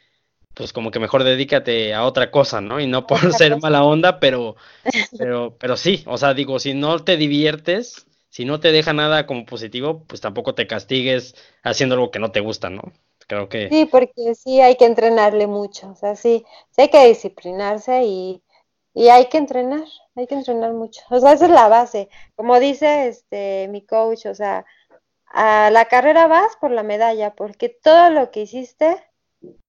pues 0.54 0.74
como 0.74 0.91
que 0.91 0.99
mejor 0.99 1.24
dedícate 1.24 1.93
a 1.93 2.06
otra 2.06 2.32
cosa, 2.32 2.62
¿no? 2.62 2.80
Y 2.80 2.88
no 2.88 3.08
por 3.08 3.34
ser 3.34 3.60
mala 3.60 3.84
onda, 3.84 4.20
pero, 4.20 4.56
pero, 5.18 5.56
pero 5.58 5.78
sí, 5.78 6.04
o 6.08 6.18
sea, 6.18 6.34
digo, 6.34 6.60
si 6.60 6.74
no 6.74 7.04
te 7.04 7.18
diviertes, 7.18 8.06
si 8.30 8.45
no 8.45 8.60
te 8.60 8.72
deja 8.72 8.93
nada 8.93 9.26
como 9.26 9.45
positivo, 9.45 10.04
pues 10.08 10.22
tampoco 10.22 10.56
te 10.56 10.68
castigues 10.68 11.36
haciendo 11.64 11.95
algo 11.95 12.12
que 12.12 12.20
no 12.20 12.32
te 12.32 12.39
gusta, 12.39 12.70
¿no? 12.70 12.82
Creo 13.28 13.49
que... 13.49 13.70
Sí, 13.70 13.86
porque 13.86 14.36
sí 14.36 14.60
hay 14.62 14.76
que 14.76 14.86
entrenarle 14.86 15.47
mucho, 15.47 15.91
o 15.91 15.95
sea, 15.95 16.16
sí, 16.16 16.45
sí 16.72 16.82
hay 16.82 16.89
que 16.89 17.08
disciplinarse 17.08 18.04
y, 18.04 18.43
y 18.93 19.10
hay 19.10 19.28
que 19.30 19.38
entrenar, 19.38 19.86
hay 20.16 20.28
que 20.28 20.36
entrenar 20.36 20.74
mucho. 20.74 21.01
O 21.10 21.20
sea, 21.20 21.34
esa 21.34 21.45
es 21.45 21.51
la 21.51 21.68
base. 21.68 22.10
Como 22.36 22.60
dice 22.60 23.08
este 23.08 23.68
mi 23.70 23.86
coach, 23.86 24.26
o 24.26 24.36
sea, 24.36 24.66
a 25.28 25.72
la 25.72 25.86
carrera 25.86 26.28
vas 26.28 26.56
por 26.58 26.72
la 26.72 26.84
medalla, 26.84 27.36
porque 27.36 27.70
todo 27.70 28.10
lo 28.12 28.32
que 28.32 28.41
hiciste 28.41 29.04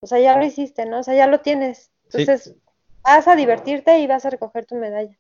o 0.01 0.07
sea, 0.07 0.19
ya 0.21 0.37
lo 0.37 0.45
hiciste, 0.45 0.87
¿no? 0.87 1.01
O 1.01 1.03
sea, 1.03 1.15
ya 1.15 1.27
lo 1.27 1.41
tienes. 1.41 1.91
Entonces, 2.05 2.55
vas 3.03 3.29
a 3.29 3.37
divertirte 3.37 3.99
y 4.01 4.07
vas 4.07 4.25
a 4.25 4.31
recoger 4.31 4.67
tu 4.67 4.77
medalla. 4.77 5.17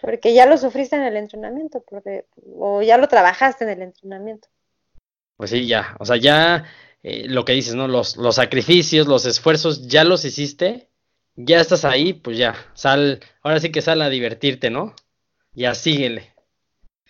Porque 0.00 0.34
ya 0.34 0.46
lo 0.46 0.58
sufriste 0.58 0.96
en 0.96 1.02
el 1.02 1.16
entrenamiento, 1.16 1.84
porque, 1.88 2.26
o 2.56 2.82
ya 2.82 2.98
lo 2.98 3.08
trabajaste 3.08 3.64
en 3.64 3.70
el 3.70 3.82
entrenamiento. 3.82 4.48
Pues 5.36 5.50
sí, 5.50 5.66
ya. 5.66 5.96
O 6.00 6.04
sea, 6.04 6.16
ya 6.16 6.64
eh, 7.02 7.26
lo 7.28 7.44
que 7.44 7.52
dices, 7.52 7.74
¿no? 7.74 7.88
Los, 7.88 8.16
los 8.16 8.36
sacrificios, 8.36 9.06
los 9.06 9.26
esfuerzos, 9.26 9.86
ya 9.86 10.04
los 10.04 10.24
hiciste, 10.24 10.88
ya 11.36 11.60
estás 11.60 11.84
ahí, 11.84 12.12
pues 12.12 12.38
ya, 12.38 12.54
sal, 12.74 13.20
ahora 13.42 13.60
sí 13.60 13.72
que 13.72 13.82
sal 13.82 14.02
a 14.02 14.10
divertirte, 14.10 14.70
¿no? 14.70 14.94
Ya 15.54 15.74
síguele. 15.74 16.32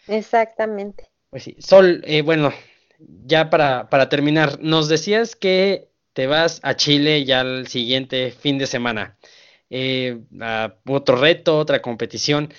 Exactamente. 0.06 1.10
Pues 1.30 1.44
sí, 1.44 1.56
Sol, 1.58 2.02
eh, 2.04 2.22
bueno, 2.22 2.52
ya 2.98 3.50
para, 3.50 3.88
para 3.88 4.08
terminar, 4.08 4.60
nos 4.60 4.88
decías 4.88 5.36
que 5.36 5.91
te 6.12 6.26
vas 6.26 6.60
a 6.62 6.76
Chile 6.76 7.24
ya 7.24 7.40
el 7.42 7.66
siguiente 7.68 8.30
fin 8.30 8.58
de 8.58 8.66
semana. 8.66 9.18
Eh, 9.70 10.20
otro 10.86 11.16
reto, 11.16 11.58
otra 11.58 11.80
competición. 11.82 12.52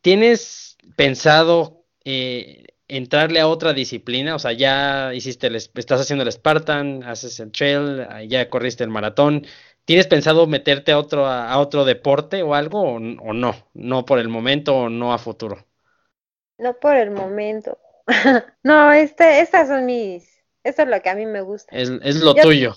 ¿Tienes 0.00 0.78
pensado 0.96 1.84
eh, 2.04 2.66
entrarle 2.88 3.40
a 3.40 3.48
otra 3.48 3.72
disciplina? 3.72 4.34
O 4.34 4.38
sea, 4.38 4.52
ya 4.52 5.12
hiciste, 5.14 5.48
el, 5.48 5.56
estás 5.56 6.00
haciendo 6.00 6.24
el 6.24 6.32
Spartan, 6.32 7.02
haces 7.04 7.40
el 7.40 7.52
trail, 7.52 8.06
ya 8.28 8.48
corriste 8.48 8.84
el 8.84 8.90
maratón. 8.90 9.46
¿Tienes 9.84 10.06
pensado 10.06 10.46
meterte 10.46 10.92
a 10.92 10.98
otro, 10.98 11.26
a, 11.26 11.58
otro 11.58 11.84
deporte 11.84 12.42
o 12.42 12.54
algo 12.54 12.82
o, 12.82 12.94
o, 12.94 13.32
no? 13.32 13.54
¿No 13.74 14.04
por 14.04 14.20
el 14.20 14.28
momento 14.28 14.76
o 14.76 14.88
no 14.88 15.12
a 15.12 15.18
futuro? 15.18 15.66
No 16.58 16.78
por 16.78 16.96
el 16.96 17.10
momento. 17.10 17.78
no, 18.62 18.92
este, 18.92 19.40
estas 19.40 19.68
son 19.68 19.86
mis, 19.86 20.39
eso 20.64 20.82
es 20.82 20.88
lo 20.88 21.00
que 21.02 21.10
a 21.10 21.14
mí 21.14 21.26
me 21.26 21.40
gusta. 21.40 21.74
Es, 21.76 21.88
lo 21.88 22.34
tuyo. 22.34 22.74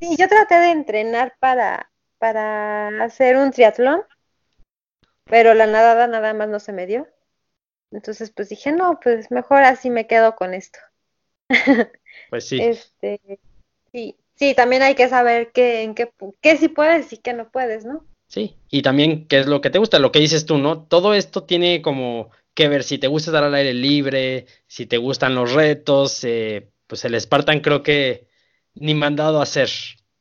Sí, 0.00 0.16
yo 0.18 0.28
traté 0.28 0.56
de 0.56 0.70
entrenar 0.70 1.34
para, 1.38 1.90
para 2.18 3.04
hacer 3.04 3.36
un 3.36 3.50
triatlón, 3.50 4.02
pero 5.24 5.54
la 5.54 5.66
nadada 5.66 6.06
nada 6.06 6.34
más 6.34 6.48
no 6.48 6.60
se 6.60 6.72
me 6.72 6.86
dio. 6.86 7.06
Entonces, 7.90 8.30
pues 8.30 8.48
dije, 8.48 8.72
no, 8.72 8.98
pues 9.00 9.30
mejor 9.30 9.62
así 9.62 9.90
me 9.90 10.06
quedo 10.06 10.34
con 10.36 10.54
esto. 10.54 10.78
Pues 12.30 12.46
sí. 12.46 12.58
Este, 12.60 13.20
sí, 13.90 14.16
sí, 14.36 14.54
también 14.54 14.82
hay 14.82 14.94
que 14.94 15.08
saber 15.08 15.50
qué, 15.52 15.82
en 15.82 15.96
qué, 15.96 16.12
qué 16.40 16.56
sí 16.56 16.68
puedes 16.68 17.12
y 17.12 17.16
qué 17.16 17.32
no 17.32 17.50
puedes, 17.50 17.84
¿no? 17.84 18.04
Sí, 18.28 18.56
y 18.70 18.82
también 18.82 19.26
qué 19.26 19.40
es 19.40 19.46
lo 19.46 19.60
que 19.60 19.70
te 19.70 19.78
gusta, 19.78 19.98
lo 19.98 20.12
que 20.12 20.20
dices 20.20 20.46
tú, 20.46 20.58
¿no? 20.58 20.84
Todo 20.84 21.14
esto 21.14 21.42
tiene 21.42 21.82
como 21.82 22.30
que 22.54 22.68
ver 22.68 22.84
si 22.84 22.98
te 22.98 23.08
gusta 23.08 23.30
estar 23.30 23.44
al 23.44 23.54
aire 23.54 23.74
libre, 23.74 24.46
si 24.66 24.86
te 24.86 24.96
gustan 24.96 25.34
los 25.34 25.52
retos, 25.52 26.22
eh, 26.24 26.70
pues 26.94 27.04
el 27.06 27.20
Spartan 27.20 27.58
creo 27.58 27.82
que 27.82 28.28
ni 28.74 28.94
mandado 28.94 29.40
a 29.40 29.42
hacer, 29.42 29.68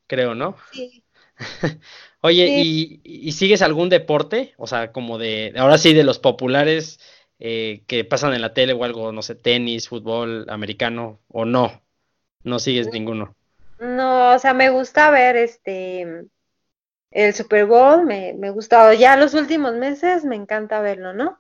creo, 0.08 0.34
¿no? 0.34 0.56
Sí. 0.72 1.04
Oye, 2.22 2.48
¿y, 2.48 3.32
sigues 3.32 3.62
algún 3.62 3.90
deporte? 3.90 4.56
O 4.58 4.66
sea, 4.66 4.92
como 4.92 5.20
de, 5.20 5.54
ahora 5.56 5.78
sí, 5.78 5.94
de 5.94 6.04
los 6.04 6.18
populares 6.18 7.00
eh, 7.38 7.84
que 7.86 8.06
pasan 8.06 8.34
en 8.34 8.42
la 8.42 8.56
tele 8.56 8.74
o 8.74 8.84
algo, 8.84 9.12
no 9.12 9.22
sé, 9.22 9.36
tenis, 9.36 9.88
fútbol, 9.88 10.48
americano, 10.50 11.20
o 11.28 11.46
no, 11.46 11.84
no 12.42 12.58
sigues 12.58 12.88
ninguno. 12.92 13.36
No, 13.78 14.34
o 14.34 14.40
sea, 14.40 14.56
me 14.56 14.72
gusta 14.72 15.12
ver 15.12 15.36
este, 15.36 16.26
el 17.12 17.34
Super 17.36 17.68
Bowl, 17.68 18.04
me, 18.04 18.34
me 18.34 18.50
gusta, 18.50 18.92
ya 18.96 19.16
los 19.16 19.36
últimos 19.36 19.76
meses 19.76 20.26
me 20.26 20.38
encanta 20.38 20.82
verlo, 20.82 21.14
¿no? 21.14 21.38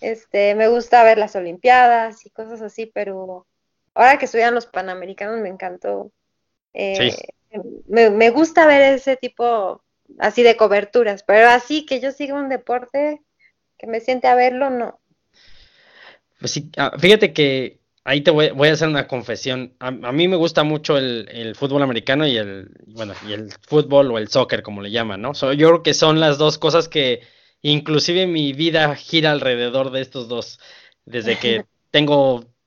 Este, 0.00 0.54
me 0.54 0.68
gusta 0.68 1.02
ver 1.02 1.18
las 1.18 1.34
Olimpiadas 1.34 2.24
y 2.26 2.30
cosas 2.30 2.62
así, 2.62 2.86
pero 2.86 3.48
ahora 3.98 4.18
que 4.18 4.26
estudian 4.26 4.54
los 4.54 4.66
Panamericanos 4.66 5.40
me 5.40 5.48
encantó. 5.48 6.12
Eh, 6.72 7.12
me, 7.88 8.30
gusta 8.30 8.66
ver 8.66 8.94
ese 8.94 9.16
tipo 9.16 9.82
así 10.18 10.42
de 10.42 10.56
coberturas, 10.56 11.24
pero 11.24 11.48
así 11.48 11.84
que 11.84 12.00
yo 12.00 12.12
siga 12.12 12.34
un 12.34 12.48
deporte 12.48 13.20
que 13.76 13.86
me 13.86 14.00
siente 14.00 14.28
a 14.28 14.34
verlo, 14.34 14.70
no. 14.70 15.00
Pues 16.38 16.52
sí, 16.52 16.70
ah, 16.76 16.92
fíjate 16.98 17.32
que 17.32 17.80
ahí 18.04 18.20
te 18.20 18.30
voy, 18.30 18.68
a 18.68 18.72
hacer 18.72 18.88
una 18.88 19.08
confesión. 19.08 19.74
A, 19.80 19.90
mí 19.90 20.28
me 20.28 20.36
gusta 20.36 20.62
mucho 20.62 20.96
el, 20.96 21.54
fútbol 21.56 21.82
americano 21.82 22.26
y 22.26 22.36
el, 22.36 22.70
bueno, 22.86 23.14
y 23.26 23.32
el 23.32 23.52
fútbol 23.66 24.12
o 24.12 24.18
el 24.18 24.28
soccer, 24.28 24.62
como 24.62 24.80
le 24.80 24.90
llaman, 24.90 25.20
¿no? 25.20 25.32
yo 25.32 25.68
creo 25.68 25.82
que 25.82 25.94
son 25.94 26.20
las 26.20 26.38
dos 26.38 26.58
cosas 26.58 26.88
que 26.88 27.22
inclusive 27.62 28.26
mi 28.28 28.52
vida 28.52 28.94
gira 28.94 29.32
alrededor 29.32 29.90
de 29.90 30.00
estos 30.00 30.28
dos, 30.28 30.60
desde 31.04 31.36
que 31.38 31.64
tengo 31.90 32.44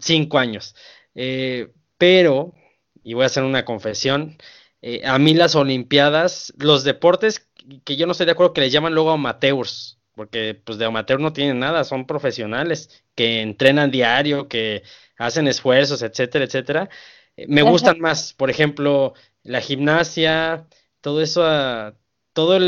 cinco 0.00 0.38
años. 0.38 0.74
Eh, 1.14 1.72
pero, 1.98 2.54
y 3.02 3.14
voy 3.14 3.24
a 3.24 3.26
hacer 3.26 3.44
una 3.44 3.64
confesión, 3.64 4.38
eh, 4.82 5.02
a 5.04 5.18
mí 5.18 5.34
las 5.34 5.54
Olimpiadas, 5.54 6.52
los 6.58 6.84
deportes 6.84 7.48
que 7.84 7.96
yo 7.96 8.06
no 8.06 8.12
estoy 8.12 8.26
de 8.26 8.32
acuerdo 8.32 8.52
que 8.52 8.60
le 8.62 8.70
llaman 8.70 8.94
luego 8.94 9.10
amateurs, 9.10 9.98
porque 10.14 10.54
pues 10.54 10.78
de 10.78 10.86
amateur 10.86 11.20
no 11.20 11.32
tienen 11.32 11.58
nada, 11.58 11.84
son 11.84 12.06
profesionales 12.06 13.04
que 13.14 13.40
entrenan 13.42 13.90
diario, 13.90 14.48
que 14.48 14.82
hacen 15.16 15.48
esfuerzos, 15.48 16.02
etcétera, 16.02 16.44
etcétera. 16.44 16.88
Eh, 17.36 17.46
me 17.48 17.62
gustan 17.62 18.00
más, 18.00 18.32
por 18.34 18.50
ejemplo, 18.50 19.14
la 19.42 19.60
gimnasia, 19.60 20.66
todo 21.00 21.22
eso, 21.22 21.42
ah, 21.44 21.94
todo 22.32 22.58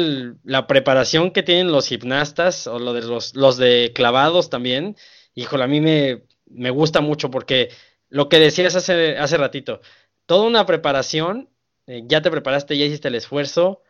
la 0.45 0.67
preparación 0.67 1.31
que 1.33 1.43
tienen 1.43 1.73
los 1.73 1.89
gimnastas 1.89 2.67
o 2.67 2.79
lo 2.79 2.93
de 2.93 3.03
los, 3.03 3.35
los 3.37 3.57
de 3.57 3.93
clavados 3.95 4.51
también. 4.51 4.97
Híjole, 5.35 5.65
a 5.65 5.67
mí 5.69 5.81
me, 5.81 6.25
me 6.51 6.71
gusta 6.71 7.01
mucho 7.01 7.31
porque 7.31 7.71
lo 8.09 8.29
que 8.29 8.39
decías 8.39 8.75
hace, 8.77 9.17
hace 9.17 9.37
ratito, 9.37 9.81
toda 10.27 10.47
una 10.47 10.67
preparación, 10.67 11.49
eh, 11.87 12.03
ya 12.07 12.23
te 12.23 12.31
preparaste, 12.31 12.77
ya 12.77 12.85
hiciste 12.85 13.09
el 13.09 13.15
esfuerzo 13.15 13.83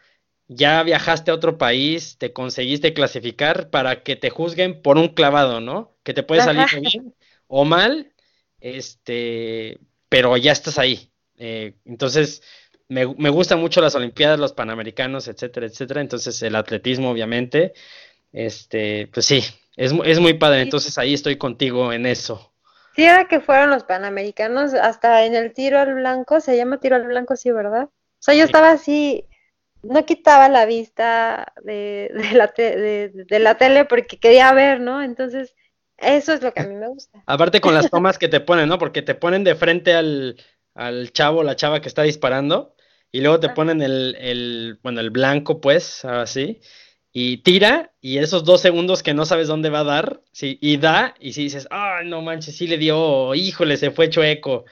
ya 0.53 0.83
viajaste 0.83 1.31
a 1.31 1.35
otro 1.35 1.59
país, 1.59 2.19
te 2.19 2.33
conseguiste 2.33 2.93
clasificar 2.93 3.71
para 3.71 4.03
que 4.03 4.17
te 4.17 4.31
juzguen 4.31 4.83
por 4.83 4.99
un 4.99 5.09
clavado, 5.15 5.61
¿no? 5.61 5.97
Que 6.03 6.13
te 6.13 6.25
puede 6.25 6.43
salir 6.43 6.67
bien 6.81 7.15
o 7.47 7.65
mal, 7.65 8.13
este, 8.59 9.79
pero 10.09 10.37
ya 10.37 10.51
estás 10.51 10.77
ahí. 10.81 11.13
Eh, 11.39 11.75
entonces, 11.85 12.43
me, 12.89 13.07
me 13.17 13.31
gustan 13.31 13.61
mucho 13.61 13.81
las 13.81 13.95
Olimpiadas, 13.95 14.41
los 14.41 14.53
Panamericanos, 14.53 15.29
etcétera, 15.29 15.67
etcétera. 15.67 16.01
Entonces, 16.01 16.43
el 16.43 16.57
atletismo, 16.57 17.11
obviamente, 17.13 17.73
este, 18.33 19.07
pues 19.13 19.27
sí, 19.27 19.45
es, 19.77 19.93
es 20.05 20.19
muy 20.19 20.35
padre. 20.35 20.63
Entonces, 20.63 20.99
ahí 20.99 21.15
estoy 21.15 21.37
contigo 21.37 21.93
en 21.93 22.07
eso. 22.07 22.49
Sí, 22.95 23.05
era 23.05 23.28
que 23.28 23.41
fueron 23.41 23.70
los 23.70 23.84
Panamericanos, 23.84 24.74
hasta 24.74 25.24
en 25.24 25.34
el 25.34 25.53
tiro 25.53 25.78
al 25.78 25.95
blanco, 25.95 26.41
se 26.41 26.57
llama 26.57 26.78
tiro 26.78 26.97
al 26.97 27.07
blanco, 27.07 27.36
sí, 27.36 27.51
¿verdad? 27.51 27.84
O 27.84 28.22
sea, 28.22 28.34
yo 28.34 28.45
estaba 28.45 28.72
así, 28.72 29.26
no 29.82 30.05
quitaba 30.05 30.49
la 30.49 30.66
vista 30.66 31.53
de, 31.62 32.11
la 32.34 32.53
de, 32.57 33.38
la 33.38 33.57
tele 33.57 33.84
porque 33.84 34.18
quería 34.18 34.53
ver, 34.53 34.80
¿no? 34.80 35.03
Entonces, 35.03 35.55
eso 35.97 36.32
es 36.32 36.43
lo 36.43 36.53
que 36.53 36.62
a 36.62 36.66
mí 36.66 36.74
me 36.74 36.88
gusta. 36.88 37.22
Aparte 37.26 37.61
con 37.61 37.74
las 37.74 37.91
tomas 37.91 38.18
que 38.18 38.28
te 38.28 38.41
ponen, 38.41 38.68
¿no? 38.68 38.78
Porque 38.78 39.03
te 39.03 39.14
ponen 39.14 39.45
de 39.45 39.55
frente 39.55 39.95
al, 39.95 40.36
al 40.74 41.12
chavo, 41.12 41.43
la 41.43 41.57
chava 41.57 41.80
que 41.80 41.88
está 41.88 42.03
disparando, 42.03 42.74
y 43.12 43.20
luego 43.20 43.41
te 43.41 43.51
ponen 43.51 43.82
el, 43.82 44.16
el, 44.18 44.78
bueno, 44.82 45.01
el 45.01 45.11
blanco, 45.11 45.61
pues, 45.61 46.05
así, 46.05 46.61
y 47.13 47.39
tira, 47.39 47.93
y 48.01 48.19
esos 48.19 48.45
dos 48.45 48.61
segundos 48.61 49.03
que 49.03 49.15
no 49.15 49.27
sabes 49.27 49.49
dónde 49.49 49.71
va 49.71 49.81
a 49.81 49.85
dar, 49.85 50.23
sí, 50.33 50.59
y 50.61 50.77
da, 50.77 51.15
y 51.19 51.33
si 51.33 51.45
dices, 51.45 51.67
ay, 51.71 52.09
no 52.09 52.23
manches, 52.23 52.57
sí 52.57 52.67
le 52.67 52.79
dio, 52.79 53.35
híjole, 53.35 53.77
se 53.77 53.91
fue 53.91 54.11
chueco. 54.11 54.65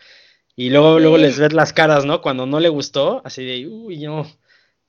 Y 0.54 0.70
luego, 0.70 0.98
luego 0.98 1.18
les 1.18 1.38
ves 1.38 1.52
las 1.52 1.72
caras, 1.72 2.04
¿no? 2.04 2.20
Cuando 2.20 2.46
no 2.46 2.60
le 2.60 2.68
gustó, 2.68 3.22
así 3.24 3.44
de, 3.44 3.66
uy, 3.66 3.98
no, 3.98 4.26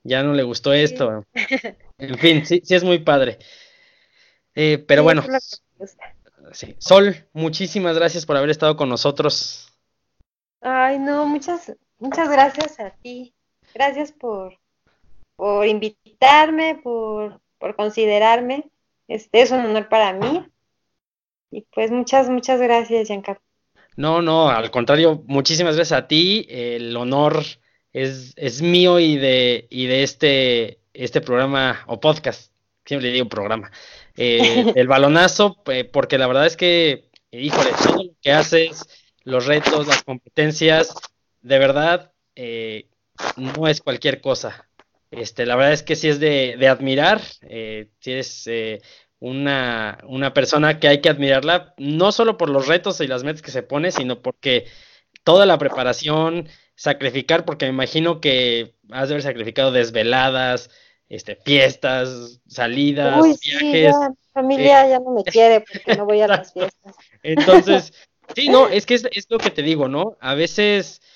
ya 0.02 0.22
no 0.22 0.34
le 0.34 0.42
gustó 0.42 0.72
esto. 0.72 1.24
En 1.98 2.16
fin, 2.16 2.46
sí, 2.46 2.62
sí 2.64 2.74
es 2.74 2.82
muy 2.82 3.00
padre. 3.00 3.38
Eh, 4.54 4.78
pero 4.78 5.02
bueno, 5.02 5.22
sí. 6.52 6.74
Sol, 6.78 7.14
muchísimas 7.34 7.94
gracias 7.94 8.24
por 8.24 8.38
haber 8.38 8.48
estado 8.48 8.74
con 8.74 8.88
nosotros. 8.88 9.70
Ay, 10.62 10.98
no, 10.98 11.26
muchas, 11.26 11.76
muchas 11.98 12.30
gracias 12.30 12.80
a 12.80 12.90
ti. 12.90 13.34
Gracias 13.74 14.12
por, 14.12 14.58
por 15.40 15.66
invitarme, 15.66 16.78
por, 16.82 17.40
por 17.56 17.74
considerarme. 17.74 18.68
Este 19.08 19.40
es 19.40 19.50
un 19.50 19.60
honor 19.60 19.88
para 19.88 20.12
mí. 20.12 20.44
Y 21.50 21.62
pues 21.72 21.90
muchas, 21.90 22.28
muchas 22.28 22.60
gracias, 22.60 23.08
Giancarlo. 23.08 23.40
No, 23.96 24.20
no, 24.20 24.50
al 24.50 24.70
contrario, 24.70 25.24
muchísimas 25.26 25.76
gracias 25.76 25.98
a 25.98 26.08
ti. 26.08 26.46
El 26.50 26.94
honor 26.94 27.42
es, 27.94 28.34
es 28.36 28.60
mío 28.60 29.00
y 29.00 29.16
de, 29.16 29.66
y 29.70 29.86
de 29.86 30.02
este, 30.02 30.80
este 30.92 31.22
programa 31.22 31.84
o 31.86 31.98
podcast, 32.00 32.52
siempre 32.84 33.08
le 33.08 33.14
digo 33.14 33.30
programa, 33.30 33.70
eh, 34.18 34.74
el 34.76 34.88
balonazo, 34.88 35.56
porque 35.90 36.18
la 36.18 36.26
verdad 36.26 36.44
es 36.44 36.58
que, 36.58 37.08
híjole, 37.30 37.70
todo 37.82 38.04
lo 38.04 38.12
que 38.20 38.32
haces, 38.32 38.86
los 39.24 39.46
retos, 39.46 39.86
las 39.86 40.02
competencias, 40.02 40.94
de 41.40 41.58
verdad, 41.58 42.12
eh, 42.36 42.90
no 43.36 43.68
es 43.68 43.80
cualquier 43.80 44.20
cosa. 44.20 44.69
Este, 45.10 45.44
la 45.44 45.56
verdad 45.56 45.72
es 45.72 45.82
que 45.82 45.96
sí 45.96 46.08
es 46.08 46.20
de, 46.20 46.56
de 46.58 46.68
admirar, 46.68 47.20
eh, 47.42 47.88
sí 47.98 48.12
es 48.12 48.46
eh, 48.46 48.80
una, 49.18 49.98
una 50.04 50.32
persona 50.32 50.78
que 50.78 50.88
hay 50.88 51.00
que 51.00 51.08
admirarla, 51.08 51.74
no 51.78 52.12
solo 52.12 52.36
por 52.36 52.48
los 52.48 52.68
retos 52.68 53.00
y 53.00 53.08
las 53.08 53.24
metas 53.24 53.42
que 53.42 53.50
se 53.50 53.64
pone, 53.64 53.90
sino 53.90 54.22
porque 54.22 54.66
toda 55.24 55.46
la 55.46 55.58
preparación, 55.58 56.48
sacrificar, 56.76 57.44
porque 57.44 57.66
me 57.66 57.72
imagino 57.72 58.20
que 58.20 58.76
has 58.90 59.08
de 59.08 59.14
haber 59.14 59.22
sacrificado 59.22 59.72
desveladas, 59.72 60.70
este, 61.08 61.34
fiestas, 61.34 62.40
salidas, 62.46 63.20
viajes. 63.40 63.94
Sí, 63.94 64.14
familia 64.32 64.88
ya 64.88 65.00
no 65.00 65.10
me 65.10 65.24
quiere 65.24 65.60
porque 65.60 65.96
no 65.96 66.06
voy 66.06 66.20
a 66.20 66.28
las 66.28 66.52
fiestas. 66.54 66.94
Entonces, 67.22 67.92
sí, 68.34 68.48
no, 68.48 68.68
es 68.68 68.86
que 68.86 68.94
es, 68.94 69.06
es, 69.10 69.26
lo 69.28 69.38
que 69.38 69.50
te 69.50 69.62
digo, 69.62 69.88
¿no? 69.88 70.16
A 70.20 70.34
veces 70.34 71.02
eh, 71.02 71.09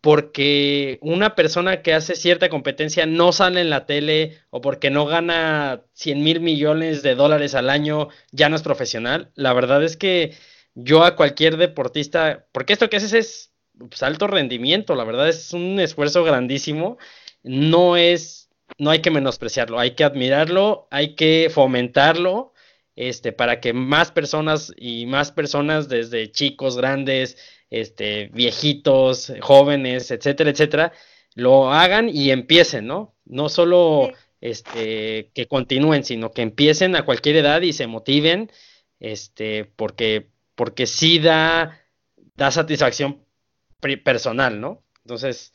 porque 0.00 0.98
una 1.00 1.34
persona 1.36 1.82
que 1.82 1.94
hace 1.94 2.16
cierta 2.16 2.48
competencia 2.48 3.06
no 3.06 3.32
sale 3.32 3.60
en 3.60 3.70
la 3.70 3.86
tele 3.86 4.38
o 4.50 4.60
porque 4.60 4.90
no 4.90 5.06
gana 5.06 5.84
100 5.94 6.22
mil 6.22 6.40
millones 6.40 7.02
de 7.02 7.14
dólares 7.14 7.54
al 7.54 7.70
año, 7.70 8.08
ya 8.32 8.48
no 8.48 8.56
es 8.56 8.62
profesional. 8.62 9.30
La 9.34 9.52
verdad 9.52 9.82
es 9.84 9.96
que 9.96 10.34
yo 10.74 11.04
a 11.04 11.16
cualquier 11.16 11.56
deportista, 11.56 12.46
porque 12.52 12.72
esto 12.72 12.90
que 12.90 12.96
haces 12.96 13.12
es 13.12 13.52
pues, 13.78 14.02
alto 14.02 14.26
rendimiento, 14.26 14.94
la 14.94 15.04
verdad 15.04 15.28
es 15.28 15.52
un 15.52 15.78
esfuerzo 15.80 16.24
grandísimo, 16.24 16.98
no 17.42 17.96
es, 17.96 18.50
no 18.78 18.90
hay 18.90 19.00
que 19.00 19.10
menospreciarlo, 19.10 19.78
hay 19.78 19.92
que 19.92 20.04
admirarlo, 20.04 20.88
hay 20.90 21.14
que 21.14 21.48
fomentarlo, 21.52 22.52
este, 22.96 23.32
para 23.32 23.60
que 23.60 23.72
más 23.72 24.10
personas 24.12 24.72
y 24.76 25.06
más 25.06 25.32
personas 25.32 25.88
desde 25.88 26.30
chicos, 26.32 26.76
grandes, 26.76 27.36
este, 27.70 28.26
viejitos, 28.32 29.32
jóvenes, 29.40 30.10
etcétera, 30.10 30.50
etcétera, 30.50 30.92
lo 31.34 31.72
hagan 31.72 32.08
y 32.08 32.30
empiecen, 32.30 32.86
¿no? 32.86 33.14
No 33.24 33.48
solo 33.48 34.10
este, 34.40 35.30
que 35.34 35.46
continúen, 35.46 36.04
sino 36.04 36.32
que 36.32 36.42
empiecen 36.42 36.96
a 36.96 37.04
cualquier 37.04 37.36
edad 37.36 37.62
y 37.62 37.72
se 37.72 37.86
motiven, 37.86 38.50
este, 38.98 39.64
porque, 39.76 40.28
porque 40.54 40.86
sí 40.86 41.18
da, 41.20 41.80
da 42.36 42.50
satisfacción 42.50 43.24
personal, 44.04 44.60
¿no? 44.60 44.82
Entonces, 45.04 45.52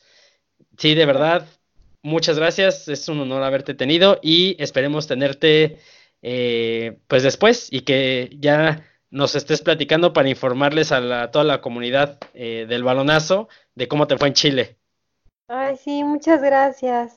sí, 0.78 0.94
de 0.94 1.06
verdad, 1.06 1.46
muchas 2.02 2.38
gracias, 2.38 2.88
es 2.88 3.08
un 3.08 3.20
honor 3.20 3.42
haberte 3.42 3.74
tenido 3.74 4.18
y 4.22 4.56
esperemos 4.62 5.06
tenerte 5.06 5.78
eh, 6.22 6.98
pues 7.06 7.22
después 7.22 7.68
y 7.70 7.82
que 7.82 8.30
ya 8.38 8.84
nos 9.10 9.34
estés 9.34 9.62
platicando 9.62 10.12
para 10.12 10.28
informarles 10.28 10.92
a, 10.92 11.30
toda 11.30 11.44
la 11.44 11.60
comunidad 11.60 12.18
eh, 12.34 12.66
del 12.68 12.82
balonazo 12.82 13.48
de 13.74 13.88
cómo 13.88 14.06
te 14.06 14.18
fue 14.18 14.28
en 14.28 14.34
Chile. 14.34 14.76
Ay, 15.48 15.76
sí, 15.76 16.02
muchas 16.02 16.42
gracias. 16.42 17.16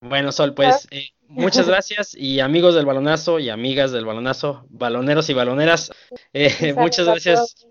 Bueno, 0.00 0.30
Sol, 0.30 0.54
pues 0.54 0.86
eh, 0.90 1.08
muchas 1.26 1.66
gracias 1.66 2.14
y 2.14 2.40
amigos 2.40 2.74
del 2.74 2.86
balonazo 2.86 3.38
y 3.40 3.48
amigas 3.48 3.92
del 3.92 4.04
balonazo, 4.04 4.66
baloneros 4.68 5.28
y 5.30 5.34
baloneras, 5.34 5.90
eh, 6.32 6.74
muchas 6.76 7.06
gracias. 7.06 7.66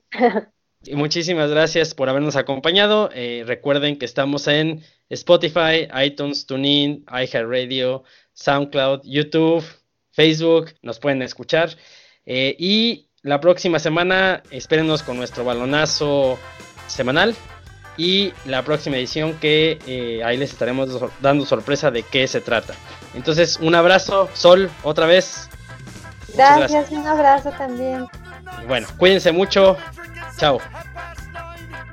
Y 0.88 0.96
muchísimas 0.96 1.50
gracias 1.50 1.96
por 1.96 2.10
habernos 2.10 2.36
acompañado. 2.36 3.10
recuerden 3.10 3.98
que 3.98 4.06
estamos 4.06 4.48
en 4.48 4.84
Spotify, 5.10 5.88
iTunes, 6.04 6.46
TuneIn, 6.46 7.04
iHeartRadio, 7.10 8.04
SoundCloud, 8.34 9.02
YouTube, 9.04 9.64
Facebook, 10.12 10.76
nos 10.84 11.00
pueden 11.00 11.24
escuchar. 11.24 11.70
y 12.28 13.05
la 13.26 13.42
próxima 13.42 13.80
semana 13.80 14.44
espérenos 14.52 15.02
con 15.02 15.18
nuestro 15.18 15.44
balonazo 15.44 16.38
semanal 16.86 17.36
y 17.98 18.32
la 18.46 18.62
próxima 18.62 18.98
edición 18.98 19.34
que 19.40 19.80
eh, 19.88 20.24
ahí 20.24 20.38
les 20.38 20.52
estaremos 20.52 20.90
dando 21.22 21.44
sorpresa 21.44 21.90
de 21.90 22.04
qué 22.04 22.28
se 22.28 22.40
trata. 22.40 22.76
Entonces, 23.16 23.58
un 23.60 23.74
abrazo, 23.74 24.30
Sol, 24.34 24.70
otra 24.84 25.08
vez. 25.08 25.50
Gracias, 26.36 26.92
un 26.92 27.08
abrazo 27.08 27.50
también. 27.58 28.06
Bueno, 28.68 28.88
cuídense 28.98 29.32
mucho. 29.32 29.76
Chao. 30.38 30.60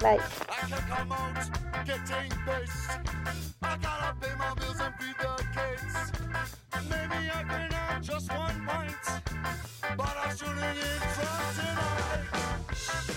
Bye. 0.03 0.19
Maybe 6.91 7.31
I 7.31 7.43
could 7.45 7.73
have 7.73 8.03
just 8.03 8.31
one 8.33 8.67
point. 8.67 9.02
but 9.97 10.17
I 10.17 10.35
shouldn't 10.35 10.77
eat 10.77 11.03
for 11.15 11.61
tonight. 11.61 13.12